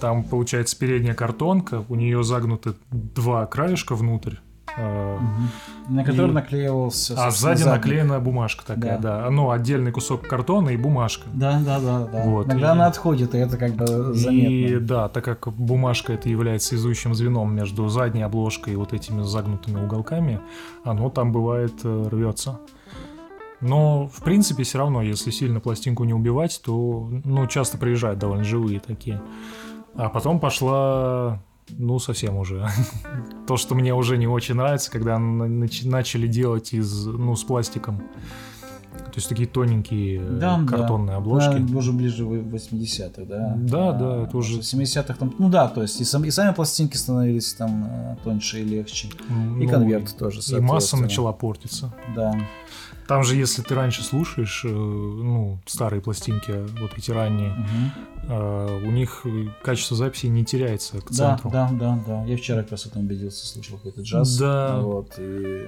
там 0.00 0.24
получается 0.24 0.78
передняя 0.78 1.14
картонка, 1.14 1.84
у 1.88 1.94
нее 1.94 2.22
загнуты 2.24 2.74
два 2.90 3.46
краешка 3.46 3.94
внутрь. 3.94 4.36
Угу. 4.76 5.94
На 5.94 6.04
который 6.04 6.30
и... 6.30 6.34
наклеивался. 6.34 7.14
А 7.16 7.30
сзади 7.30 7.62
задник. 7.62 7.76
наклеена 7.76 8.20
бумажка 8.20 8.66
такая, 8.66 8.98
да. 8.98 9.22
да. 9.22 9.30
Ну, 9.30 9.50
отдельный 9.50 9.92
кусок 9.92 10.26
картона 10.26 10.70
и 10.70 10.76
бумажка. 10.76 11.28
Да, 11.32 11.60
да, 11.64 11.78
да, 11.78 12.06
да. 12.06 12.22
Вот. 12.24 12.46
Иногда 12.46 12.68
и... 12.68 12.70
она 12.72 12.86
отходит, 12.86 13.34
и 13.34 13.38
это 13.38 13.56
как 13.56 13.74
бы 13.74 13.86
заметно. 14.14 14.48
И 14.48 14.78
да, 14.80 15.08
так 15.08 15.24
как 15.24 15.52
бумажка 15.52 16.12
это 16.12 16.28
является 16.28 16.68
связующим 16.70 17.14
звеном 17.14 17.54
между 17.54 17.88
задней 17.88 18.22
обложкой 18.22 18.72
и 18.72 18.76
вот 18.76 18.92
этими 18.92 19.22
загнутыми 19.22 19.84
уголками, 19.84 20.40
оно 20.82 21.08
там 21.08 21.30
бывает 21.30 21.74
э, 21.84 22.08
рвется. 22.10 22.58
Но, 23.64 24.08
в 24.08 24.22
принципе, 24.22 24.62
все 24.62 24.76
равно, 24.76 25.00
если 25.00 25.30
сильно 25.30 25.58
пластинку 25.58 26.04
не 26.04 26.12
убивать, 26.12 26.60
то, 26.62 27.08
ну, 27.24 27.46
часто 27.46 27.78
приезжают 27.78 28.18
довольно 28.18 28.44
живые 28.44 28.78
такие. 28.78 29.22
А 29.94 30.10
потом 30.10 30.38
пошла, 30.38 31.40
ну, 31.70 31.98
совсем 31.98 32.36
уже. 32.36 32.68
То, 33.46 33.56
что 33.56 33.74
мне 33.74 33.94
уже 33.94 34.18
не 34.18 34.26
очень 34.26 34.54
нравится, 34.56 34.90
когда 34.90 35.18
начали 35.18 36.26
делать 36.26 36.74
из, 36.74 37.06
ну, 37.06 37.34
с 37.36 37.44
пластиком. 37.44 38.02
То 38.92 39.18
есть 39.18 39.28
такие 39.30 39.48
тоненькие 39.48 40.20
да, 40.20 40.60
картонные 40.68 41.12
да. 41.12 41.16
обложки. 41.16 41.58
Да, 41.58 41.78
уже 41.78 41.92
ближе 41.92 42.26
в 42.26 42.32
80-х, 42.32 43.22
да? 43.24 43.54
Да, 43.56 43.92
да, 43.92 44.22
это 44.24 44.36
уже... 44.36 44.58
В 44.58 44.60
70-х 44.60 45.14
там, 45.14 45.32
ну 45.38 45.48
да, 45.48 45.68
то 45.68 45.82
есть 45.82 46.00
и, 46.00 46.04
сам, 46.04 46.24
и 46.24 46.30
сами 46.30 46.52
пластинки 46.52 46.96
становились 46.96 47.54
там 47.54 47.86
э, 47.86 48.16
тоньше 48.24 48.60
и 48.60 48.64
легче. 48.64 49.08
Ну, 49.28 49.62
и 49.62 49.66
конверт 49.66 50.14
тоже, 50.18 50.40
И 50.54 50.60
масса 50.60 50.96
начала 50.96 51.32
портиться. 51.32 51.94
Да. 52.14 52.34
Там 53.06 53.22
же, 53.22 53.36
если 53.36 53.62
ты 53.62 53.74
раньше 53.74 54.02
слушаешь, 54.02 54.64
э, 54.64 54.68
ну, 54.68 55.58
старые 55.66 56.00
пластинки, 56.00 56.52
вот 56.80 56.92
эти 56.96 57.10
ранние, 57.10 57.52
угу. 57.52 58.86
у 58.86 58.90
них 58.90 59.26
качество 59.62 59.96
записи 59.96 60.26
не 60.26 60.44
теряется 60.44 61.00
к 61.00 61.10
центру. 61.10 61.50
Да, 61.50 61.68
да, 61.72 61.78
да, 61.78 62.04
да. 62.06 62.24
Я 62.24 62.36
вчера 62.36 62.62
как 62.62 62.72
раз 62.72 62.84
в 62.84 62.86
этом 62.86 63.02
убедился, 63.02 63.46
слушал 63.46 63.76
какой-то 63.76 64.00
джаз. 64.02 64.38
Да. 64.38 64.80
Вот, 64.80 65.14
и 65.18 65.66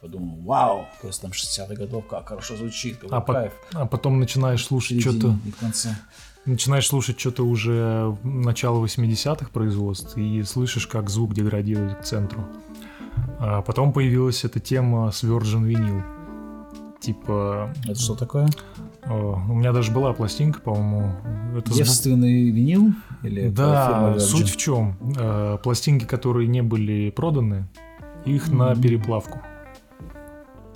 подумал, 0.00 0.38
вау, 0.42 0.86
то 1.00 1.08
есть 1.08 1.20
там 1.20 1.30
60-х 1.30 1.74
годов, 1.74 2.06
как 2.06 2.28
хорошо 2.28 2.56
звучит, 2.56 2.96
какой 2.98 3.18
а 3.18 3.20
кайф. 3.20 3.52
По- 3.72 3.82
а 3.82 3.86
потом 3.86 4.18
начинаешь 4.18 4.64
слушать 4.64 5.00
что-то... 5.00 5.36
Начинаешь 6.46 6.86
слушать 6.86 7.20
что-то 7.20 7.44
уже 7.44 8.16
начало 8.24 8.82
80-х 8.82 9.50
производств 9.52 10.16
и 10.16 10.42
слышишь, 10.42 10.86
как 10.86 11.10
звук 11.10 11.34
деградирует 11.34 11.98
к 11.98 12.02
центру. 12.02 12.46
А 13.38 13.60
потом 13.60 13.92
появилась 13.92 14.44
эта 14.44 14.58
тема 14.58 15.10
с 15.10 15.22
Virgin 15.22 15.66
Vinyl. 15.66 16.02
Типа... 17.00 17.72
Это 17.84 17.98
что 17.98 18.14
такое? 18.14 18.48
О, 19.06 19.42
у 19.48 19.54
меня 19.54 19.72
даже 19.72 19.90
была 19.90 20.12
пластинка, 20.12 20.60
по-моему. 20.60 21.12
Это 21.56 21.72
Девственный 21.72 22.44
звук... 22.44 22.56
винил? 22.56 22.92
Или 23.22 23.48
да, 23.48 24.18
суть 24.18 24.50
в 24.50 24.56
чем? 24.56 24.96
Э, 25.18 25.58
пластинки, 25.62 26.04
которые 26.04 26.46
не 26.46 26.62
были 26.62 27.10
проданы, 27.10 27.68
их 28.24 28.48
mm-hmm. 28.48 28.54
на 28.54 28.76
переплавку. 28.76 29.40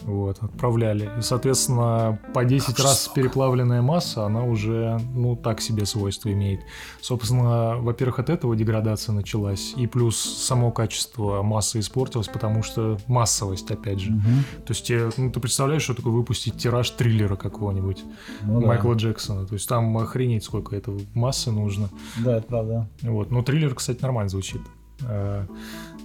Вот, 0.04 0.42
отправляли. 0.42 1.10
И, 1.18 1.22
соответственно, 1.22 2.18
по 2.34 2.44
10 2.44 2.66
как 2.66 2.84
раз 2.84 3.10
переплавленная 3.14 3.80
масса, 3.80 4.26
она 4.26 4.42
уже, 4.42 5.00
ну, 5.14 5.34
так 5.34 5.60
себе 5.62 5.86
свойства 5.86 6.30
имеет. 6.30 6.60
Собственно, 7.00 7.76
во-первых, 7.78 8.18
от 8.18 8.28
этого 8.28 8.54
деградация 8.54 9.14
началась. 9.14 9.72
И 9.76 9.86
плюс 9.86 10.16
само 10.18 10.70
качество 10.72 11.42
массы 11.42 11.80
испортилось, 11.80 12.28
потому 12.28 12.62
что 12.62 12.98
массовость, 13.06 13.70
опять 13.70 14.00
же. 14.00 14.12
Угу. 14.12 14.64
То 14.66 14.72
есть, 14.72 15.16
ну, 15.16 15.30
ты 15.30 15.40
представляешь, 15.40 15.82
что 15.82 15.94
такое 15.94 16.12
выпустить 16.12 16.58
тираж 16.58 16.90
триллера 16.90 17.36
какого-нибудь 17.36 18.04
ну, 18.42 18.60
Майкла 18.60 18.94
да. 18.94 19.00
Джексона. 19.00 19.46
То 19.46 19.54
есть, 19.54 19.68
там 19.68 19.96
охренеть, 19.96 20.44
сколько 20.44 20.76
этого 20.76 21.00
массы 21.14 21.50
нужно. 21.50 21.88
Да, 22.18 22.36
это 22.36 22.46
правда. 22.46 22.88
Вот. 23.02 23.30
Но 23.30 23.42
триллер, 23.42 23.74
кстати, 23.74 24.02
нормально 24.02 24.28
звучит. 24.28 24.60
Э, 25.02 25.46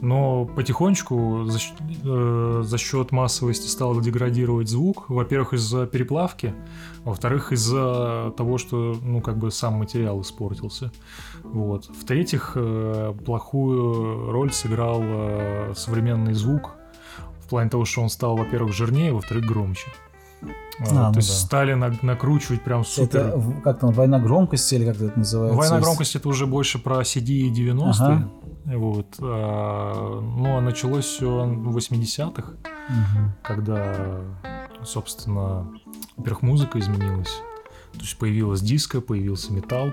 но 0.02 0.46
потихонечку 0.46 1.46
за, 1.46 1.60
э, 2.04 2.62
за 2.64 2.78
счет 2.78 3.12
массовости 3.12 3.68
стал 3.68 4.00
деградировать 4.00 4.70
звук. 4.70 5.10
Во-первых, 5.10 5.54
из-за 5.54 5.86
переплавки, 5.88 6.54
во-вторых, 7.04 7.52
из-за 7.52 8.34
того, 8.38 8.58
что, 8.58 8.98
ну, 9.02 9.22
как 9.22 9.38
бы 9.38 9.52
сам 9.52 9.74
материал 9.76 10.22
испортился. 10.22 10.92
Вот. 11.44 11.86
В-третьих, 11.86 12.54
э, 12.56 13.14
плохую 13.26 14.32
роль 14.32 14.52
сыграл 14.52 15.02
э, 15.04 15.74
современный 15.76 16.34
звук 16.34 16.72
в 17.42 17.50
плане 17.50 17.70
того, 17.70 17.86
что 17.86 18.02
он 18.02 18.10
стал, 18.10 18.38
во-первых, 18.38 18.74
жирнее, 18.74 19.14
во-вторых, 19.14 19.46
громче. 19.46 19.88
А, 20.42 20.48
А, 20.90 21.08
ну 21.08 21.12
то 21.14 21.18
есть 21.20 21.30
да. 21.30 21.36
стали 21.36 21.74
на- 21.74 21.94
накручивать 22.02 22.62
прям 22.62 22.86
супер. 22.86 23.20
Это 23.20 23.54
как 23.64 23.80
там, 23.80 23.92
война 23.92 24.20
громкости 24.20 24.76
или 24.76 24.86
как 24.86 24.96
это 25.02 25.20
называется? 25.20 25.58
Война 25.58 25.80
громкости 25.82 26.18
это 26.18 26.30
уже 26.30 26.46
больше 26.48 26.80
про 26.80 27.02
CD 27.02 27.32
и 27.32 27.52
90-е. 27.52 28.28
Вот. 28.78 29.08
А, 29.22 30.22
ну, 30.22 30.58
а 30.58 30.62
началось 30.62 31.06
все 31.06 31.44
в 31.46 31.76
80-х, 31.78 32.54
Мгм. 32.90 33.34
когда, 33.44 34.22
собственно, 34.84 35.70
во-первых, 36.18 36.42
музыка 36.44 36.80
изменилась. 36.80 37.42
То 37.94 38.00
есть 38.02 38.18
появилась 38.18 38.62
диско, 38.62 39.02
появился 39.02 39.52
металл. 39.52 39.92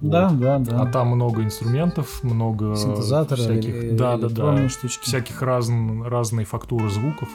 Да, 0.00 0.28
Вот. 0.28 0.38
да, 0.40 0.58
да. 0.58 0.82
А 0.82 0.86
там 0.86 1.08
много 1.08 1.42
инструментов, 1.42 2.22
много 2.22 2.76
Синтезаторы, 2.76 3.40
всяких, 3.42 3.74
э, 3.74 3.90
да, 3.96 4.16
да, 4.18 4.28
да, 4.28 4.68
штучки. 4.68 5.04
всяких 5.04 5.40
разн, 5.42 6.02
разной 6.02 6.44
фактуры 6.44 6.90
звуков. 6.90 7.28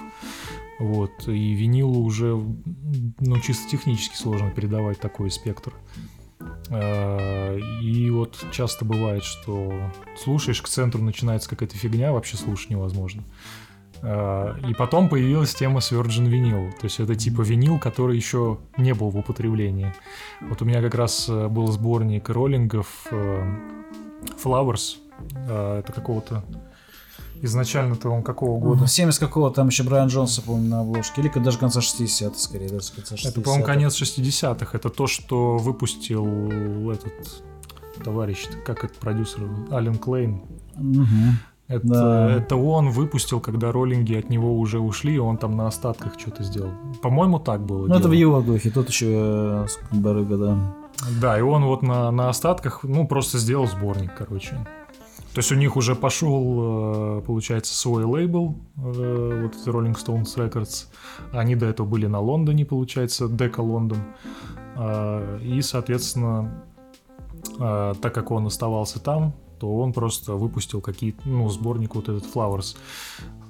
Вот. 0.80 1.28
И 1.28 1.54
винилу 1.54 2.02
уже, 2.04 2.36
ну, 3.20 3.40
чисто 3.42 3.70
технически 3.70 4.16
сложно 4.16 4.50
передавать 4.52 5.00
такой 5.00 5.30
спектр. 5.30 5.74
Э, 6.70 7.60
И 7.82 8.10
вот 8.10 8.46
часто 8.52 8.86
бывает, 8.86 9.24
что 9.24 9.74
слушаешь, 10.18 10.62
к 10.62 10.70
центру 10.70 11.02
начинается 11.02 11.50
какая-то 11.50 11.76
фигня, 11.76 12.14
вообще 12.14 12.38
слушать 12.38 12.70
невозможно. 12.70 13.24
Э, 14.02 14.56
И 14.70 14.74
потом 14.74 15.10
появилась 15.10 15.54
тема 15.54 15.80
Virgin 15.80 16.28
Vinyl. 16.30 16.72
То 16.72 16.86
есть 16.86 17.00
это 17.02 17.16
типа 17.16 17.42
винил, 17.42 17.78
который 17.78 18.16
еще 18.16 18.60
не 18.78 18.94
был 18.94 19.10
в 19.10 19.18
употреблении. 19.18 19.94
Вот 20.42 20.62
у 20.62 20.66
меня 20.66 20.82
как 20.82 20.96
раз 20.96 21.28
э, 21.28 21.48
был 21.50 21.68
сборник 21.68 22.30
роллингов 22.30 23.08
э, 23.12 23.56
Flowers. 24.42 24.96
Э, 25.50 25.80
Это 25.80 25.92
какого-то... 25.92 26.44
Изначально-то 27.42 28.10
он 28.10 28.22
какого 28.24 28.60
года? 28.60 28.86
70 28.88 29.20
какого 29.20 29.50
там 29.52 29.68
еще 29.70 29.84
Брайан 29.84 30.08
Джонса, 30.10 30.42
по-моему, 30.42 30.68
на 30.68 30.80
обложке. 30.82 31.22
Или 31.22 31.30
даже 31.40 31.58
конца 31.58 31.80
60-х, 31.80 32.38
скорее, 32.38 32.70
даже 32.70 32.92
конца 32.92 33.16
60-х. 33.16 33.30
Это, 33.30 33.42
по-моему, 33.42 33.66
конец 33.66 34.02
60-х. 34.02 34.78
Это 34.78 34.90
то, 34.90 35.08
что 35.08 35.58
выпустил 35.58 36.92
этот 36.92 37.44
товарищ, 38.04 38.46
как 38.66 38.84
этот 38.84 38.98
продюсер, 38.98 39.44
Ален 39.72 39.98
Клейн. 39.98 40.42
Мгм. 40.76 41.40
Это, 41.68 41.88
Да. 41.88 42.32
это 42.32 42.56
он 42.56 42.90
выпустил, 42.90 43.40
когда 43.40 43.72
роллинги 43.72 44.16
от 44.16 44.30
него 44.30 44.58
уже 44.58 44.80
ушли, 44.80 45.16
и 45.16 45.20
он 45.20 45.38
там 45.38 45.56
на 45.56 45.68
остатках 45.68 46.20
что-то 46.20 46.44
сделал. 46.44 46.72
По-моему, 47.04 47.38
так 47.40 47.64
было. 47.64 47.86
Ну, 47.88 47.94
это 47.94 48.08
в 48.08 48.12
дело. 48.12 48.20
его 48.20 48.42
духе, 48.42 48.72
тут 48.72 48.90
еще 48.90 49.68
барыга, 49.92 50.38
да. 50.38 50.58
Да, 51.22 51.38
и 51.38 51.42
он 51.42 51.66
вот 51.66 51.84
на, 51.84 52.10
на 52.12 52.30
остатках, 52.30 52.80
ну, 52.84 53.08
просто 53.08 53.38
сделал 53.38 53.68
сборник, 53.68 54.12
короче. 54.18 54.66
То 55.34 55.40
есть 55.40 55.52
у 55.52 55.56
них 55.56 55.78
уже 55.78 55.96
пошел, 55.96 57.20
э, 57.20 57.22
получается, 57.22 57.76
свой 57.76 58.04
лейбл, 58.04 58.56
э, 58.78 59.42
вот 59.44 59.56
это 59.56 59.70
Rolling 59.70 59.96
Stones 59.96 60.36
Records. 60.36 60.88
Они 61.32 61.56
до 61.56 61.68
этого 61.68 61.86
были 61.86 62.08
на 62.08 62.20
Лондоне, 62.20 62.66
получается, 62.66 63.28
Дека 63.28 63.62
Лондон. 63.62 64.00
А, 64.76 65.38
И, 65.40 65.62
соответственно, 65.62 66.64
а, 67.60 67.94
так 67.96 68.14
как 68.14 68.32
он 68.32 68.48
оставался 68.48 69.00
там, 69.00 69.34
то 69.60 69.78
он 69.78 69.92
просто 69.92 70.34
выпустил 70.34 70.82
какие-то, 70.82 71.28
ну, 71.28 71.50
сборник 71.50 71.96
вот 71.96 72.08
этот 72.08 72.24
Flowers. 72.24 72.78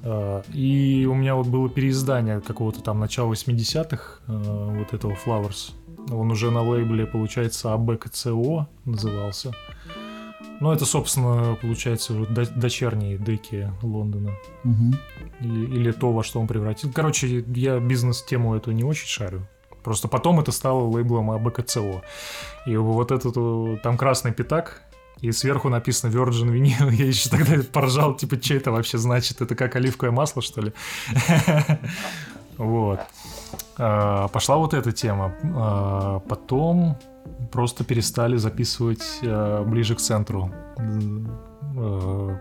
А, 0.03 0.41
И 0.53 1.05
у 1.05 1.13
меня 1.13 1.35
вот 1.35 1.47
было 1.47 1.69
переиздание 1.69 2.41
какого-то 2.41 2.81
там 2.81 2.99
начала 2.99 3.31
80-х 3.31 4.21
э, 4.27 4.77
вот 4.79 4.93
этого 4.93 5.15
Flowers. 5.25 5.71
Он 6.11 6.31
уже 6.31 6.49
на 6.49 6.63
лейбле, 6.63 7.05
получается, 7.05 7.73
АБКЦО 7.73 8.67
назывался. 8.85 9.53
Ну, 10.61 10.71
это, 10.71 10.85
собственно, 10.85 11.55
получается, 11.61 12.13
вот 12.13 12.33
дочерние 12.33 13.17
деки 13.17 13.71
Лондона. 13.81 14.31
Мгм. 14.63 14.93
И- 15.41 15.47
или 15.47 15.91
то, 15.91 16.11
во 16.11 16.23
что 16.23 16.39
он 16.41 16.47
превратил. 16.47 16.91
Короче, 16.93 17.43
я 17.55 17.79
бизнес-тему 17.79 18.55
эту 18.55 18.71
не 18.71 18.83
очень 18.83 19.07
шарю. 19.07 19.47
Просто 19.83 20.09
потом 20.09 20.39
это 20.41 20.51
стало 20.51 20.83
лейблом 20.89 21.31
АБКЦО. 21.31 22.01
И 22.65 22.75
вот 22.75 23.11
этот, 23.11 23.33
э, 23.37 23.77
там 23.81 23.97
красный 23.97 24.33
пятак, 24.33 24.81
и 25.21 25.31
сверху 25.31 25.69
написано 25.69 26.11
Virgin 26.11 26.49
Vinyl. 26.51 26.91
Я 26.93 27.05
еще 27.05 27.29
тогда 27.29 27.55
поржал, 27.71 28.15
типа, 28.15 28.35
что 28.41 28.55
это 28.55 28.71
вообще 28.71 28.97
значит? 28.97 29.41
Это 29.41 29.55
как 29.55 29.75
оливковое 29.77 30.11
масло, 30.11 30.41
что 30.41 30.61
ли? 30.61 30.73
Вот. 32.57 32.99
А, 33.77 34.27
Пошла 34.27 34.57
вот 34.57 34.73
эта 34.73 34.91
тема. 34.91 35.33
А, 35.55 36.19
Потом 36.19 36.97
просто 37.51 37.83
перестали 37.83 38.37
записывать 38.37 39.19
э, 39.21 39.63
ближе 39.65 39.95
к 39.95 39.99
центру. 39.99 40.51
Э, 41.77 42.37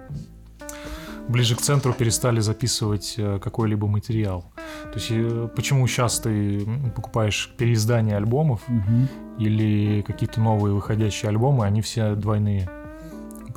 Ближе 1.29 1.57
к 1.57 1.61
центру 1.61 1.93
перестали 1.93 2.41
записывать 2.41 3.15
э, 3.19 3.39
какой-либо 3.39 3.87
материал. 3.87 4.47
То 4.85 4.95
есть 4.95 5.09
э, 5.11 5.49
почему 5.55 5.87
сейчас 5.87 6.21
ты 6.21 6.67
покупаешь 6.97 7.53
переиздание 7.59 8.17
альбомов 8.17 8.63
Мгм. 8.67 9.09
или 9.39 10.01
какие-то 10.03 10.41
новые 10.41 10.75
выходящие 10.75 11.29
альбомы, 11.29 11.67
они 11.67 11.83
все 11.83 12.15
двойные. 12.15 12.71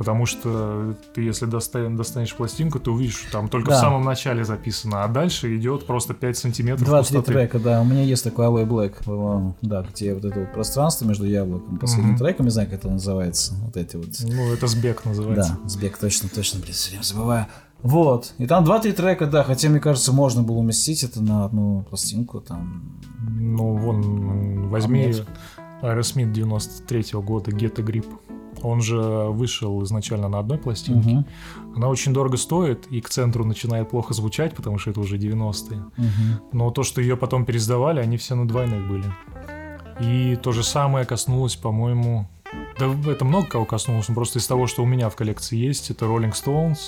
Потому 0.02 0.26
что 0.26 0.96
ты, 1.14 1.22
если 1.22 1.46
доста- 1.46 1.88
достанешь 1.90 2.34
пластинку, 2.36 2.80
ты 2.80 2.90
увидишь, 2.90 3.18
что 3.20 3.32
там 3.34 3.50
только 3.50 3.70
Да. 3.70 3.78
в 3.78 3.80
самом 3.80 4.04
начале 4.04 4.44
записано, 4.44 5.04
а 5.04 5.08
дальше 5.08 5.56
идет 5.56 5.86
просто 5.86 6.16
5 6.16 6.36
сантиметров 6.38 6.88
Два-три 6.88 7.18
пустоты. 7.18 7.34
трека, 7.34 7.60
да. 7.60 7.82
У 7.82 7.86
меня 7.86 8.02
есть 8.02 8.24
такой 8.24 8.48
Black, 8.66 9.04
по-моему, 9.06 9.56
да, 9.62 9.84
где 9.84 10.16
вот 10.16 10.26
это 10.26 10.40
вот 10.40 10.54
пространство 10.54 11.06
между 11.06 11.26
яблоком, 11.26 11.78
последним 11.78 12.14
Мгм. 12.14 12.18
треком, 12.18 12.46
не 12.48 12.52
знаю, 12.52 12.68
как 12.68 12.80
это 12.80 12.90
называется, 12.90 13.54
вот 13.64 13.78
эти 13.78 13.96
вот. 13.96 14.08
Ну, 14.24 14.52
это 14.52 14.66
сбег 14.66 15.06
называется. 15.06 15.56
Да, 15.62 15.70
сбег, 15.70 16.00
точно, 16.00 16.30
точно, 16.30 16.60
блин, 16.62 16.74
все 16.74 16.90
время 16.90 17.04
забываю. 17.04 17.46
Вот, 17.84 18.34
и 18.40 18.48
там 18.48 18.64
два-три 18.64 18.94
трека, 18.94 19.28
да, 19.28 19.44
хотя, 19.44 19.70
мне 19.70 19.80
кажется, 19.80 20.12
можно 20.14 20.42
было 20.42 20.58
уместить 20.58 21.04
это 21.04 21.22
на 21.22 21.46
одну 21.46 21.84
пластинку, 21.88 22.42
там, 22.42 22.82
Ну, 23.40 23.76
вон, 23.76 24.70
возьми 24.70 25.04
А 25.04 25.08
нет. 25.10 25.28
Aerosmith 25.84 26.32
93 26.32 27.22
года 27.22 27.52
Get 27.52 27.80
a 27.80 27.84
Grip. 27.84 28.06
Он 28.64 28.82
же 28.82 29.00
вышел 29.30 29.84
изначально 29.84 30.30
на 30.30 30.40
одной 30.40 30.58
пластинке. 30.58 31.10
Мгм. 31.10 31.26
Она 31.76 31.88
очень 31.88 32.14
дорого 32.14 32.38
стоит, 32.38 32.88
и 32.88 33.02
к 33.02 33.10
центру 33.10 33.46
начинает 33.46 33.90
плохо 33.90 34.14
звучать, 34.14 34.56
потому 34.56 34.78
что 34.78 34.92
это 34.92 35.00
уже 35.00 35.18
90-е. 35.18 35.80
Мгм. 35.98 36.42
Но 36.52 36.72
то, 36.72 36.84
что 36.84 37.02
ее 37.02 37.18
потом 37.18 37.46
пересдавали, 37.46 38.00
они 38.00 38.18
все 38.18 38.36
на 38.36 38.48
двойных 38.48 38.88
были. 38.88 39.06
И 40.00 40.36
то 40.36 40.52
же 40.52 40.64
самое 40.64 41.06
коснулось, 41.06 41.56
по-моему... 41.56 42.28
Да 42.80 42.88
это 43.10 43.24
много 43.24 43.48
кого 43.48 43.66
коснулось, 43.66 44.10
но 44.10 44.16
просто 44.16 44.40
из 44.40 44.48
того, 44.48 44.68
что 44.68 44.84
у 44.84 44.86
меня 44.86 45.10
в 45.10 45.16
коллекции 45.16 45.58
есть, 45.58 45.90
это 45.90 46.06
Rolling 46.06 46.34
Stones, 46.34 46.80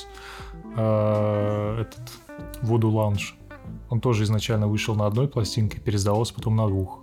э, 0.76 1.82
этот 1.82 2.12
Voodoo 2.62 2.92
Lounge. 2.92 3.34
Он 3.90 4.02
тоже 4.02 4.24
изначально 4.24 4.68
вышел 4.68 4.96
на 4.96 5.06
одной 5.06 5.28
пластинке, 5.28 5.80
пересдавался 5.80 6.34
потом 6.34 6.56
на 6.56 6.68
двух. 6.68 7.02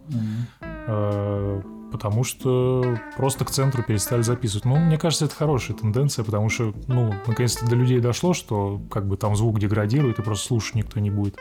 Э, 0.60 1.62
Потому 1.90 2.24
что 2.24 2.98
просто 3.16 3.44
к 3.44 3.50
центру 3.50 3.82
перестали 3.82 4.22
записывать. 4.22 4.64
Ну, 4.64 4.76
мне 4.76 4.98
кажется, 4.98 5.24
это 5.24 5.34
хорошая 5.34 5.76
тенденция, 5.76 6.24
потому 6.24 6.48
что, 6.48 6.72
ну, 6.86 7.12
наконец-то 7.26 7.66
до 7.66 7.76
людей 7.76 8.00
дошло, 8.00 8.32
что 8.32 8.80
как 8.90 9.06
бы 9.06 9.16
там 9.16 9.36
звук 9.36 9.58
деградирует 9.58 10.18
и 10.18 10.22
просто 10.22 10.46
слушать 10.46 10.74
никто 10.76 11.00
не 11.00 11.10
будет. 11.10 11.36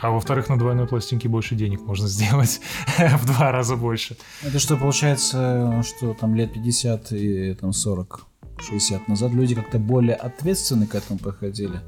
А 0.00 0.10
во-вторых, 0.10 0.48
на 0.48 0.58
двойной 0.58 0.86
пластинке 0.86 1.28
больше 1.28 1.54
денег 1.54 1.80
можно 1.82 2.08
сделать 2.08 2.60
в 2.98 3.26
два 3.26 3.52
раза 3.52 3.76
больше. 3.76 4.16
Это 4.42 4.58
что, 4.58 4.76
получается, 4.76 5.82
что 5.86 6.14
там 6.14 6.34
лет 6.34 6.52
50 6.52 7.12
и 7.12 7.54
там 7.54 7.72
40, 7.72 8.26
60 8.58 9.08
назад 9.08 9.32
люди 9.32 9.54
как-то 9.54 9.78
более 9.78 10.16
ответственно 10.16 10.86
к 10.86 10.94
этому 10.94 11.18
подходили? 11.18 11.80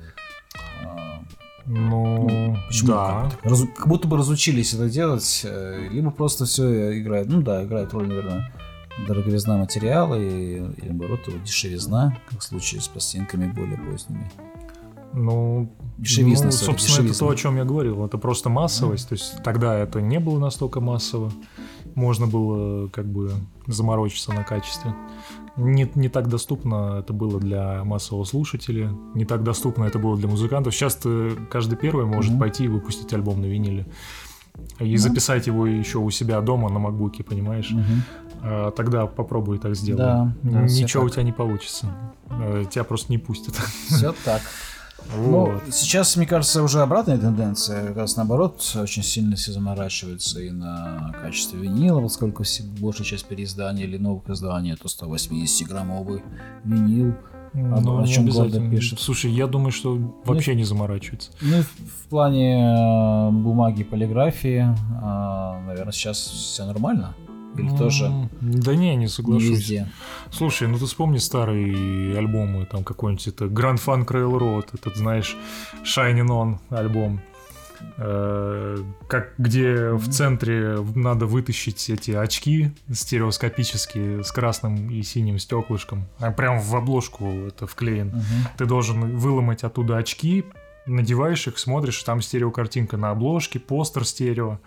Ну, 1.68 2.56
Почему? 2.66 2.88
да. 2.88 3.30
Как, 3.42 3.52
как 3.76 3.88
будто 3.88 4.08
бы 4.08 4.16
разучились 4.16 4.72
это 4.72 4.88
делать, 4.88 5.42
э, 5.44 5.88
либо 5.90 6.10
просто 6.10 6.46
все 6.46 6.98
играет. 6.98 7.28
Ну 7.28 7.42
да, 7.42 7.62
играет 7.62 7.92
роль, 7.92 8.08
наверное, 8.08 8.50
дороговизна 9.06 9.58
материала 9.58 10.14
и, 10.14 10.56
или 10.56 10.88
наоборот 10.88 11.20
его 11.28 11.38
дешевизна, 11.44 12.16
как 12.30 12.40
в 12.40 12.42
случае 12.42 12.80
с 12.80 12.88
пластинками 12.88 13.52
более 13.52 13.76
поздними. 13.76 14.30
Ну, 15.12 15.70
Дешевизна, 15.98 16.46
ну, 16.46 16.52
собственно, 16.52 16.94
это 16.94 17.02
дешевизна. 17.02 17.26
то, 17.26 17.32
о 17.32 17.36
чем 17.36 17.56
я 17.56 17.64
говорил. 17.64 18.04
Это 18.04 18.18
просто 18.18 18.48
массовость. 18.50 19.08
То 19.08 19.14
есть 19.14 19.42
тогда 19.42 19.74
это 19.74 20.00
не 20.00 20.20
было 20.20 20.38
настолько 20.38 20.80
массово. 20.80 21.32
Можно 21.98 22.28
было 22.28 22.86
как 22.88 23.06
бы 23.06 23.32
заморочиться 23.66 24.32
на 24.32 24.44
качестве. 24.44 24.94
Не, 25.56 25.90
не 25.96 26.08
так 26.08 26.28
доступно 26.28 26.98
это 27.00 27.12
было 27.12 27.40
для 27.40 27.82
массового 27.82 28.22
слушателя, 28.24 28.92
не 29.14 29.24
так 29.24 29.42
доступно 29.42 29.82
это 29.84 29.98
было 29.98 30.16
для 30.16 30.28
музыкантов. 30.28 30.72
Сейчас 30.76 30.96
каждый 31.50 31.76
первый 31.76 32.06
может 32.06 32.30
Мгм. 32.30 32.40
пойти 32.40 32.64
и 32.66 32.68
выпустить 32.68 33.12
альбом 33.12 33.40
на 33.40 33.46
виниле. 33.46 33.84
И 34.78 34.92
Ну. 34.92 34.98
записать 34.98 35.48
его 35.48 35.66
еще 35.66 35.98
у 35.98 36.08
себя 36.10 36.40
дома 36.40 36.68
на 36.68 36.78
макбуке, 36.78 37.24
понимаешь? 37.24 37.70
Мгм. 37.72 38.02
А, 38.42 38.70
тогда 38.70 39.06
попробуй 39.08 39.58
так 39.58 39.74
сделать. 39.74 39.98
Да, 40.00 40.32
да, 40.44 40.62
Ничего 40.62 41.02
у 41.04 41.08
тебя 41.08 41.24
не 41.24 41.32
получится. 41.32 41.86
Э, 42.30 42.64
Тебя 42.70 42.84
просто 42.84 43.10
не 43.10 43.18
пустят. 43.18 43.54
Все 43.88 44.12
так. 44.24 44.40
Вот. 45.16 45.62
Ну, 45.64 45.72
сейчас, 45.72 46.16
мне 46.16 46.26
кажется, 46.26 46.62
уже 46.62 46.80
обратная 46.80 47.18
тенденция. 47.18 47.86
Как 47.88 47.96
раз 47.96 48.16
наоборот, 48.16 48.60
очень 48.76 49.02
сильно 49.02 49.36
все 49.36 49.52
заморачиваются 49.52 50.40
и 50.40 50.50
на 50.50 51.14
качестве 51.22 51.60
винила, 51.60 52.00
поскольку 52.00 52.44
большая 52.80 53.06
часть 53.06 53.26
переизданий 53.26 53.84
или 53.84 53.96
новых 53.96 54.28
изданий 54.28 54.72
это 54.72 54.88
180-граммовый 54.88 56.22
винил. 56.64 57.14
Ну, 57.54 58.02
о 58.02 58.06
чем 58.06 58.28
гордо 58.28 58.60
пишет. 58.70 59.00
Слушай, 59.00 59.32
я 59.32 59.46
думаю, 59.46 59.72
что 59.72 59.98
вообще 60.24 60.54
не 60.54 60.64
заморачивается. 60.64 61.30
Ну, 61.40 61.62
в 61.62 62.08
плане 62.08 62.58
э, 62.60 63.30
бумаги, 63.30 63.84
полиграфии, 63.84 64.66
наверное, 65.66 65.92
сейчас 65.92 66.18
все 66.18 66.66
нормально. 66.66 67.14
Или 67.56 67.76
тоже 67.76 68.04
М, 68.06 68.30
Да 68.40 68.74
не, 68.74 68.90
не 68.90 68.96
не 68.96 69.08
соглашусь. 69.08 69.48
везде. 69.50 69.88
Слушай, 70.30 70.68
ну 70.68 70.78
ты 70.78 70.86
вспомни 70.86 71.18
старые 71.18 72.16
альбомы, 72.16 72.66
там 72.66 72.84
какой-нибудь 72.84 73.26
это 73.28 73.46
Grand 73.46 73.80
Funk 73.84 74.06
Railroad, 74.06 74.66
этот, 74.74 74.96
знаешь, 74.96 75.36
Shining 75.84 76.26
On 76.28 76.58
альбом. 76.70 77.20
Э, 77.96 78.76
как, 79.08 79.34
где 79.38 79.90
в 79.92 80.08
центре 80.10 80.78
надо 80.96 81.26
вытащить 81.26 81.88
эти 81.90 82.10
очки 82.10 82.72
стереоскопические 82.92 84.24
с 84.24 84.32
красным 84.32 84.90
и 84.90 85.02
синим 85.02 85.38
стеклышком. 85.38 86.06
А 86.18 86.30
прям 86.32 86.60
в 86.60 86.74
обложку 86.74 87.28
это 87.46 87.66
вклеен. 87.66 88.08
Мгм. 88.08 88.22
Ты 88.56 88.66
должен 88.66 89.16
выломать 89.16 89.62
оттуда 89.64 89.96
очки, 89.96 90.44
надеваешь 90.88 91.46
их, 91.46 91.58
смотришь, 91.58 92.02
там 92.02 92.20
стереокартинка 92.22 92.96
на 92.96 93.10
обложке, 93.10 93.58
постер 93.60 94.04
стерео. 94.04 94.58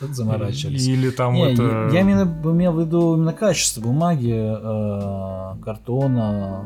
Тут 0.00 0.14
заморачивались. 0.14 0.86
Или 0.86 1.10
там 1.10 1.34
Не, 1.34 1.52
это... 1.52 1.62
я, 1.62 1.88
я 1.94 2.00
именно 2.00 2.22
имел 2.44 2.72
в 2.72 2.80
виду 2.80 3.16
именно 3.16 3.32
качество 3.32 3.80
бумаги, 3.80 4.32
э, 4.32 5.62
картона. 5.62 6.64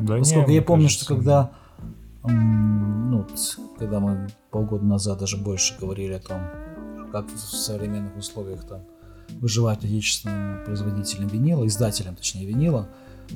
Да 0.00 0.18
Поскольку 0.18 0.50
не, 0.50 0.56
я 0.56 0.62
помню, 0.62 0.86
кажется, 0.86 1.04
что 1.04 1.14
когда, 1.14 1.50
ну, 2.24 3.26
когда 3.78 4.00
мы 4.00 4.28
полгода 4.50 4.84
назад 4.84 5.18
даже 5.20 5.36
больше 5.36 5.74
говорили 5.80 6.14
о 6.14 6.20
том, 6.20 6.40
как 7.12 7.26
в 7.26 7.38
современных 7.38 8.16
условиях 8.16 8.64
там 8.66 8.80
выживать 9.40 9.84
отечественным 9.84 10.64
производителям 10.64 11.28
винила, 11.28 11.66
издателям, 11.66 12.16
точнее, 12.16 12.46
винила, 12.46 12.88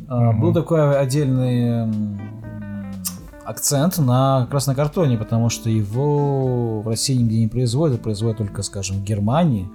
Мгм. 0.09 0.41
был 0.41 0.53
такой 0.53 0.99
отдельный 0.99 1.87
акцент 3.47 3.99
на 3.99 4.49
как 4.51 4.77
картоне, 4.77 5.17
потому 5.17 5.49
что 5.49 5.71
его 5.71 6.81
в 6.81 6.89
России 6.89 7.15
нигде 7.15 7.41
не 7.41 7.49
производят, 7.49 8.03
производят 8.03 8.39
только, 8.39 8.63
скажем, 8.63 8.99
в 8.99 9.05
Германии. 9.05 9.69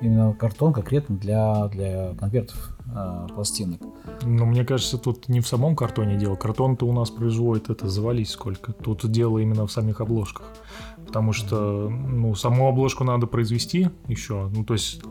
Именно 0.00 0.32
картон 0.34 0.72
конкретно 0.72 1.16
для, 1.16 1.66
для 1.68 2.14
конвертов 2.14 2.76
а, 2.94 3.26
пластинок. 3.34 3.80
Ну, 4.22 4.46
мне 4.46 4.64
кажется, 4.64 4.96
тут 4.96 5.28
не 5.28 5.40
в 5.40 5.48
самом 5.48 5.74
картоне 5.74 6.16
дело. 6.16 6.36
Картон-то 6.36 6.86
у 6.86 6.92
нас 6.92 7.10
производит 7.10 7.68
это 7.70 7.88
завались 7.88 8.30
сколько. 8.30 8.72
Тут 8.72 9.10
дело 9.10 9.38
именно 9.38 9.66
в 9.66 9.72
самих 9.72 10.00
обложках. 10.00 10.52
Потому 11.08 11.32
что, 11.32 11.88
ну, 11.88 12.34
саму 12.34 12.68
обложку 12.68 13.02
надо 13.02 13.26
произвести 13.26 13.88
еще. 14.08 14.50
Ну, 14.54 14.62
то 14.62 14.74
есть, 14.74 15.02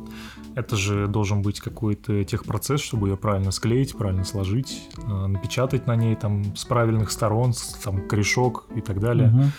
это 0.55 0.75
же 0.75 1.07
должен 1.07 1.41
быть 1.41 1.59
какой-то 1.59 2.23
техпроцесс, 2.23 2.81
чтобы 2.81 3.09
ее 3.09 3.17
правильно 3.17 3.51
склеить, 3.51 3.97
правильно 3.97 4.23
сложить, 4.23 4.89
э, 4.97 5.27
напечатать 5.27 5.87
на 5.87 5.95
ней 5.95 6.15
там 6.15 6.55
с 6.55 6.65
правильных 6.65 7.09
сторон, 7.09 7.53
там 7.83 8.07
корешок 8.07 8.67
и 8.75 8.81
так 8.81 8.99
далее. 8.99 9.29
Мгм. 9.29 9.51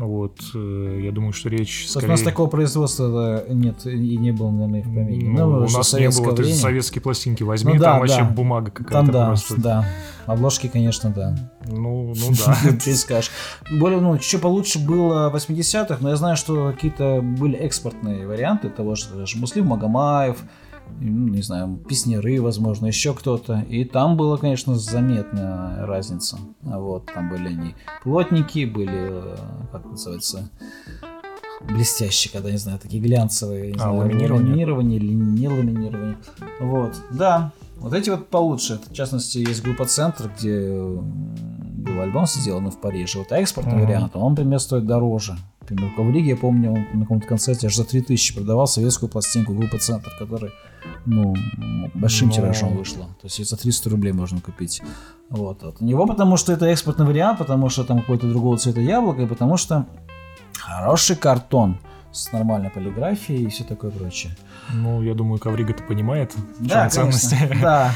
Вот, 0.00 0.40
э, 0.54 1.00
я 1.04 1.12
думаю, 1.12 1.34
что 1.34 1.50
речь 1.50 1.86
скорее... 1.86 2.06
у 2.06 2.10
нас 2.12 2.22
такого 2.22 2.48
производства 2.48 3.44
нет 3.50 3.84
и 3.84 4.16
не 4.16 4.32
было, 4.32 4.50
наверное, 4.50 4.80
в 4.80 4.94
помине. 4.94 5.28
Ну, 5.28 5.46
у 5.46 5.64
уже 5.64 5.76
нас 5.76 5.92
не 5.92 6.08
было, 6.08 6.34
ты 6.34 6.42
время. 6.42 6.56
советские 6.56 7.02
пластинки 7.02 7.42
возьми, 7.42 7.74
Ну 7.74 7.78
да, 7.78 7.84
там 7.84 8.00
вообще 8.00 8.22
да. 8.22 8.30
бумага 8.30 8.70
какая-то 8.70 8.94
Там 8.94 9.10
да, 9.10 9.26
просто. 9.26 9.60
да. 9.60 9.88
Обложки, 10.24 10.68
конечно, 10.68 11.10
да. 11.10 11.36
Ну, 11.66 12.14
ну 12.16 12.32
да. 12.46 12.56
Ты 12.82 12.94
скажешь. 12.96 13.30
Более, 13.78 14.00
ну, 14.00 14.14
еще 14.14 14.38
получше 14.38 14.78
было 14.78 15.28
в 15.28 15.36
80-х, 15.36 15.98
но 16.00 16.08
я 16.08 16.16
знаю, 16.16 16.38
что 16.38 16.72
какие-то 16.72 17.20
были 17.20 17.58
экспортные 17.58 18.26
варианты 18.26 18.70
того 18.70 18.94
же 18.94 19.06
Муслим 19.36 19.66
Магомаев, 19.66 20.38
ну, 20.38 20.46
не 20.98 21.42
знаю, 21.42 21.76
песняры, 21.88 22.40
возможно, 22.40 22.86
еще 22.86 23.14
кто-то. 23.14 23.60
И 23.68 23.84
там 23.84 24.16
была, 24.16 24.36
конечно, 24.36 24.74
заметная 24.76 25.86
разница. 25.86 26.38
Вот, 26.62 27.06
там 27.12 27.28
были 27.30 27.48
они 27.48 27.74
плотники, 28.02 28.64
были, 28.64 28.90
э, 28.92 29.36
как 29.72 29.84
называется, 29.86 30.50
блестящие, 31.68 32.32
когда, 32.32 32.50
не 32.50 32.56
знаю, 32.58 32.78
такие 32.78 33.02
глянцевые, 33.02 33.68
не 33.72 33.76
А, 33.76 33.80
знаю, 33.82 33.96
ламинирование? 33.98 34.46
ламинирование 34.50 34.98
или 34.98 35.12
не 35.12 35.48
ламинирование. 35.48 36.16
Вот, 36.60 36.94
да, 37.12 37.52
вот 37.76 37.92
эти 37.92 38.10
вот 38.10 38.28
получше. 38.28 38.80
В 38.90 38.92
частности, 38.92 39.38
есть 39.38 39.62
группа 39.62 39.84
«Центр», 39.84 40.30
где 40.38 40.70
был 40.70 42.00
альбом 42.00 42.26
сделан 42.26 42.70
в 42.70 42.80
Париже. 42.80 43.18
Вот 43.18 43.32
экспортный 43.32 43.74
Мгм. 43.76 43.86
вариант, 43.86 44.16
он, 44.16 44.32
например, 44.32 44.58
стоит 44.60 44.86
дороже. 44.86 45.36
Например, 45.60 45.90
в 45.92 45.96
Ковриге, 45.96 46.30
я 46.30 46.36
помню, 46.36 46.72
он 46.72 46.86
на 46.94 47.00
каком-то 47.02 47.26
концерте 47.26 47.66
аж 47.66 47.76
за 47.76 47.84
3000 47.84 48.34
продавал 48.34 48.66
советскую 48.66 49.08
пластинку 49.08 49.52
группы 49.52 49.78
«Центр», 49.78 50.10
которая, 50.18 50.52
ну, 51.06 51.34
большим 51.94 52.28
Но- 52.28 52.34
тиражом 52.34 52.76
вышла. 52.76 53.04
То 53.20 53.26
есть 53.26 53.44
за 53.48 53.56
300 53.56 53.90
рублей 53.90 54.12
можно 54.12 54.40
купить. 54.40 54.82
Вот. 55.28 55.62
От 55.62 55.80
него, 55.80 56.06
потому 56.06 56.36
что 56.36 56.52
это 56.52 56.66
экспортный 56.66 57.06
вариант, 57.06 57.38
потому 57.38 57.68
что 57.68 57.84
там 57.84 58.00
какой-то 58.00 58.28
другого 58.28 58.56
цвета 58.58 58.80
яблоко, 58.80 59.22
и 59.22 59.26
потому 59.26 59.56
что 59.56 59.86
хороший 60.58 61.16
картон 61.16 61.78
с 62.12 62.32
нормальной 62.32 62.70
полиграфией 62.70 63.44
и 63.44 63.48
все 63.48 63.64
такое 63.64 63.90
прочее. 63.90 64.32
Ну, 64.72 65.00
я 65.02 65.14
думаю, 65.14 65.38
Коврига-то 65.38 65.82
понимает, 65.84 66.32
Да, 66.58 66.88
ценности. 66.88 67.36
Да. 67.60 67.92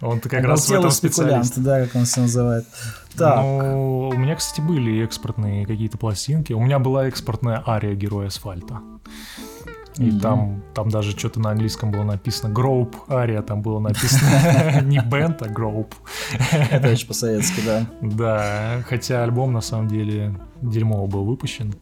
Он-то 0.00 0.28
как 0.28 0.44
раз 0.44 0.68
в 0.68 0.72
этом 0.72 0.90
специалист. 0.90 1.58
да, 1.58 1.84
как 1.84 1.94
он 1.96 2.06
себя 2.06 2.22
называет. 2.22 2.66
Так, 3.16 3.40
Ну, 3.42 4.08
у 4.08 4.16
меня, 4.16 4.34
кстати, 4.36 4.60
были 4.60 5.02
экспортные 5.04 5.66
какие-то 5.66 5.96
пластинки. 5.98 6.52
У 6.52 6.60
меня 6.60 6.78
была 6.78 7.06
экспортная 7.06 7.62
ария 7.66 7.94
Героя 7.94 8.28
Асфальта. 8.28 8.80
И 9.96 10.06
Мгм. 10.10 10.20
там, 10.20 10.62
там 10.74 10.88
даже 10.88 11.12
что-то 11.16 11.38
на 11.38 11.50
английском 11.50 11.92
было 11.92 12.02
написано 12.02 12.52
Гроуп 12.52 12.96
Ария, 13.08 13.42
там 13.42 13.62
было 13.62 13.78
написано 13.78 14.80
не 14.82 14.98
бенд, 15.00 15.40
а 15.42 15.48
Гроуп. 15.48 15.94
это 16.50 16.88
очень 16.90 17.06
по-советски, 17.06 17.60
да. 17.64 17.86
Да, 18.00 18.82
хотя 18.88 19.22
альбом 19.22 19.52
на 19.52 19.60
самом 19.60 19.86
деле 19.86 20.34
дерьмово 20.62 21.06
был 21.06 21.24
выпущен. 21.24 21.74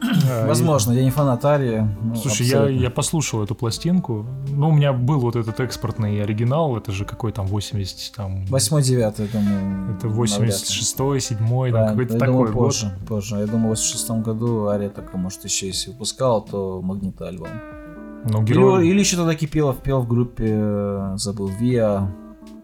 И- 0.00 0.46
Возможно, 0.46 0.92
я 0.92 1.02
не 1.04 1.10
фанат 1.10 1.44
Арии. 1.44 1.86
ну, 2.02 2.14
Слушай, 2.14 2.46
я, 2.46 2.68
я 2.68 2.90
послушал 2.90 3.42
эту 3.42 3.54
пластинку. 3.54 4.26
Ну, 4.48 4.68
у 4.68 4.72
меня 4.72 4.92
был 4.92 5.18
вот 5.20 5.36
этот 5.36 5.58
экспортный 5.60 6.22
оригинал. 6.22 6.76
Это 6.76 6.92
же 6.92 7.04
какой 7.04 7.32
там 7.32 7.46
80 7.46 8.14
там... 8.14 8.46
Восьмой, 8.46 8.82
девятый, 8.82 9.28
думаю. 9.28 9.96
Это 9.96 10.06
навряд 10.06 10.38
ли. 10.40 10.46
86-й, 10.48 11.20
7 11.20 11.38
там 11.38 11.48
Правильно, 11.48 11.88
какой-то 11.88 12.12
такой 12.14 12.26
думаю, 12.26 12.52
год. 12.52 12.64
позже, 12.66 12.98
позже. 13.08 13.36
Я 13.36 13.46
думаю, 13.46 13.66
в 13.66 13.70
86 13.78 14.10
году 14.22 14.66
Ария 14.68 14.88
только, 14.90 15.16
может, 15.16 15.44
еще 15.44 15.66
если 15.66 15.90
выпускал, 15.90 16.42
то 16.42 16.80
Магнита 16.82 17.26
альбом. 17.28 17.48
Ну, 18.24 18.42
Или, 18.42 18.52
герой... 18.52 18.88
или 18.88 18.98
еще 19.00 19.16
тогда 19.16 19.34
кипелов 19.34 19.78
пел 19.78 20.02
в 20.02 20.08
группе, 20.08 20.44
э, 20.48 21.12
забыл, 21.16 21.48
Виа, 21.48 22.08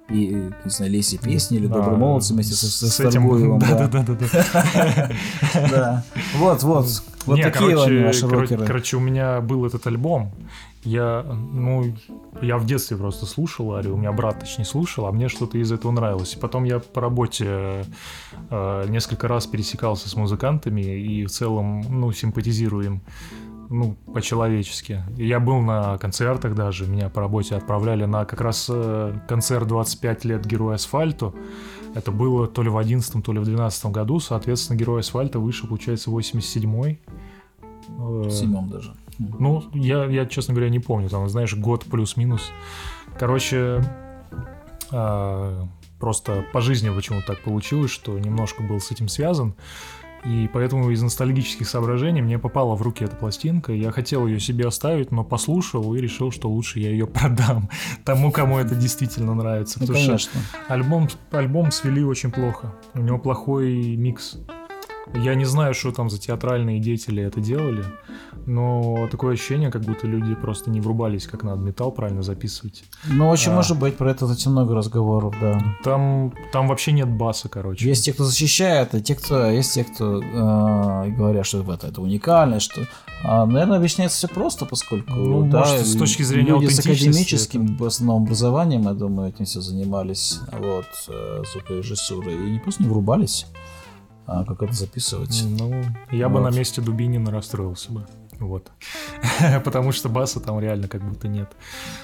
не 0.09 0.53
знаю, 0.67 0.93
Леси 0.93 1.19
песни 1.19 1.57
или 1.57 1.67
Да, 1.67 1.77
Добрые 1.77 1.99
молодцы 1.99 2.35
вместе 2.35 2.55
со, 2.55 2.67
со 2.67 2.87
с 2.89 3.01
этим... 3.01 3.23
Старгуевым, 3.23 3.59
да. 3.61 3.89
Да-да-да. 3.89 5.11
Да. 5.71 6.05
Вот, 6.37 6.63
вот. 6.63 6.87
Вот 7.27 7.37
Не, 7.37 7.45
такие 7.45 7.83
они, 7.83 8.03
рокеры. 8.29 8.67
Короче, 8.67 8.97
у 8.99 9.01
меня 9.01 9.41
был 9.41 9.65
этот 9.65 9.87
альбом. 9.87 10.33
Я, 10.83 11.23
ну, 11.23 11.95
я 12.43 12.59
в 12.59 12.67
детстве 12.67 12.99
просто 12.99 13.25
слушал 13.25 13.75
Арию, 13.75 13.95
у 13.95 13.97
меня 13.97 14.13
брат, 14.13 14.41
точнее, 14.41 14.67
слушал, 14.67 15.07
а 15.07 15.13
мне 15.13 15.31
что-то 15.31 15.57
из 15.57 15.73
этого 15.73 15.93
нравилось. 15.93 16.35
И 16.35 16.39
потом 16.39 16.65
я 16.65 16.79
по 16.79 17.01
работе 17.01 17.87
э, 18.51 18.87
несколько 18.89 19.27
раз 19.27 19.47
пересекался 19.47 20.11
с 20.11 20.17
музыкантами 20.17 20.83
и 20.83 21.25
в 21.25 21.31
целом, 21.31 21.87
ну, 21.89 22.13
симпатизирую 22.13 22.85
им, 22.85 23.01
ну, 23.71 23.97
по-человечески. 24.13 25.03
Я 25.17 25.41
был 25.41 25.61
на 25.61 25.99
концертах 25.99 26.55
даже, 26.55 26.87
меня 26.87 27.09
по 27.09 27.21
работе 27.21 27.55
отправляли 27.55 28.05
на 28.05 28.25
как 28.25 28.41
раз 28.41 28.67
э, 28.73 29.15
концерт 29.29 29.67
25 29.67 30.25
лет 30.25 30.47
Героя 30.47 30.77
Асфальту. 30.77 31.35
Это 31.95 32.11
было 32.11 32.47
то 32.47 32.63
ли 32.63 32.69
в 32.69 32.77
11 32.77 33.25
то 33.25 33.33
ли 33.33 33.39
в 33.39 33.45
12 33.45 33.87
году, 33.87 34.21
соответственно, 34.21 34.77
Герой 34.77 35.01
Асфальта 35.01 35.39
вышел, 35.39 35.69
получается, 35.69 36.11
87-й. 36.11 37.01
Э, 37.89 38.23
В 38.29 38.31
седьмом 38.31 38.69
даже. 38.69 38.95
ну, 39.19 39.63
я, 39.75 40.05
я, 40.07 40.27
честно 40.27 40.55
говоря, 40.55 40.71
не 40.71 40.81
помню. 40.81 41.09
Там, 41.09 41.29
знаешь, 41.29 41.55
год 41.55 41.85
плюс-минус. 41.85 42.51
Короче, 43.19 43.83
а, 44.91 45.67
просто 45.99 46.45
по 46.53 46.61
жизни 46.61 46.91
почему-то 46.95 47.29
так 47.29 47.43
получилось, 47.43 47.91
что 47.91 48.19
немножко 48.19 48.63
был 48.63 48.81
с 48.81 48.91
этим 48.91 49.09
связан. 49.09 49.55
И 50.25 50.49
поэтому 50.53 50.91
из 50.91 51.03
ностальгических 51.03 51.69
соображений 51.69 52.23
мне 52.23 52.39
попала 52.39 52.75
в 52.75 52.83
руки 52.83 53.05
эта 53.05 53.15
пластинка. 53.15 53.73
Я 53.73 53.91
хотел 53.91 54.27
ее 54.27 54.41
себе 54.41 54.67
оставить, 54.67 55.11
но 55.11 55.23
послушал 55.23 55.95
и 55.95 56.01
решил, 56.01 56.31
что 56.31 56.49
лучше 56.49 56.81
я 56.81 56.91
ее 56.91 57.07
продам 57.15 57.69
тому, 58.05 58.33
кому 58.33 58.59
это 58.59 58.75
действительно 58.75 59.35
нравится. 59.35 59.79
Ну, 59.81 59.87
Потому 59.87 60.19
что 60.19 60.31
конечно. 60.33 60.41
альбом, 60.69 61.09
альбом 61.31 61.71
свели 61.71 62.03
очень 62.03 62.31
плохо. 62.31 62.75
У 62.95 63.01
него 63.01 63.19
плохой 63.19 63.97
микс. 63.97 64.39
Я 65.13 65.35
не 65.35 65.45
знаю, 65.45 65.75
что 65.75 65.93
там 65.93 66.09
за 66.09 66.19
театральные 66.19 66.81
деятели 66.81 67.23
это 67.23 67.41
делали, 67.41 67.85
но 68.47 69.07
такое 69.11 69.35
ощущение, 69.35 69.71
как 69.71 69.83
будто 69.83 70.07
люди 70.07 70.35
просто 70.35 70.71
не 70.71 70.81
врубались, 70.81 71.27
как 71.27 71.43
надо 71.43 71.61
металл 71.61 71.93
правильно 71.93 72.23
записывать. 72.23 72.85
Ну, 73.05 73.29
очень 73.29 73.53
А. 73.53 73.55
может 73.55 73.79
быть, 73.79 73.97
про 73.97 74.11
это 74.11 74.27
очень 74.27 74.51
много 74.51 74.75
разговоров, 74.75 75.35
да. 75.41 75.63
Там, 75.83 76.33
там 76.53 76.69
вообще 76.69 76.93
нет 76.93 77.09
баса, 77.09 77.49
короче. 77.49 77.89
Есть 77.89 78.05
те, 78.07 78.13
кто 78.13 78.25
защищает, 78.25 78.95
а 78.95 79.01
те, 79.01 79.15
кто, 79.15 79.51
есть 79.51 79.75
те, 79.75 79.85
кто 79.85 80.23
э, 80.23 81.11
говорят, 81.11 81.47
что 81.47 81.63
это, 81.73 81.87
это 81.87 82.01
уникально, 82.01 82.61
что, 82.61 82.87
а, 83.23 83.47
наверное, 83.47 83.79
объясняется 83.79 84.17
все 84.17 84.29
просто, 84.29 84.65
поскольку, 84.65 85.13
Ну, 85.13 85.49
да, 85.49 85.61
может, 85.61 85.87
с 85.87 85.97
точки 85.97 86.23
зрения 86.23 86.51
люди 86.51 86.67
с 86.67 86.79
академическим 86.81 87.77
в 87.77 87.85
основном 87.85 88.25
образованием, 88.25 88.83
я 88.83 88.95
думаю, 88.95 89.29
этим 89.29 89.45
все 89.45 89.61
занимались, 89.61 90.41
вот, 90.53 90.87
э, 91.09 91.43
звукорежиссурой, 91.53 92.35
и 92.35 92.51
не 92.53 92.59
просто 92.59 92.83
не 92.83 92.89
врубались, 92.89 93.47
а 94.27 94.45
как 94.45 94.63
это 94.63 94.73
записывать. 94.73 95.45
Ну, 95.47 95.85
я 96.11 96.29
бы 96.29 96.41
Вот. 96.41 96.51
на 96.51 96.57
месте 96.57 96.81
Дубинина 96.81 97.31
расстроился 97.31 97.93
бы. 97.93 98.07
Вот. 98.41 98.71
Потому 99.65 99.93
что 99.93 100.09
баса 100.09 100.41
там 100.41 100.59
реально 100.61 100.89
как 100.89 101.07
будто 101.09 101.29
нет. 101.29 101.53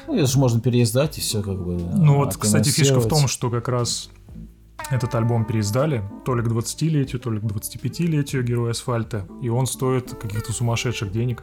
Ну, 0.07 0.15
это 0.15 0.27
же 0.27 0.39
можно 0.39 0.61
переиздать 0.61 1.19
и 1.19 1.21
все 1.21 1.43
как 1.43 1.63
бы. 1.63 1.77
Ну 1.77 2.17
вот, 2.17 2.37
кстати, 2.37 2.69
фишка 2.69 3.01
в 3.01 3.09
том, 3.09 3.27
что 3.29 3.51
как 3.51 3.69
раз 3.69 4.11
этот 4.91 5.15
альбом 5.15 5.45
переиздали 5.45 6.03
то 6.25 6.35
ли 6.35 6.43
к 6.43 6.47
20-летию, 6.47 7.21
то 7.21 7.31
ли 7.31 7.41
к 7.41 7.45
25-летию 7.45 8.43
Героя 8.43 8.71
Асфальта, 8.71 9.27
и 9.43 9.49
он 9.49 9.67
стоит 9.67 10.15
каких-то 10.15 10.53
сумасшедших 10.53 11.13
денег. 11.13 11.43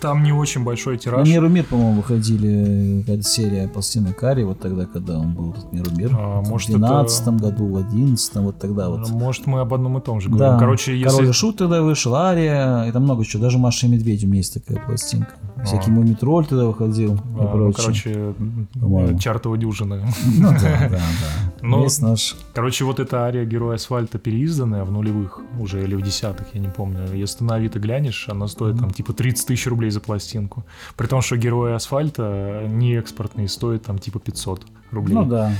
Там 0.00 0.22
не 0.22 0.32
очень 0.32 0.64
большой 0.64 0.94
На 0.94 0.98
тираж. 0.98 1.28
Миру 1.28 1.48
Мир, 1.48 1.64
по-моему, 1.64 1.94
выходили 1.94 3.00
какая-то 3.00 3.22
серия 3.22 3.68
пластины 3.68 4.12
Карри, 4.12 4.42
вот 4.44 4.60
тогда, 4.60 4.84
когда 4.86 5.18
он 5.18 5.32
был 5.32 5.52
тут 5.54 5.72
Миру 5.72 5.90
Мир. 5.96 6.10
А, 6.12 6.40
в 6.42 6.48
может, 6.48 6.68
12 6.70 7.22
это- 7.22 7.30
году, 7.32 7.66
в 7.68 7.76
11 7.76 8.36
вот 8.42 8.58
тогда 8.58 8.90
вот. 8.90 9.08
Может, 9.10 9.46
мы 9.46 9.60
об 9.60 9.72
одном 9.72 9.98
и 9.98 10.00
том 10.00 10.20
же 10.20 10.28
говорим. 10.28 10.52
Да, 10.52 10.58
Короче, 10.58 10.96
если... 10.96 11.16
Король 11.16 11.30
и 11.30 11.32
Шут 11.32 11.56
тогда 11.56 11.82
вышел, 11.82 12.14
Ария, 12.14 12.84
и 12.84 12.92
там 12.92 13.04
много 13.04 13.24
чего. 13.24 13.42
Даже 13.42 13.58
Маша 13.58 13.86
и 13.86 13.90
Медведь 13.90 14.22
у 14.24 14.26
меня 14.26 14.38
есть 14.38 14.54
такая 14.54 14.84
пластинка. 14.84 15.32
Всякий 15.64 15.90
мой 15.90 16.08
Тролль 16.14 16.46
тогда 16.46 16.66
выходил 16.66 17.14
и 17.14 17.18
а, 17.18 17.42
ну, 17.42 17.48
прочее. 17.72 17.74
короче, 17.76 18.34
По-моему. 18.74 19.18
чартова 19.18 19.56
дюжина. 19.58 20.02
Ну 20.36 20.50
да, 20.50 20.58
да, 20.60 20.88
да. 20.90 20.98
Ну, 21.60 21.82
Есть 21.82 22.02
наш. 22.02 22.36
Короче, 22.54 22.84
вот 22.84 23.00
эта 23.00 23.24
ария 23.24 23.44
Героя 23.44 23.74
Асфальта 23.76 24.18
переизданная 24.18 24.84
в 24.84 24.92
нулевых 24.92 25.40
уже 25.58 25.82
или 25.82 25.96
в 25.96 26.02
десятых, 26.02 26.46
я 26.54 26.60
не 26.60 26.68
помню. 26.68 27.00
Если 27.14 27.38
ты 27.38 27.44
на 27.44 27.56
Авито 27.56 27.80
глянешь, 27.80 28.28
она 28.28 28.46
стоит 28.46 28.78
там 28.78 28.90
типа 28.92 29.12
30 29.12 29.46
тысяч 29.48 29.66
рублей 29.66 29.77
за 29.86 30.00
пластинку. 30.00 30.64
При 30.96 31.06
том, 31.06 31.22
что 31.22 31.36
Герои 31.36 31.72
Асфальта 31.74 32.64
не 32.68 32.96
экспортные, 32.96 33.48
стоят 33.48 33.84
там 33.84 33.98
типа 33.98 34.18
500 34.18 34.66
рублей. 34.90 35.14
Ну 35.14 35.24
да, 35.24 35.52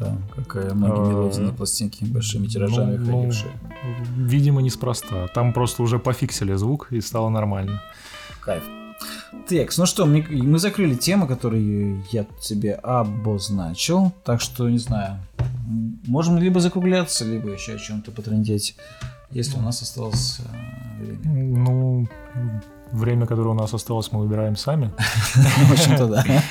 да, 0.00 0.16
какая 0.34 0.72
многие 0.74 1.02
А, 1.02 1.08
мелодии 1.08 1.40
на 1.40 1.52
пластинке 1.52 2.06
большими 2.06 2.46
тиражами 2.46 2.96
ну, 2.96 3.26
ну. 3.26 3.32
Видимо, 4.26 4.62
неспроста. 4.62 5.28
Там 5.34 5.52
просто 5.52 5.82
уже 5.82 5.98
пофиксили 5.98 6.54
звук 6.54 6.88
и 6.92 7.00
стало 7.00 7.28
нормально. 7.28 7.82
Кайф. 8.40 8.64
Текс, 9.48 9.76
ну 9.78 9.86
что, 9.86 10.06
мне- 10.06 10.26
мы 10.30 10.58
закрыли 10.58 10.94
темы, 10.94 11.26
которые 11.26 12.02
я 12.10 12.24
тебе 12.40 12.72
обозначил, 12.74 14.12
так 14.24 14.40
что, 14.40 14.68
не 14.70 14.78
знаю, 14.78 15.18
можем 16.06 16.38
либо 16.38 16.60
закругляться, 16.60 17.24
либо 17.24 17.50
еще 17.50 17.74
о 17.74 17.78
чем-то 17.78 18.10
потрендеть, 18.10 18.76
если 19.30 19.58
у 19.58 19.62
нас 19.62 19.82
осталось 19.82 20.40
э, 21.00 21.02
время. 21.02 21.58
Ну, 21.58 22.08
время, 22.92 23.26
которое 23.26 23.50
у 23.50 23.54
нас 23.54 23.74
осталось, 23.74 24.10
мы 24.12 24.20
выбираем 24.20 24.56
сами. 24.56 24.92
В 25.34 25.72
общем-то, 25.72 26.06
да. 26.06 26.24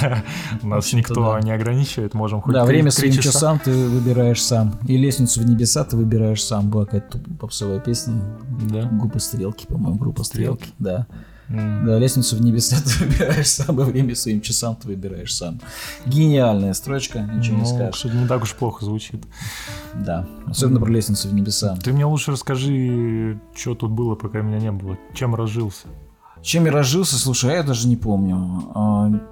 Да, 0.00 0.24
нас 0.62 0.92
никто 0.92 1.38
не 1.40 1.52
ограничивает, 1.52 2.14
можем 2.14 2.40
хоть 2.40 2.54
Да, 2.54 2.64
время 2.64 2.90
своим 2.90 3.12
часа. 3.12 3.30
часам 3.32 3.58
ты 3.58 3.70
выбираешь 3.70 4.42
сам. 4.42 4.78
И 4.86 4.96
лестницу 4.96 5.40
в 5.40 5.46
небеса 5.46 5.84
ты 5.84 5.96
выбираешь 5.96 6.42
сам. 6.42 6.70
Была 6.70 6.84
какая-то 6.84 7.18
попсовая 7.38 7.80
песня. 7.80 8.14
Да. 8.70 8.88
Группа 8.90 9.18
Стрелки, 9.18 9.66
по-моему, 9.66 9.98
группа 9.98 10.24
Стрелки. 10.24 10.70
Да. 10.78 11.06
М. 11.48 11.84
Да, 11.86 11.98
лестницу 11.98 12.36
в 12.36 12.40
небеса 12.40 12.76
ты 12.84 13.04
выбираешь 13.04 13.48
сам, 13.50 13.80
и 13.80 13.84
время 13.84 14.14
своим 14.14 14.40
часам 14.40 14.76
ты 14.76 14.88
выбираешь 14.88 15.34
сам. 15.34 15.60
Гениальная 16.06 16.72
строчка, 16.74 17.20
ничего 17.20 17.56
не 17.56 17.62
Ну, 17.62 17.66
скажешь. 17.68 17.96
кстати, 17.96 18.14
не 18.14 18.26
так 18.26 18.42
уж 18.42 18.54
плохо 18.54 18.84
звучит. 18.84 19.22
Да, 19.94 20.26
особенно 20.46 20.80
про 20.80 20.90
лестницу 20.90 21.28
в 21.28 21.34
небеса. 21.34 21.76
Ты 21.82 21.92
мне 21.92 22.04
лучше 22.06 22.30
расскажи, 22.32 23.38
что 23.54 23.74
тут 23.74 23.90
было, 23.90 24.14
пока 24.14 24.40
меня 24.40 24.58
не 24.58 24.72
было. 24.72 24.96
Чем 25.12 25.34
разжился? 25.34 25.86
Чем 26.42 26.66
я 26.66 26.72
разжился, 26.72 27.16
слушай, 27.18 27.50
а 27.52 27.56
я 27.56 27.62
даже 27.62 27.88
не 27.88 27.96
помню. 27.96 29.24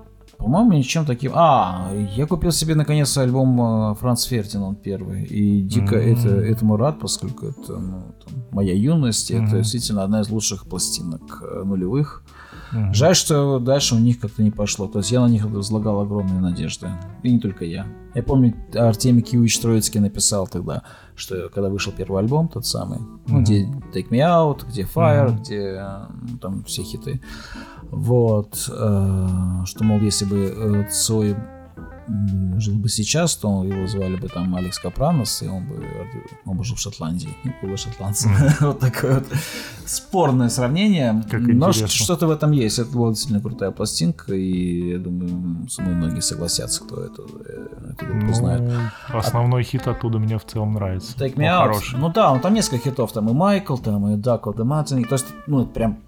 По-моему, 0.42 0.72
ничем 0.72 1.06
таким. 1.06 1.32
А, 1.34 1.92
я 2.16 2.26
купил 2.26 2.50
себе 2.50 2.74
наконец 2.74 3.16
альбом 3.16 3.60
э, 3.60 3.94
Франц 3.94 4.24
Фертинанд 4.24 4.82
первый. 4.82 5.22
И 5.24 5.62
дико 5.62 5.94
М. 5.94 6.12
это, 6.12 6.28
этому 6.28 6.76
рад, 6.76 6.98
поскольку 6.98 7.46
это 7.46 7.78
ну, 7.78 8.14
там, 8.24 8.44
моя 8.50 8.74
юность. 8.74 9.30
и 9.30 9.34
Это 9.34 9.58
действительно 9.58 10.02
одна 10.02 10.20
из 10.20 10.30
лучших 10.30 10.66
пластинок 10.66 11.42
э, 11.42 11.62
нулевых. 11.64 12.24
Мгм. 12.72 12.94
Жаль, 12.94 13.14
что 13.14 13.58
дальше 13.58 13.94
у 13.94 13.98
них 13.98 14.18
как-то 14.20 14.42
не 14.42 14.50
пошло. 14.50 14.86
То 14.88 14.98
есть 15.00 15.10
я 15.12 15.20
на 15.20 15.28
них 15.28 15.44
возлагал 15.44 16.00
огромные 16.00 16.40
надежды. 16.40 16.88
И 17.22 17.30
не 17.32 17.38
только 17.38 17.64
я. 17.64 17.86
Я 18.14 18.22
помню, 18.22 18.54
Артемий 18.74 19.22
Киевич 19.22 19.58
Троицкий 19.60 20.00
написал 20.00 20.46
тогда, 20.46 20.82
что 21.14 21.48
когда 21.48 21.68
вышел 21.68 21.92
первый 21.96 22.20
альбом, 22.20 22.48
тот 22.48 22.66
самый, 22.66 22.98
ну, 23.26 23.34
Мгм. 23.36 23.44
где 23.44 23.64
Take 23.94 24.08
Me 24.10 24.18
Out, 24.20 24.66
где 24.68 24.82
Fire, 24.82 25.28
Мгм. 25.32 25.42
где 25.42 25.58
э, 25.78 25.98
ну, 26.30 26.38
там 26.38 26.64
все 26.64 26.82
хиты. 26.82 27.20
Вот. 27.90 28.68
э, 28.70 29.62
что, 29.66 29.84
мол, 29.84 30.00
если 30.00 30.24
бы 30.24 30.36
э, 30.38 30.90
Цой 30.90 31.36
жил 32.58 32.76
бы 32.76 32.88
сейчас, 32.88 33.36
то 33.36 33.64
его 33.64 33.86
звали 33.86 34.16
бы 34.16 34.28
там 34.28 34.54
Алекс 34.54 34.78
Капранос, 34.78 35.42
и 35.42 35.48
он 35.48 35.66
бы, 35.66 35.84
он 36.44 36.56
бы 36.56 36.64
жил 36.64 36.76
в 36.76 36.80
Шотландии. 36.80 37.28
И 37.44 37.66
был 37.66 37.76
шотландцем. 37.76 38.32
Вот 38.60 38.80
такое 38.80 39.20
вот 39.20 39.26
спорное 39.86 40.48
сравнение. 40.48 41.22
Как 41.30 41.40
Но 41.40 41.68
интересно. 41.68 41.88
что-то 41.88 42.26
в 42.26 42.30
этом 42.30 42.52
есть. 42.52 42.78
Это 42.78 42.90
была 42.90 43.08
действительно 43.10 43.40
крутая 43.40 43.70
пластинка, 43.70 44.34
и 44.34 44.90
я 44.92 44.98
думаю, 44.98 45.68
со 45.68 45.82
мной 45.82 45.94
многие 45.94 46.20
согласятся, 46.20 46.84
кто 46.84 47.02
эту, 47.02 47.22
э, 47.44 47.90
эту 47.92 48.06
группу 48.06 48.26
Ну, 48.26 48.34
знает. 48.34 48.62
основной 49.12 49.62
хит 49.64 49.86
оттуда 49.86 50.18
мне 50.18 50.38
в 50.38 50.44
целом 50.44 50.74
нравится. 50.74 51.16
Take 51.16 51.34
Me 51.36 51.44
Out. 51.44 51.58
хороший. 51.68 51.98
Ну 51.98 52.08
да, 52.10 52.34
ну 52.34 52.40
там 52.40 52.54
несколько 52.54 52.78
хитов. 52.84 53.12
Там 53.12 53.28
и 53.28 53.32
Майкл, 53.32 53.76
там 53.76 54.08
и 54.08 54.16
Duck 54.16 54.42
of 54.42 54.56
the 54.56 54.64
Mountain. 54.64 55.04
То 55.06 55.14
есть, 55.14 55.26
ну, 55.46 55.62
это 55.62 55.70
прям 55.70 55.98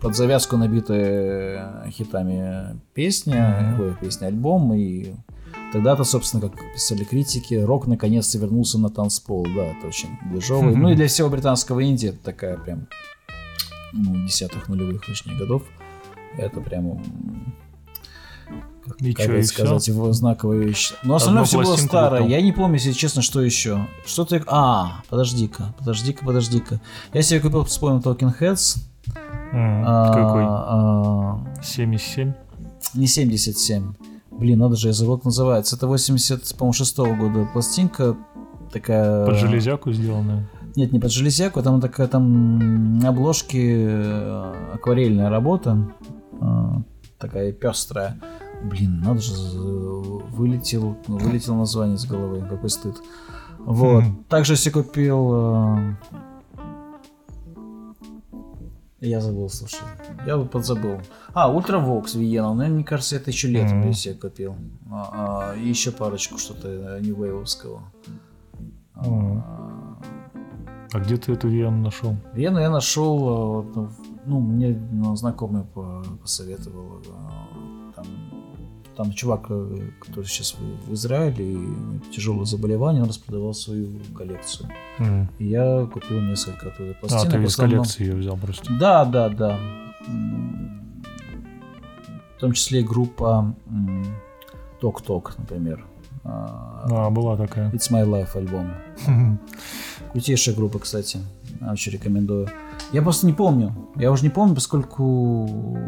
под 0.00 0.16
завязку 0.16 0.56
набитая 0.56 1.90
хитами 1.90 2.78
песня, 2.94 3.72
Мгм. 3.76 3.80
ой, 3.80 3.96
песня-альбом, 4.00 4.72
и 4.74 5.14
тогда-то, 5.72 6.04
собственно, 6.04 6.48
как 6.48 6.58
писали 6.74 7.04
критики, 7.04 7.54
рок 7.54 7.86
наконец-то 7.86 8.38
вернулся 8.38 8.78
на 8.78 8.90
танцпол, 8.90 9.44
да, 9.54 9.66
это 9.66 9.86
очень 9.88 10.10
движовый. 10.30 10.74
Ну 10.76 10.90
и 10.90 10.94
для 10.94 11.08
всего 11.08 11.28
британского 11.28 11.84
инди 11.84 12.06
это 12.06 12.18
такая 12.22 12.56
прям, 12.56 12.86
ну, 13.92 14.26
десятых 14.26 14.68
нулевых, 14.68 15.04
точнее, 15.04 15.36
годов. 15.36 15.62
Это 16.36 16.60
прям, 16.60 17.02
И 19.00 19.12
как 19.12 19.28
и 19.28 19.42
сказать, 19.42 19.88
его 19.88 20.12
знаковая 20.12 20.58
вещь. 20.58 20.92
Но 21.02 21.16
остальное 21.16 21.42
Одну 21.42 21.48
все 21.48 21.62
было 21.62 21.76
старое. 21.76 22.26
Я 22.26 22.40
не 22.40 22.52
помню, 22.52 22.76
если 22.76 22.92
честно, 22.92 23.20
что 23.22 23.42
еще. 23.42 23.86
Что-то... 24.06 24.42
А, 24.46 25.02
подожди-ка, 25.10 25.74
подожди-ка, 25.78 26.24
подожди-ка. 26.24 26.80
Я 27.12 27.22
себе 27.22 27.40
купил, 27.40 27.64
вспомнил 27.64 28.00
Talking 28.00 28.32
Heads. 28.38 28.78
М, 29.52 29.84
А, 29.86 30.12
Какой? 30.12 30.44
а, 30.46 31.62
77? 31.62 32.32
не 32.94 33.06
77. 33.06 33.94
Блин, 34.32 34.58
надо 34.58 34.76
же, 34.76 34.88
я 34.88 34.92
забыл, 34.94 35.16
как 35.16 35.24
называется. 35.26 35.76
Это 35.76 35.86
80, 35.88 36.56
по-моему, 36.56 36.72
шестого 36.72 37.14
года 37.14 37.48
пластинка. 37.52 38.16
Такая... 38.72 39.26
Под 39.26 39.36
железяку 39.36 39.92
сделанная? 39.92 40.48
Нет, 40.76 40.92
не 40.92 41.00
под 41.00 41.10
железяку, 41.10 41.62
там 41.62 41.80
такая 41.80 42.06
там 42.06 42.98
на 42.98 43.08
обложке 43.08 43.86
э, 43.88 44.52
акварельная 44.74 45.28
работа. 45.30 45.88
э, 46.40 46.44
Такая 47.18 47.52
пестрая. 47.52 48.16
Блин, 48.62 49.00
надо 49.00 49.20
же, 49.20 49.32
вылетел, 49.32 50.96
вылетел 51.08 51.54
название 51.56 51.96
с 51.98 52.04
головы, 52.04 52.42
какой 52.48 52.70
стыд. 52.70 52.96
Вот. 53.58 54.04
Хм. 54.04 54.24
Также 54.28 54.54
себе 54.56 54.74
купил... 54.82 55.96
э, 59.00 59.06
Я 59.06 59.20
забыл, 59.20 59.48
слушай. 59.48 59.80
Я 60.26 60.36
вот 60.36 60.50
подзабыл. 60.50 61.00
А, 61.34 61.50
Ultravox 61.52 62.14
Vienna. 62.14 62.54
Ну, 62.54 62.66
мне 62.66 62.84
кажется, 62.84 63.16
это 63.16 63.30
еще 63.30 63.48
летом 63.48 63.78
Мгм. 63.78 63.88
я 63.88 63.92
себе 63.94 64.14
купил. 64.14 64.56
А, 64.90 65.52
а, 65.52 65.56
и 65.56 65.68
еще 65.68 65.90
парочку 65.92 66.38
что-то 66.38 66.98
нью-вейвовского. 67.00 67.80
Мгм. 68.96 69.42
А 70.92 71.00
где 71.00 71.16
ты 71.18 71.32
эту 71.32 71.48
Вену 71.48 71.82
нашел? 71.82 72.16
Вену 72.32 72.58
я 72.60 72.70
нашел, 72.70 73.62
э, 73.76 73.88
ну, 74.24 74.40
мне 74.40 74.70
ну, 74.90 75.14
знакомый 75.16 75.62
по- 75.64 76.02
посоветовал. 76.22 77.02
Там, 78.98 79.12
чувак, 79.12 79.46
э, 79.50 79.90
который 80.00 80.24
сейчас 80.24 80.56
в, 80.88 80.92
Израиле, 80.94 81.56
тяжелое 82.12 82.46
заболевание, 82.46 83.00
он 83.04 83.08
распродавал 83.08 83.54
свою 83.54 84.00
коллекцию. 84.12 84.68
М. 84.98 85.28
И 85.38 85.46
я 85.46 85.86
купил 85.86 86.20
несколько 86.20 86.66
оттуда 86.70 86.90
А, 86.90 86.94
пластинок. 86.94 87.32
ты 87.32 87.38
в 87.38 87.42
из 87.44 87.52
основном- 87.52 87.78
коллекции 87.84 88.04
ее 88.06 88.16
взял 88.16 88.36
просто. 88.36 88.72
Да, 88.76 89.04
да, 89.04 89.28
да. 89.28 89.56
В 92.36 92.40
том 92.40 92.52
числе 92.54 92.82
группа 92.82 93.54
Ток-Ток, 94.80 95.38
например. 95.38 95.86
А, 96.24 97.08
была 97.10 97.36
такая. 97.36 97.70
It's 97.70 97.92
My 97.92 98.04
Life 98.04 98.36
альбом. 98.36 98.72
Крутейшая 100.10 100.56
группа, 100.56 100.80
кстати. 100.80 101.20
Очень 101.60 101.92
рекомендую. 101.92 102.48
Я 102.92 103.02
просто 103.02 103.26
не 103.28 103.32
помню. 103.32 103.72
Я 103.94 104.10
уже 104.10 104.24
не 104.24 104.30
помню, 104.30 104.56
поскольку 104.56 105.78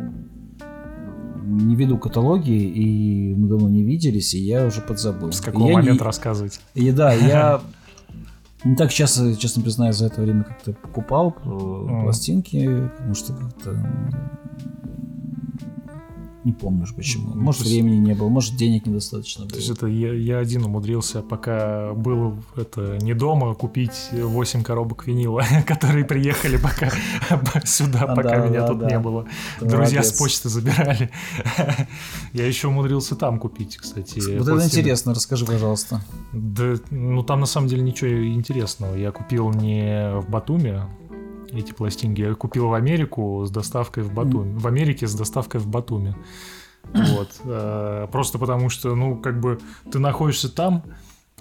не 1.50 1.74
веду 1.76 1.98
каталоги, 1.98 2.50
и 2.52 3.34
мы 3.34 3.48
давно 3.48 3.68
не 3.68 3.82
виделись, 3.82 4.34
и 4.34 4.38
я 4.38 4.66
уже 4.66 4.80
подзабыл. 4.80 5.32
С 5.32 5.40
какого 5.40 5.68
И 5.70 5.72
момента 5.72 6.02
не- 6.02 6.06
рассказывать? 6.06 6.60
И 6.74 6.90
да, 6.92 7.12
я 7.12 7.60
не 8.64 8.76
так 8.76 8.90
часто, 8.92 9.34
честно 9.36 9.62
признаюсь, 9.62 9.96
за 9.96 10.06
это 10.06 10.20
время 10.22 10.44
как-то 10.44 10.72
покупал 10.72 11.34
э, 11.44 12.02
пластинки, 12.02 12.88
потому 12.96 13.14
что 13.14 13.32
как-то 13.34 13.76
не 16.44 16.52
помню 16.52 16.84
уж 16.84 16.94
почему. 16.94 17.34
Ну, 17.34 17.40
Может, 17.42 17.62
есть- 17.62 17.72
времени 17.72 17.96
не 17.96 18.14
было, 18.14 18.28
может, 18.28 18.56
денег 18.56 18.86
недостаточно 18.86 19.46
То 19.46 19.56
есть 19.56 19.68
было. 19.68 19.76
это 19.76 19.86
я, 19.88 20.12
я 20.14 20.38
один 20.38 20.64
умудрился, 20.64 21.20
пока 21.22 21.92
был 21.92 22.36
это 22.56 22.96
не 23.02 23.12
дома, 23.14 23.54
купить 23.54 24.08
8 24.12 24.62
коробок 24.62 25.06
винила, 25.06 25.42
которые 25.66 26.04
приехали 26.04 26.56
пока 26.56 26.90
сюда, 27.66 28.00
А, 28.04 28.14
пока 28.16 28.38
да, 28.40 28.46
меня 28.46 28.60
да, 28.62 28.68
тут 28.68 28.78
да. 28.78 28.86
не 28.90 28.98
было. 28.98 29.26
Ты 29.58 29.66
Друзья 29.66 30.02
с 30.02 30.12
почты 30.12 30.48
забирали. 30.48 31.10
Я 32.32 32.46
еще 32.46 32.68
умудрился 32.68 33.16
там 33.16 33.38
купить, 33.38 33.76
кстати. 33.76 34.18
Вот 34.38 34.48
это 34.48 34.64
интересно, 34.64 35.14
расскажи, 35.14 35.44
пожалуйста. 35.44 36.00
Да, 36.32 36.74
ну 36.90 37.22
там 37.22 37.40
на 37.40 37.46
самом 37.46 37.68
деле 37.68 37.82
ничего 37.82 38.10
интересного. 38.34 38.94
Я 38.94 39.10
купил 39.12 39.50
не 39.50 40.18
в 40.20 40.30
Батуме 40.30 40.84
эти 41.52 41.72
пластинки, 41.72 42.20
я 42.20 42.34
купил 42.34 42.68
в 42.68 42.74
Америку 42.74 43.44
с 43.46 43.50
доставкой 43.50 44.02
в 44.04 44.12
Батуми. 44.12 44.58
В 44.58 44.66
Америке 44.66 45.06
с 45.06 45.14
доставкой 45.14 45.60
в 45.60 45.66
Батуми. 45.66 46.14
Вот. 46.84 47.40
Э, 47.44 48.06
Просто 48.10 48.38
потому 48.38 48.68
что, 48.70 48.94
ну, 48.94 49.16
как 49.16 49.40
бы 49.40 49.58
ты 49.90 49.98
находишься 49.98 50.54
там, 50.54 50.82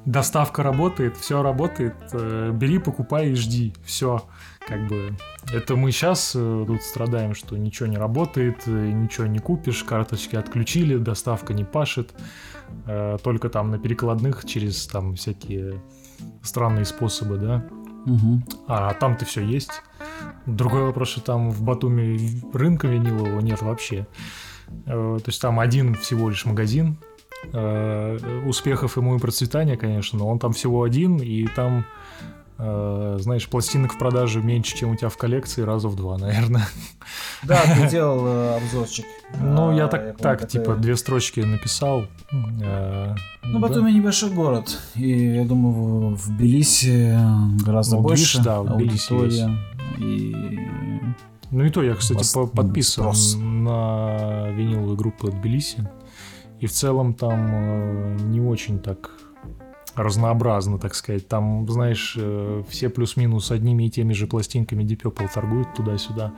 доставка 0.06 0.64
работает, 0.64 1.18
все 1.18 1.42
работает, 1.42 1.96
э, 2.14 2.52
бери, 2.54 2.80
покупай 2.80 3.32
и 3.32 3.36
жди. 3.36 3.74
Все. 3.84 4.24
Как 4.68 4.88
бы 4.88 5.16
это 5.52 5.76
мы 5.76 5.92
сейчас 5.92 6.32
тут 6.32 6.84
страдаем, 6.84 7.34
что 7.34 7.58
ничего 7.58 7.88
не 7.88 7.98
работает, 7.98 8.64
э, 8.68 8.92
ничего 8.92 9.28
не 9.28 9.40
купишь, 9.40 9.84
карточки 9.84 10.36
отключили, 10.36 10.98
доставка 10.98 11.54
не 11.54 11.64
пашет. 11.64 12.14
Э, 12.86 13.18
Только 13.24 13.50
там 13.50 13.72
на 13.72 13.80
перекладных 13.80 14.46
через 14.46 14.86
там 14.88 15.16
всякие 15.16 15.82
странные 16.44 16.86
способы, 16.86 17.38
да. 17.38 17.66
Мгм. 18.06 18.44
А 18.68 18.94
там-то 18.94 19.26
все 19.26 19.42
есть. 19.42 19.82
Другой 20.46 20.84
вопрос, 20.84 21.10
что 21.10 21.22
там 21.22 21.52
в 21.52 21.62
Батуми 21.62 22.42
рынка 22.54 22.88
винилового 22.88 23.40
нет 23.42 23.62
вообще. 23.62 24.08
Э, 24.86 25.18
То 25.24 25.28
есть 25.28 25.42
там 25.42 25.60
один 25.60 25.96
всего 25.96 26.30
лишь 26.30 26.46
магазин. 26.46 26.98
Э, 27.54 28.18
Успехов 28.48 28.98
ему 28.98 29.16
и 29.16 29.20
процветания, 29.20 29.78
конечно, 29.78 30.20
но 30.20 30.28
он 30.28 30.40
там 30.40 30.54
всего 30.54 30.84
один, 30.84 31.18
и 31.18 31.48
там, 31.48 31.86
э, 32.60 33.18
знаешь, 33.22 33.48
пластинок 33.48 33.94
в 33.94 33.98
продаже 33.98 34.42
меньше, 34.42 34.76
чем 34.78 34.92
у 34.92 34.96
тебя 34.96 35.10
в 35.10 35.18
коллекции, 35.18 35.62
раза 35.64 35.88
в 35.88 35.96
два, 35.96 36.18
наверное. 36.18 36.68
Да, 37.44 37.62
ты 37.64 37.90
делал 37.90 38.26
э, 38.28 38.58
обзорчик. 38.58 39.06
Ну, 39.42 39.70
А, 39.70 39.74
я 39.74 39.88
так, 39.88 40.02
помню, 40.02 40.18
так 40.20 40.48
типа, 40.48 40.76
две 40.76 40.96
строчки 40.98 41.40
написал. 41.40 42.02
Э, 42.62 43.16
Ну, 43.44 43.60
да. 43.60 43.60
Батуми 43.60 43.92
небольшой 43.92 44.30
город, 44.32 44.78
и 44.96 45.36
я 45.36 45.46
думаю, 45.46 46.16
в 46.16 46.28
Тбилиси 46.30 47.18
гораздо 47.66 47.96
Ну, 47.96 48.02
больше 48.04 48.38
видишь, 48.38 48.46
да, 48.46 48.58
аудитория. 48.58 49.58
И 49.98 50.60
Ну 51.52 51.64
и 51.66 51.70
то 51.70 51.82
я, 51.82 51.96
кстати, 51.96 52.18
Бас- 52.20 52.34
по- 52.34 52.46
подписан 52.48 53.04
спрос. 53.14 53.36
на 53.40 54.50
виниловые 54.52 54.96
группы 54.98 55.32
Тбилиси. 55.32 55.90
И 56.60 56.68
в 56.68 56.72
целом 56.72 57.14
там 57.14 57.48
э, 57.50 58.18
не 58.26 58.42
очень 58.42 58.80
так 58.80 59.12
разнообразно, 59.96 60.78
так 60.78 60.96
сказать. 60.96 61.28
Там, 61.28 61.68
знаешь, 61.70 62.16
э, 62.20 62.64
все 62.70 62.90
плюс-минус 62.90 63.52
одними 63.52 63.84
и 63.86 63.90
теми 63.90 64.14
же 64.14 64.28
пластинками 64.28 64.84
Deep 64.84 65.02
Purple 65.04 65.30
торгуют 65.34 65.74
туда-сюда. 65.76 66.34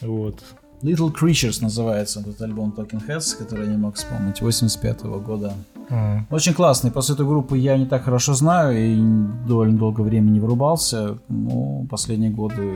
Вот. 0.00 0.42
Little 0.82 1.12
Creatures 1.14 1.62
называется 1.62 2.20
этот 2.20 2.40
альбом 2.40 2.72
Talking 2.74 3.06
Heads, 3.06 3.36
который 3.38 3.66
я 3.66 3.72
не 3.72 3.76
мог 3.76 3.96
вспомнить, 3.96 4.40
85 4.40 5.02
года. 5.20 5.52
М. 5.90 6.26
Очень 6.30 6.54
классный. 6.54 6.90
После 6.90 7.14
этой 7.14 7.26
группы 7.26 7.58
я 7.58 7.76
не 7.76 7.84
так 7.84 8.04
хорошо 8.04 8.32
знаю 8.34 8.78
и 8.78 9.46
довольно 9.46 9.76
долго 9.76 10.00
времени 10.00 10.34
не 10.34 10.40
вырубался. 10.40 11.18
Но 11.28 11.84
последние 11.90 12.30
годы 12.30 12.72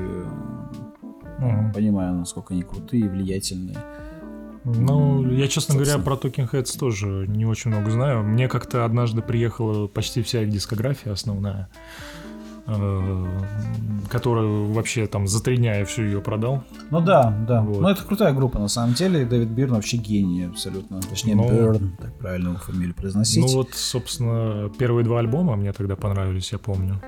Мгм. 1.38 1.72
понимаю, 1.72 2.14
насколько 2.14 2.52
они 2.54 2.62
крутые 2.62 3.06
и 3.06 3.08
влиятельные. 3.08 3.76
Ну, 4.64 5.30
я, 5.30 5.46
честно 5.48 5.74
говоря, 5.74 5.92
собственно. 5.92 6.16
про 6.16 6.28
Talking 6.28 6.50
Heads 6.50 6.78
тоже 6.78 7.26
не 7.28 7.44
очень 7.44 7.70
много 7.70 7.90
знаю. 7.90 8.22
Мне 8.22 8.48
как-то 8.48 8.84
однажды 8.84 9.20
приехала 9.22 9.86
почти 9.88 10.22
вся 10.22 10.42
их 10.42 10.48
дискография 10.50 11.12
основная, 11.12 11.68
э, 12.66 13.26
которую 14.08 14.72
вообще 14.72 15.06
там 15.06 15.26
за 15.26 15.42
три 15.42 15.58
дня 15.58 15.78
я 15.78 15.84
всю 15.84 16.02
ее 16.02 16.20
продал. 16.22 16.64
Ну 16.90 17.00
да, 17.00 17.36
да. 17.46 17.60
Вот. 17.60 17.80
Ну 17.80 17.88
это 17.88 18.02
крутая 18.04 18.32
группа 18.32 18.58
на 18.58 18.68
самом 18.68 18.94
деле. 18.94 19.22
и 19.22 19.24
Дэвид 19.26 19.48
Бирн 19.48 19.74
вообще 19.74 19.98
гений 19.98 20.44
абсолютно. 20.46 21.00
Точнее, 21.02 21.34
Ну, 21.36 21.50
Бирн, 21.50 21.96
так 22.00 22.14
правильно 22.18 22.48
его 22.50 22.58
фамилию 22.58 22.94
произносить. 22.94 23.44
Ну 23.44 23.52
вот, 23.52 23.74
собственно, 23.74 24.70
первые 24.78 25.04
два 25.04 25.18
альбома 25.18 25.56
мне 25.56 25.72
тогда 25.72 25.94
понравились, 25.96 26.52
я 26.52 26.58
помню. 26.58 27.00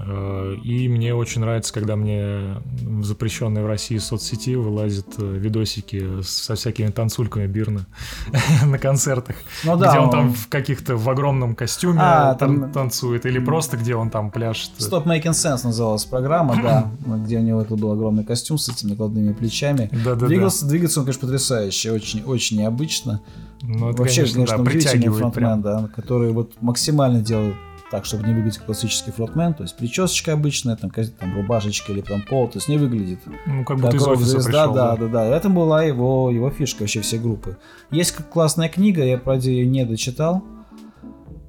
Э, 0.00 0.54
И 0.62 0.88
мне 0.88 1.14
очень 1.14 1.40
нравится, 1.40 1.72
когда 1.72 1.96
мне 1.96 2.56
в 2.82 3.04
запрещенной 3.04 3.62
в 3.62 3.66
России 3.66 3.98
соцсети 3.98 4.54
вылазят 4.54 5.06
э, 5.18 5.22
видосики 5.38 6.22
со 6.22 6.54
всякими 6.54 6.88
танцульками 6.88 7.46
Бирна 7.46 7.86
на 8.64 8.78
концертах. 8.78 9.36
Ну 9.64 9.76
да, 9.76 9.90
где 9.90 9.98
он 9.98 10.10
там 10.10 10.20
он- 10.28 10.32
в 10.34 10.48
каких-то 10.48 10.96
в 10.96 11.08
огромном 11.10 11.54
костюме 11.54 11.98
А, 12.00 12.34
тан- 12.34 12.60
там- 12.60 12.72
танцует, 12.72 13.26
или 13.26 13.38
просто 13.38 13.76
где 13.76 13.94
он 13.96 14.10
там 14.10 14.30
пляшет. 14.30 14.70
Stop 14.78 15.04
Making 15.04 15.32
Sense 15.32 15.64
называлась 15.64 16.04
программа, 16.04 16.54
да, 16.62 16.90
где 17.24 17.38
у 17.38 17.42
него 17.42 17.60
это 17.62 17.74
был 17.76 17.92
огромный 17.92 18.24
костюм 18.24 18.56
с 18.58 18.68
этими 18.68 18.90
накладными 18.90 19.32
плечами. 19.32 19.90
Да-да-да. 19.92 20.26
Двигался, 20.26 20.66
двигаться 20.66 21.00
он, 21.00 21.06
конечно, 21.06 21.22
потрясающе, 21.26 21.92
очень, 21.92 22.22
очень 22.22 22.58
необычно. 22.58 23.20
Ну, 23.62 23.90
это, 23.90 23.98
Вообще, 24.02 24.20
конечно, 24.22 24.34
конечно, 24.36 24.56
да, 24.56 24.62
удивительный 24.62 24.92
притягивает 24.92 25.18
фронтмен, 25.20 25.44
прям. 25.44 25.62
да, 25.62 25.88
который 25.94 26.30
вот 26.32 26.52
максимально 26.60 27.20
делает 27.20 27.56
так, 27.90 28.04
чтобы 28.04 28.26
не 28.26 28.34
выглядеть 28.34 28.58
как 28.58 28.66
классический 28.66 29.10
фронтмен, 29.12 29.54
то 29.54 29.62
есть 29.62 29.76
причесочка 29.76 30.32
обычная, 30.34 30.76
там, 30.76 30.90
там 30.90 31.34
рубашечка 31.34 31.92
или 31.92 32.00
там 32.02 32.22
пол, 32.22 32.48
то 32.48 32.58
есть 32.58 32.68
не 32.68 32.76
выглядит 32.78 33.20
Ну, 33.46 33.64
как 33.64 33.76
будто 33.78 33.92
как 33.92 33.96
из 34.00 34.06
офиса 34.06 34.34
рок-звезда, 34.34 34.60
пришел. 34.62 34.74
да, 34.74 34.96
да, 34.96 35.06
да. 35.08 35.24
Это 35.26 35.48
была 35.48 35.82
его, 35.84 36.30
его 36.30 36.50
фишка 36.50 36.82
вообще 36.82 37.00
всей 37.00 37.18
группы. 37.18 37.56
Есть 37.90 38.14
классная 38.30 38.68
книга, 38.68 39.02
я, 39.04 39.16
правда, 39.18 39.48
ее 39.48 39.66
не 39.66 39.84
дочитал. 39.84 40.42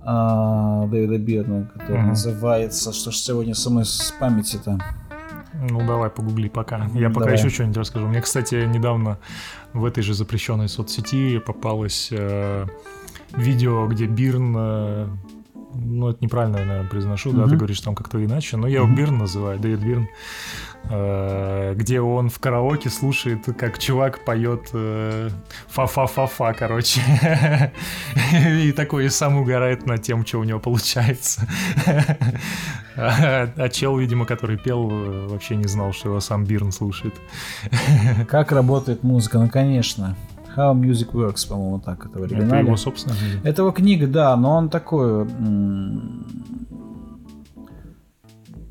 а, 0.01 0.87
Дэвида 0.87 1.17
Бирна, 1.19 1.69
которая 1.73 1.99
Мгм. 1.99 2.09
называется 2.09 2.93
«Что 2.93 3.11
ж 3.11 3.15
сегодня 3.17 3.53
со 3.53 3.69
мной 3.69 3.85
с 3.85 4.13
памяти-то?» 4.19 4.79
Ну, 5.69 5.85
давай, 5.85 6.09
погугли 6.09 6.47
пока. 6.47 6.87
Я 6.95 7.09
пока 7.09 7.25
Давай. 7.25 7.33
еще 7.35 7.49
что-нибудь 7.49 7.77
расскажу. 7.77 8.07
Мне, 8.07 8.21
кстати, 8.21 8.65
недавно 8.65 9.17
в 9.73 9.83
этой 9.83 10.01
же 10.01 10.13
запрещенной 10.13 10.69
соцсети 10.69 11.37
попалось 11.39 12.09
э, 12.11 12.65
видео, 13.35 13.85
где 13.87 14.05
Бирн... 14.05 15.19
ну, 15.79 16.09
это 16.09 16.23
неправильно, 16.23 16.57
я, 16.57 16.65
наверное, 16.65 16.89
произношу, 16.89 17.31
да, 17.31 17.41
Мгм. 17.41 17.49
ты 17.49 17.55
говоришь 17.57 17.81
там 17.81 17.95
как-то 17.95 18.23
иначе, 18.23 18.57
но 18.57 18.67
я 18.67 18.79
его. 18.79 18.87
Бирн 18.87 19.17
называю, 19.17 19.59
Дэвид 19.59 19.79
Бирн, 19.79 20.07
э, 20.89 21.73
где 21.75 22.01
он 22.01 22.29
в 22.29 22.39
караоке 22.39 22.89
слушает, 22.89 23.45
как 23.57 23.79
чувак 23.79 24.23
поет 24.25 24.69
э, 24.73 25.29
фа-фа-фа-фа, 25.67 26.53
короче, 26.53 27.01
и 28.33 28.71
такой 28.71 29.05
и 29.05 29.09
сам 29.09 29.37
угорает 29.37 29.85
над 29.85 30.01
тем, 30.01 30.25
что 30.25 30.39
у 30.39 30.43
него 30.43 30.59
получается. 30.59 31.47
А 32.95 33.47
а 33.55 33.69
чел, 33.69 33.97
видимо, 33.97 34.25
который 34.25 34.57
пел, 34.57 34.89
э, 34.91 35.27
вообще 35.27 35.55
не 35.55 35.67
знал, 35.67 35.93
что 35.93 36.09
его 36.09 36.19
сам 36.19 36.43
Бирн 36.43 36.71
слушает. 36.71 37.15
Как 38.27 38.51
работает 38.51 39.03
музыка? 39.03 39.39
Ну, 39.39 39.49
конечно. 39.49 40.17
How 40.59 40.73
Music 40.79 41.11
Works, 41.13 41.47
по-моему, 41.47 41.79
так 41.79 42.05
это 42.05 42.19
в 42.19 42.23
Это 42.23 42.35
оригинале. 42.35 42.65
его 42.65 42.77
собственная 42.77 43.17
книга. 43.17 43.39
Это 43.49 43.61
его 43.61 43.71
книга, 43.71 44.07
да, 44.07 44.35
но 44.35 44.55
он 44.57 44.69
такой, 44.69 45.25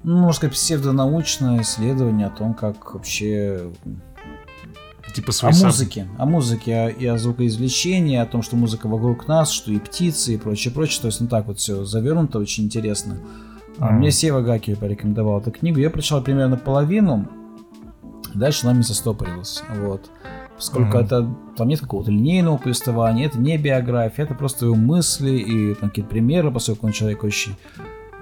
ну, 0.05 0.17
можно 0.17 0.33
сказать, 0.33 0.55
псевдонаучное 0.55 1.63
исследование 1.63 2.27
о 2.29 2.31
том, 2.31 2.55
как 2.55 2.95
вообще 2.95 3.71
Типа 5.15 5.31
о 5.31 5.33
свои 5.33 5.53
сам- 5.53 5.69
музыке, 5.69 6.07
о 6.19 6.27
музыке 6.27 6.75
о- 6.75 6.89
и 6.91 7.07
о 7.07 7.19
звукоизвлечении, 7.19 8.17
о 8.19 8.27
том, 8.27 8.43
что 8.43 8.57
музыка 8.57 8.89
вокруг 8.89 9.27
нас, 9.27 9.51
что 9.51 9.73
и 9.73 9.79
птицы, 9.79 10.35
и 10.35 10.37
прочее, 10.37 10.73
прочее. 10.73 11.01
То 11.03 11.07
есть, 11.09 11.21
ну 11.21 11.27
так 11.29 11.47
вот 11.47 11.59
все 11.59 11.85
завернуто, 11.85 12.39
очень 12.39 12.65
интересно. 12.65 13.17
А. 13.79 13.91
Мне 13.91 14.11
Сева 14.11 14.43
Гаки 14.43 14.75
порекомендовал 14.75 15.41
эту 15.41 15.51
книгу. 15.51 15.79
Я 15.81 15.89
прочитал 15.91 16.23
примерно 16.23 16.57
половину. 16.57 17.27
Дальше 18.35 18.67
она 18.67 18.75
мне 18.75 18.83
застопорилась. 18.83 19.63
Вот. 19.77 20.11
Поскольку 20.59 20.97
Мгм. 20.97 20.99
это 20.99 21.35
там 21.57 21.69
нет 21.69 21.79
какого-то 21.79 22.11
линейного 22.11 22.57
повествования, 22.57 23.27
это 23.27 23.39
не 23.39 23.57
биография, 23.57 24.25
это 24.25 24.35
просто 24.35 24.67
его 24.67 24.75
мысли 24.75 25.31
и 25.31 25.75
там, 25.75 25.89
какие-то 25.89 26.11
примеры, 26.11 26.51
поскольку 26.51 26.87
он 26.87 26.93
человек 26.93 27.23
очень 27.23 27.55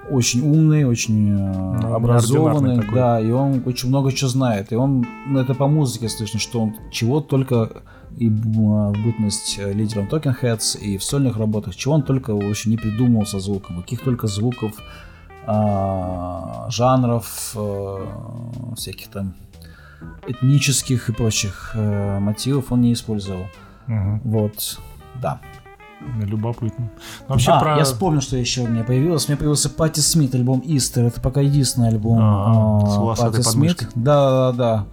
очень 0.09 0.41
умный, 0.41 0.85
очень 0.85 1.35
э, 1.35 1.93
образованный, 1.93 2.81
да, 2.93 3.19
и 3.19 3.29
он 3.31 3.63
очень 3.65 3.89
много 3.89 4.13
чего 4.13 4.29
знает. 4.29 4.71
И 4.71 4.75
он, 4.75 5.05
ну, 5.25 5.39
это 5.39 5.53
по 5.55 5.67
музыке 5.67 6.07
слышно, 6.09 6.39
что 6.39 6.61
он 6.61 6.75
чего 6.91 7.19
только 7.19 7.83
и 8.15 8.29
в 8.29 8.93
бытность 9.03 9.57
лидером 9.57 10.07
Talking 10.07 10.35
Heads, 10.41 10.79
и 10.79 10.97
в 10.97 11.03
сольных 11.03 11.37
работах, 11.37 11.75
чего 11.75 11.95
он 11.95 12.03
только 12.03 12.35
вообще 12.35 12.69
не 12.69 12.77
придумал 12.77 13.25
со 13.25 13.39
звуком, 13.39 13.81
каких 13.81 14.01
только 14.01 14.27
звуков, 14.27 14.71
а, 15.45 16.67
жанров, 16.69 17.55
всяких 18.77 19.07
там 19.09 19.33
этнических 20.27 21.09
и 21.09 21.13
прочих 21.13 21.71
а, 21.75 22.19
мотивов 22.19 22.71
он 22.71 22.81
не 22.81 22.93
использовал. 22.93 23.45
Мгм. 23.87 24.21
Вот, 24.23 24.79
да. 25.21 25.39
Любопытно. 26.21 26.85
Ну, 26.85 27.25
Вообще 27.27 27.51
а, 27.51 27.59
про... 27.59 27.77
я 27.77 27.83
вспомнил, 27.83 28.21
что 28.21 28.37
еще 28.37 28.61
у 28.61 28.67
меня 28.67 28.83
появилось. 28.83 29.25
У 29.25 29.29
меня 29.29 29.37
появился 29.37 29.69
Патти 29.69 29.99
Смит, 29.99 30.35
альбом 30.35 30.61
Easter. 30.63 31.05
Это 31.05 31.19
пока 31.19 31.41
единственный 31.41 31.89
альбом 31.89 32.19
А, 32.21 32.51
волосатой 32.51 33.39
Патти 33.39 33.49
Смит. 33.49 33.89
Да, 33.95 34.51
да, 34.51 34.51
да. 34.51 34.85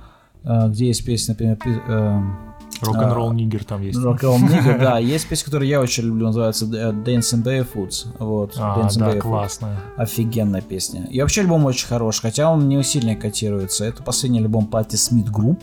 А, 0.45 0.69
Где 0.69 0.87
есть 0.87 1.05
песня, 1.05 1.37
например, 1.39 1.59
э, 1.87 2.23
Rock'n'Roll 2.81 3.31
а, 3.31 3.35
Nigger 3.35 3.65
там 3.65 3.83
есть. 3.83 3.99
Roll 3.99 4.19
Nigger, 4.21 4.79
да, 4.79 4.99
есть 4.99 5.29
песня, 5.29 5.45
которую 5.47 5.69
я 5.69 5.81
очень 5.81 6.05
люблю, 6.05 6.27
называется 6.27 6.67
э, 6.67 6.93
Dancing 6.93 7.43
Barefoot. 7.43 8.07
Вот, 8.19 8.55
А, 8.59 8.81
Dancing 8.81 8.99
да, 8.99 9.21
классная. 9.21 9.79
Офигенная 9.97 10.61
песня. 10.63 11.07
И 11.11 11.21
вообще 11.21 11.43
альбом 11.43 11.65
очень 11.65 11.87
хороший, 11.87 12.23
хотя 12.23 12.51
он 12.51 12.69
не 12.69 12.83
сильно 12.83 13.15
котируется. 13.17 13.85
Это 13.85 14.03
последний 14.03 14.41
альбом 14.41 14.67
Patti 14.67 14.97
Smith 14.97 15.31
Group, 15.31 15.63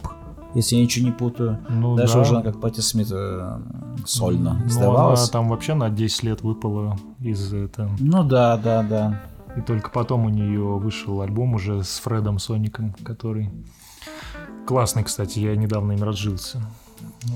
если 0.56 0.76
я 0.76 0.82
ничего 0.84 1.06
не 1.06 1.12
путаю. 1.12 1.60
Ну, 1.70 1.96
Даже 1.96 2.14
да. 2.14 2.20
уже 2.22 2.42
как 2.42 2.60
Пати 2.60 2.82
Смит 2.82 3.08
э, 3.12 3.60
сольно 4.06 4.58
Ну, 4.62 4.68
издавалась. 4.68 5.20
она 5.22 5.28
там 5.30 5.50
вообще 5.50 5.74
на 5.74 5.90
10 5.90 6.24
лет 6.24 6.42
выпала 6.42 6.98
из 7.20 7.54
этого. 7.54 7.90
Ну 8.00 8.24
да, 8.24 8.58
да, 8.58 8.84
да. 8.84 9.22
И 9.58 9.62
только 9.62 9.90
потом 9.90 10.26
у 10.26 10.30
нее 10.30 10.62
вышел 10.78 11.22
альбом 11.22 11.56
уже 11.56 11.84
с 11.84 12.00
Фредом 12.00 12.40
Соником, 12.40 12.96
который 13.04 13.50
классный, 14.66 15.04
кстати, 15.04 15.40
я 15.40 15.56
недавно 15.56 15.92
им 15.94 16.04
разжился. 16.04 16.62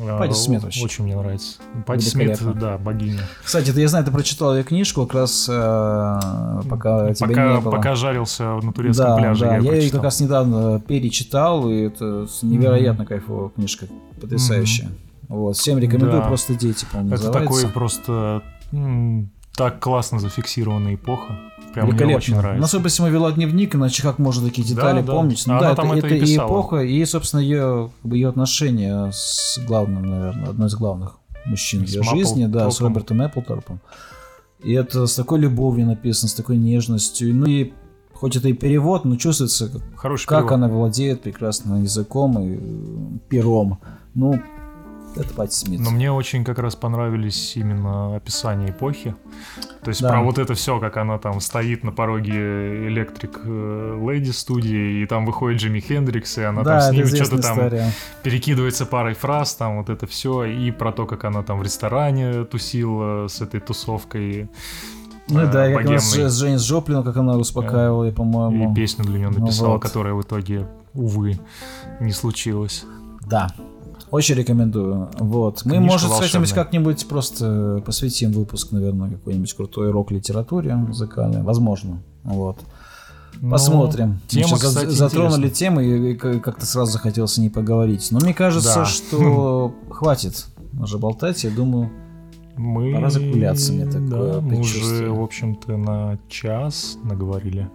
А, 0.07 0.17
Патти 0.17 0.33
Смит 0.33 0.61
о- 0.61 0.63
вообще. 0.65 0.83
Очень 0.83 1.03
мне 1.03 1.15
нравится. 1.15 1.57
Патти 1.85 2.05
Смит, 2.09 2.39
да, 2.59 2.77
богиня. 2.77 3.21
Кстати, 3.43 3.71
ты, 3.71 3.81
я 3.81 3.87
знаю, 3.87 4.03
ты 4.05 4.11
прочитал 4.11 4.55
ее 4.55 4.63
книжку 4.63 5.05
как 5.05 5.13
раз 5.15 5.47
э, 5.47 6.61
пока 6.69 7.13
тебя 7.13 7.27
пока, 7.27 7.53
не 7.53 7.59
было. 7.61 7.71
пока 7.71 7.95
жарился 7.95 8.43
на 8.61 8.73
турецком 8.73 9.05
да, 9.05 9.17
пляже, 9.17 9.45
да, 9.45 9.57
я, 9.57 9.61
я, 9.61 9.73
ее 9.75 9.91
как 9.91 10.03
раз 10.03 10.19
недавно 10.19 10.79
перечитал, 10.79 11.69
и 11.69 11.81
это 11.81 12.27
невероятно 12.41 13.05
кайфовая 13.05 13.49
книжка, 13.49 13.87
потрясающая. 14.19 14.89
Вот, 15.27 15.55
всем 15.57 15.77
рекомендую, 15.79 16.21
Да. 16.21 16.27
просто 16.27 16.55
дети, 16.55 16.85
по-моему, 16.91 17.15
Это 17.15 17.25
называется. 17.27 17.61
такой 17.61 17.71
просто 17.73 18.43
м, 18.71 19.29
так 19.55 19.79
классно 19.79 20.19
зафиксированная 20.19 20.95
эпоха. 20.95 21.37
Прям 21.75 21.89
мне 21.89 22.15
очень 22.17 22.35
нравится. 22.35 22.61
Ну, 22.61 22.67
судя 22.67 22.83
по 22.83 22.89
всему, 22.89 23.07
вела 23.07 23.31
дневник, 23.31 23.75
иначе 23.75 24.01
как 24.01 24.17
можно 24.19 24.47
такие 24.47 24.67
детали 24.67 25.01
Да, 25.01 25.05
да. 25.07 25.13
помнить? 25.13 25.43
Ну 25.45 25.59
да, 25.59 25.75
там 25.75 25.91
это, 25.91 26.07
это 26.07 26.15
и 26.15 26.17
это 26.17 26.25
и 26.25 26.37
эпоха, 26.37 26.77
и, 26.77 27.05
собственно, 27.05 27.41
ее, 27.41 27.91
ее 28.03 28.29
отношения 28.29 29.11
с 29.11 29.59
главным, 29.67 30.05
наверное, 30.05 30.49
одной 30.49 30.67
из 30.67 30.75
главных 30.75 31.17
мужчин 31.45 31.83
ее 31.83 32.01
жизни, 32.03 32.45
да, 32.47 32.71
с. 32.71 32.81
Робертом 32.81 33.21
Эпплторпом. 33.21 33.79
И 34.63 34.73
это 34.73 35.05
с 35.05 35.15
такой 35.15 35.39
любовью 35.39 35.85
написано, 35.85 36.29
с 36.29 36.33
такой 36.33 36.57
нежностью. 36.57 37.35
Ну 37.35 37.45
и 37.45 37.73
хоть 38.13 38.35
это 38.35 38.47
и 38.49 38.53
перевод, 38.53 39.05
но 39.05 39.15
чувствуется, 39.17 39.69
как, 39.69 39.81
Хороший 39.95 40.25
как 40.27 40.39
перевод. 40.39 40.51
она 40.53 40.67
владеет 40.69 41.21
прекрасно 41.21 41.81
языком 41.81 42.39
и 42.39 42.55
э, 42.55 43.19
пером. 43.29 43.79
Ну, 44.15 44.41
это 45.15 45.33
Пати 45.33 45.53
Смит. 45.53 45.79
Но 45.79 45.91
мне 45.91 46.11
очень 46.11 46.43
как 46.43 46.59
раз 46.59 46.75
понравились 46.75 47.55
именно 47.55 48.15
описания 48.15 48.69
эпохи. 48.69 49.15
То 49.83 49.89
есть 49.89 50.01
Да. 50.01 50.09
про 50.09 50.21
вот 50.21 50.37
это 50.39 50.53
все, 50.55 50.79
как 50.79 50.97
она 50.97 51.17
там 51.17 51.39
стоит 51.41 51.83
на 51.83 51.91
пороге 51.91 52.87
Электрик 52.87 53.39
Леди 53.45 54.31
студии, 54.31 55.01
и 55.01 55.05
там 55.05 55.25
выходит 55.25 55.61
Джимми 55.61 55.79
Хендрикс, 55.79 56.37
и 56.39 56.43
она 56.43 56.63
да, 56.63 56.79
там 56.81 56.93
с 56.93 56.97
ним 56.97 57.07
что-то 57.07 57.41
там 57.41 57.53
история. 57.57 57.91
перекидывается 58.23 58.85
парой 58.85 59.13
фраз, 59.13 59.55
там 59.55 59.77
вот 59.77 59.89
это 59.89 60.07
все, 60.07 60.43
и 60.45 60.71
про 60.71 60.91
то, 60.91 61.05
как 61.05 61.23
она 61.25 61.43
там 61.43 61.59
в 61.59 61.63
ресторане 61.63 62.45
тусила 62.45 63.27
с 63.27 63.41
этой 63.41 63.59
тусовкой. 63.59 64.49
Ну 65.27 65.39
э, 65.39 65.51
да, 65.51 65.67
как 65.71 65.89
раз 65.89 66.11
богемной. 66.11 66.29
с 66.29 66.39
Джейнс 66.39 66.61
Джоплин, 66.61 67.03
как 67.03 67.17
она 67.17 67.35
успокаивала, 67.35 68.03
и, 68.05 68.11
по-моему. 68.11 68.71
И 68.71 68.75
песню 68.75 69.05
для 69.05 69.17
нее 69.19 69.29
Ну 69.29 69.39
написала, 69.39 69.73
вот. 69.73 69.81
которая 69.81 70.13
в 70.13 70.21
итоге, 70.21 70.67
увы, 70.93 71.39
не 71.99 72.11
случилась. 72.11 72.85
Да. 73.27 73.49
Очень 74.15 74.35
рекомендую. 74.35 75.09
Вот. 75.19 75.61
Мы, 75.65 75.71
Книжка 75.77 75.91
может, 75.91 76.09
с 76.11 76.21
этим 76.21 76.39
волшебная. 76.39 76.53
как-нибудь 76.53 77.07
просто 77.07 77.83
посвятим 77.85 78.31
выпуск, 78.31 78.71
наверное, 78.71 79.09
какой-нибудь 79.09 79.53
крутой 79.53 79.91
рок-литературе 79.91 80.73
музыкальной. 80.75 81.41
Возможно. 81.43 82.01
Вот. 82.23 82.57
Но 83.41 83.51
Посмотрим. 83.51 84.07
Мы 84.07 84.13
Ну, 84.13 84.19
Тема, 84.27 84.57
кстати, 84.57 84.87
затронули 84.89 85.47
интересная. 85.47 85.49
тему, 85.49 85.81
и 85.81 86.15
как-то 86.39 86.65
сразу 86.65 86.93
захотелось 86.93 87.37
о 87.37 87.41
ней 87.41 87.49
поговорить. 87.49 88.07
Но 88.11 88.19
мне 88.19 88.33
кажется, 88.33 88.75
Да. 88.75 88.85
что 88.85 89.73
хватит 89.89 90.45
уже 90.79 90.97
болтать. 90.97 91.43
Я 91.43 91.49
думаю, 91.51 91.89
Мы... 92.55 92.93
Пора 92.93 93.09
закругляться, 93.09 93.73
мне 93.73 93.85
такое 93.85 94.33
да, 94.35 94.39
мы 94.41 94.59
уже, 94.59 94.73
предчувствие. 94.75 95.09
в 95.11 95.21
общем-то, 95.21 95.75
на 95.75 96.17
час 96.29 96.97
наговорили. 97.03 97.69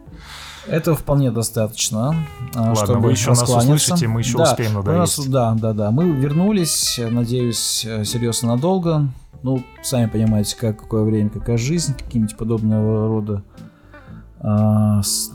Этого 0.70 0.96
вполне 0.96 1.30
достаточно. 1.30 2.14
а, 2.54 2.58
Ладно, 2.60 2.74
чтобы 2.76 3.00
вы 3.00 3.10
еще 3.12 3.30
нас 3.30 3.42
услышите, 3.42 4.06
мы 4.08 4.20
еще 4.20 4.36
Да, 4.38 4.44
успеем 4.44 4.74
нас- 4.74 4.84
надоесть. 4.84 5.30
да, 5.30 5.54
да, 5.54 5.72
да. 5.72 5.90
Мы 5.90 6.10
вернулись, 6.10 6.98
надеюсь, 7.10 7.84
э, 7.86 8.04
серьезно 8.04 8.54
надолго. 8.56 9.08
Ну, 9.42 9.62
сами 9.82 10.06
понимаете, 10.06 10.56
как, 10.56 10.78
какое 10.80 11.02
время, 11.04 11.30
какая 11.30 11.56
жизнь, 11.56 11.94
какие-нибудь 11.94 12.36
подобного 12.36 13.08
рода 13.08 13.42
а, 14.42 15.02
с- 15.02 15.30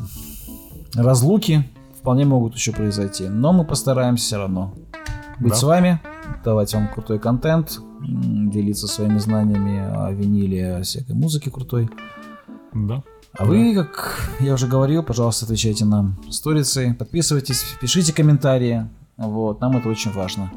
разлуки 0.96 1.70
вполне 2.00 2.26
могут 2.26 2.56
еще 2.56 2.72
произойти. 2.72 3.28
Но 3.28 3.54
мы 3.54 3.66
постараемся 3.66 4.26
все 4.26 4.38
равно 4.38 4.74
быть 5.40 5.52
Да. 5.52 5.56
с 5.58 5.64
вами, 5.64 6.00
давать 6.44 6.74
вам 6.74 6.88
крутой 6.88 7.20
контент, 7.20 7.80
делиться 8.02 8.88
своими 8.88 9.18
знаниями 9.18 9.80
о 9.80 10.12
виниле, 10.12 10.78
о 10.78 10.82
всякой 10.84 11.16
музыке 11.16 11.50
крутой. 11.52 11.90
Да. 12.74 13.04
А 13.38 13.44
вы, 13.44 13.76
как 13.76 14.30
я 14.40 14.54
уже 14.54 14.68
говорил, 14.68 15.04
пожалуйста, 15.04 15.46
отвечайте 15.46 15.84
нам 15.84 16.18
сторицы, 16.32 16.96
подписывайтесь, 16.98 17.66
пишите 17.82 18.14
комментарии. 18.14 18.88
Вот, 19.18 19.60
нам 19.60 19.76
это 19.78 19.90
очень 19.90 20.12
важно. 20.12 20.52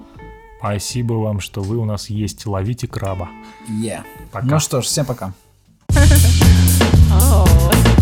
Спасибо 0.59 1.14
вам, 1.14 1.41
что 1.41 1.61
вы 1.61 1.76
у 1.76 1.85
нас 1.85 2.11
есть. 2.11 2.47
Ловите 2.47 2.87
краба. 2.87 3.29
Yeah. 3.68 4.03
Пока. 4.33 4.47
Ну 4.47 4.61
что 4.61 4.81
ж, 4.81 4.85
всем 4.85 5.07
пока. 5.07 5.33
Oh. 7.11 7.98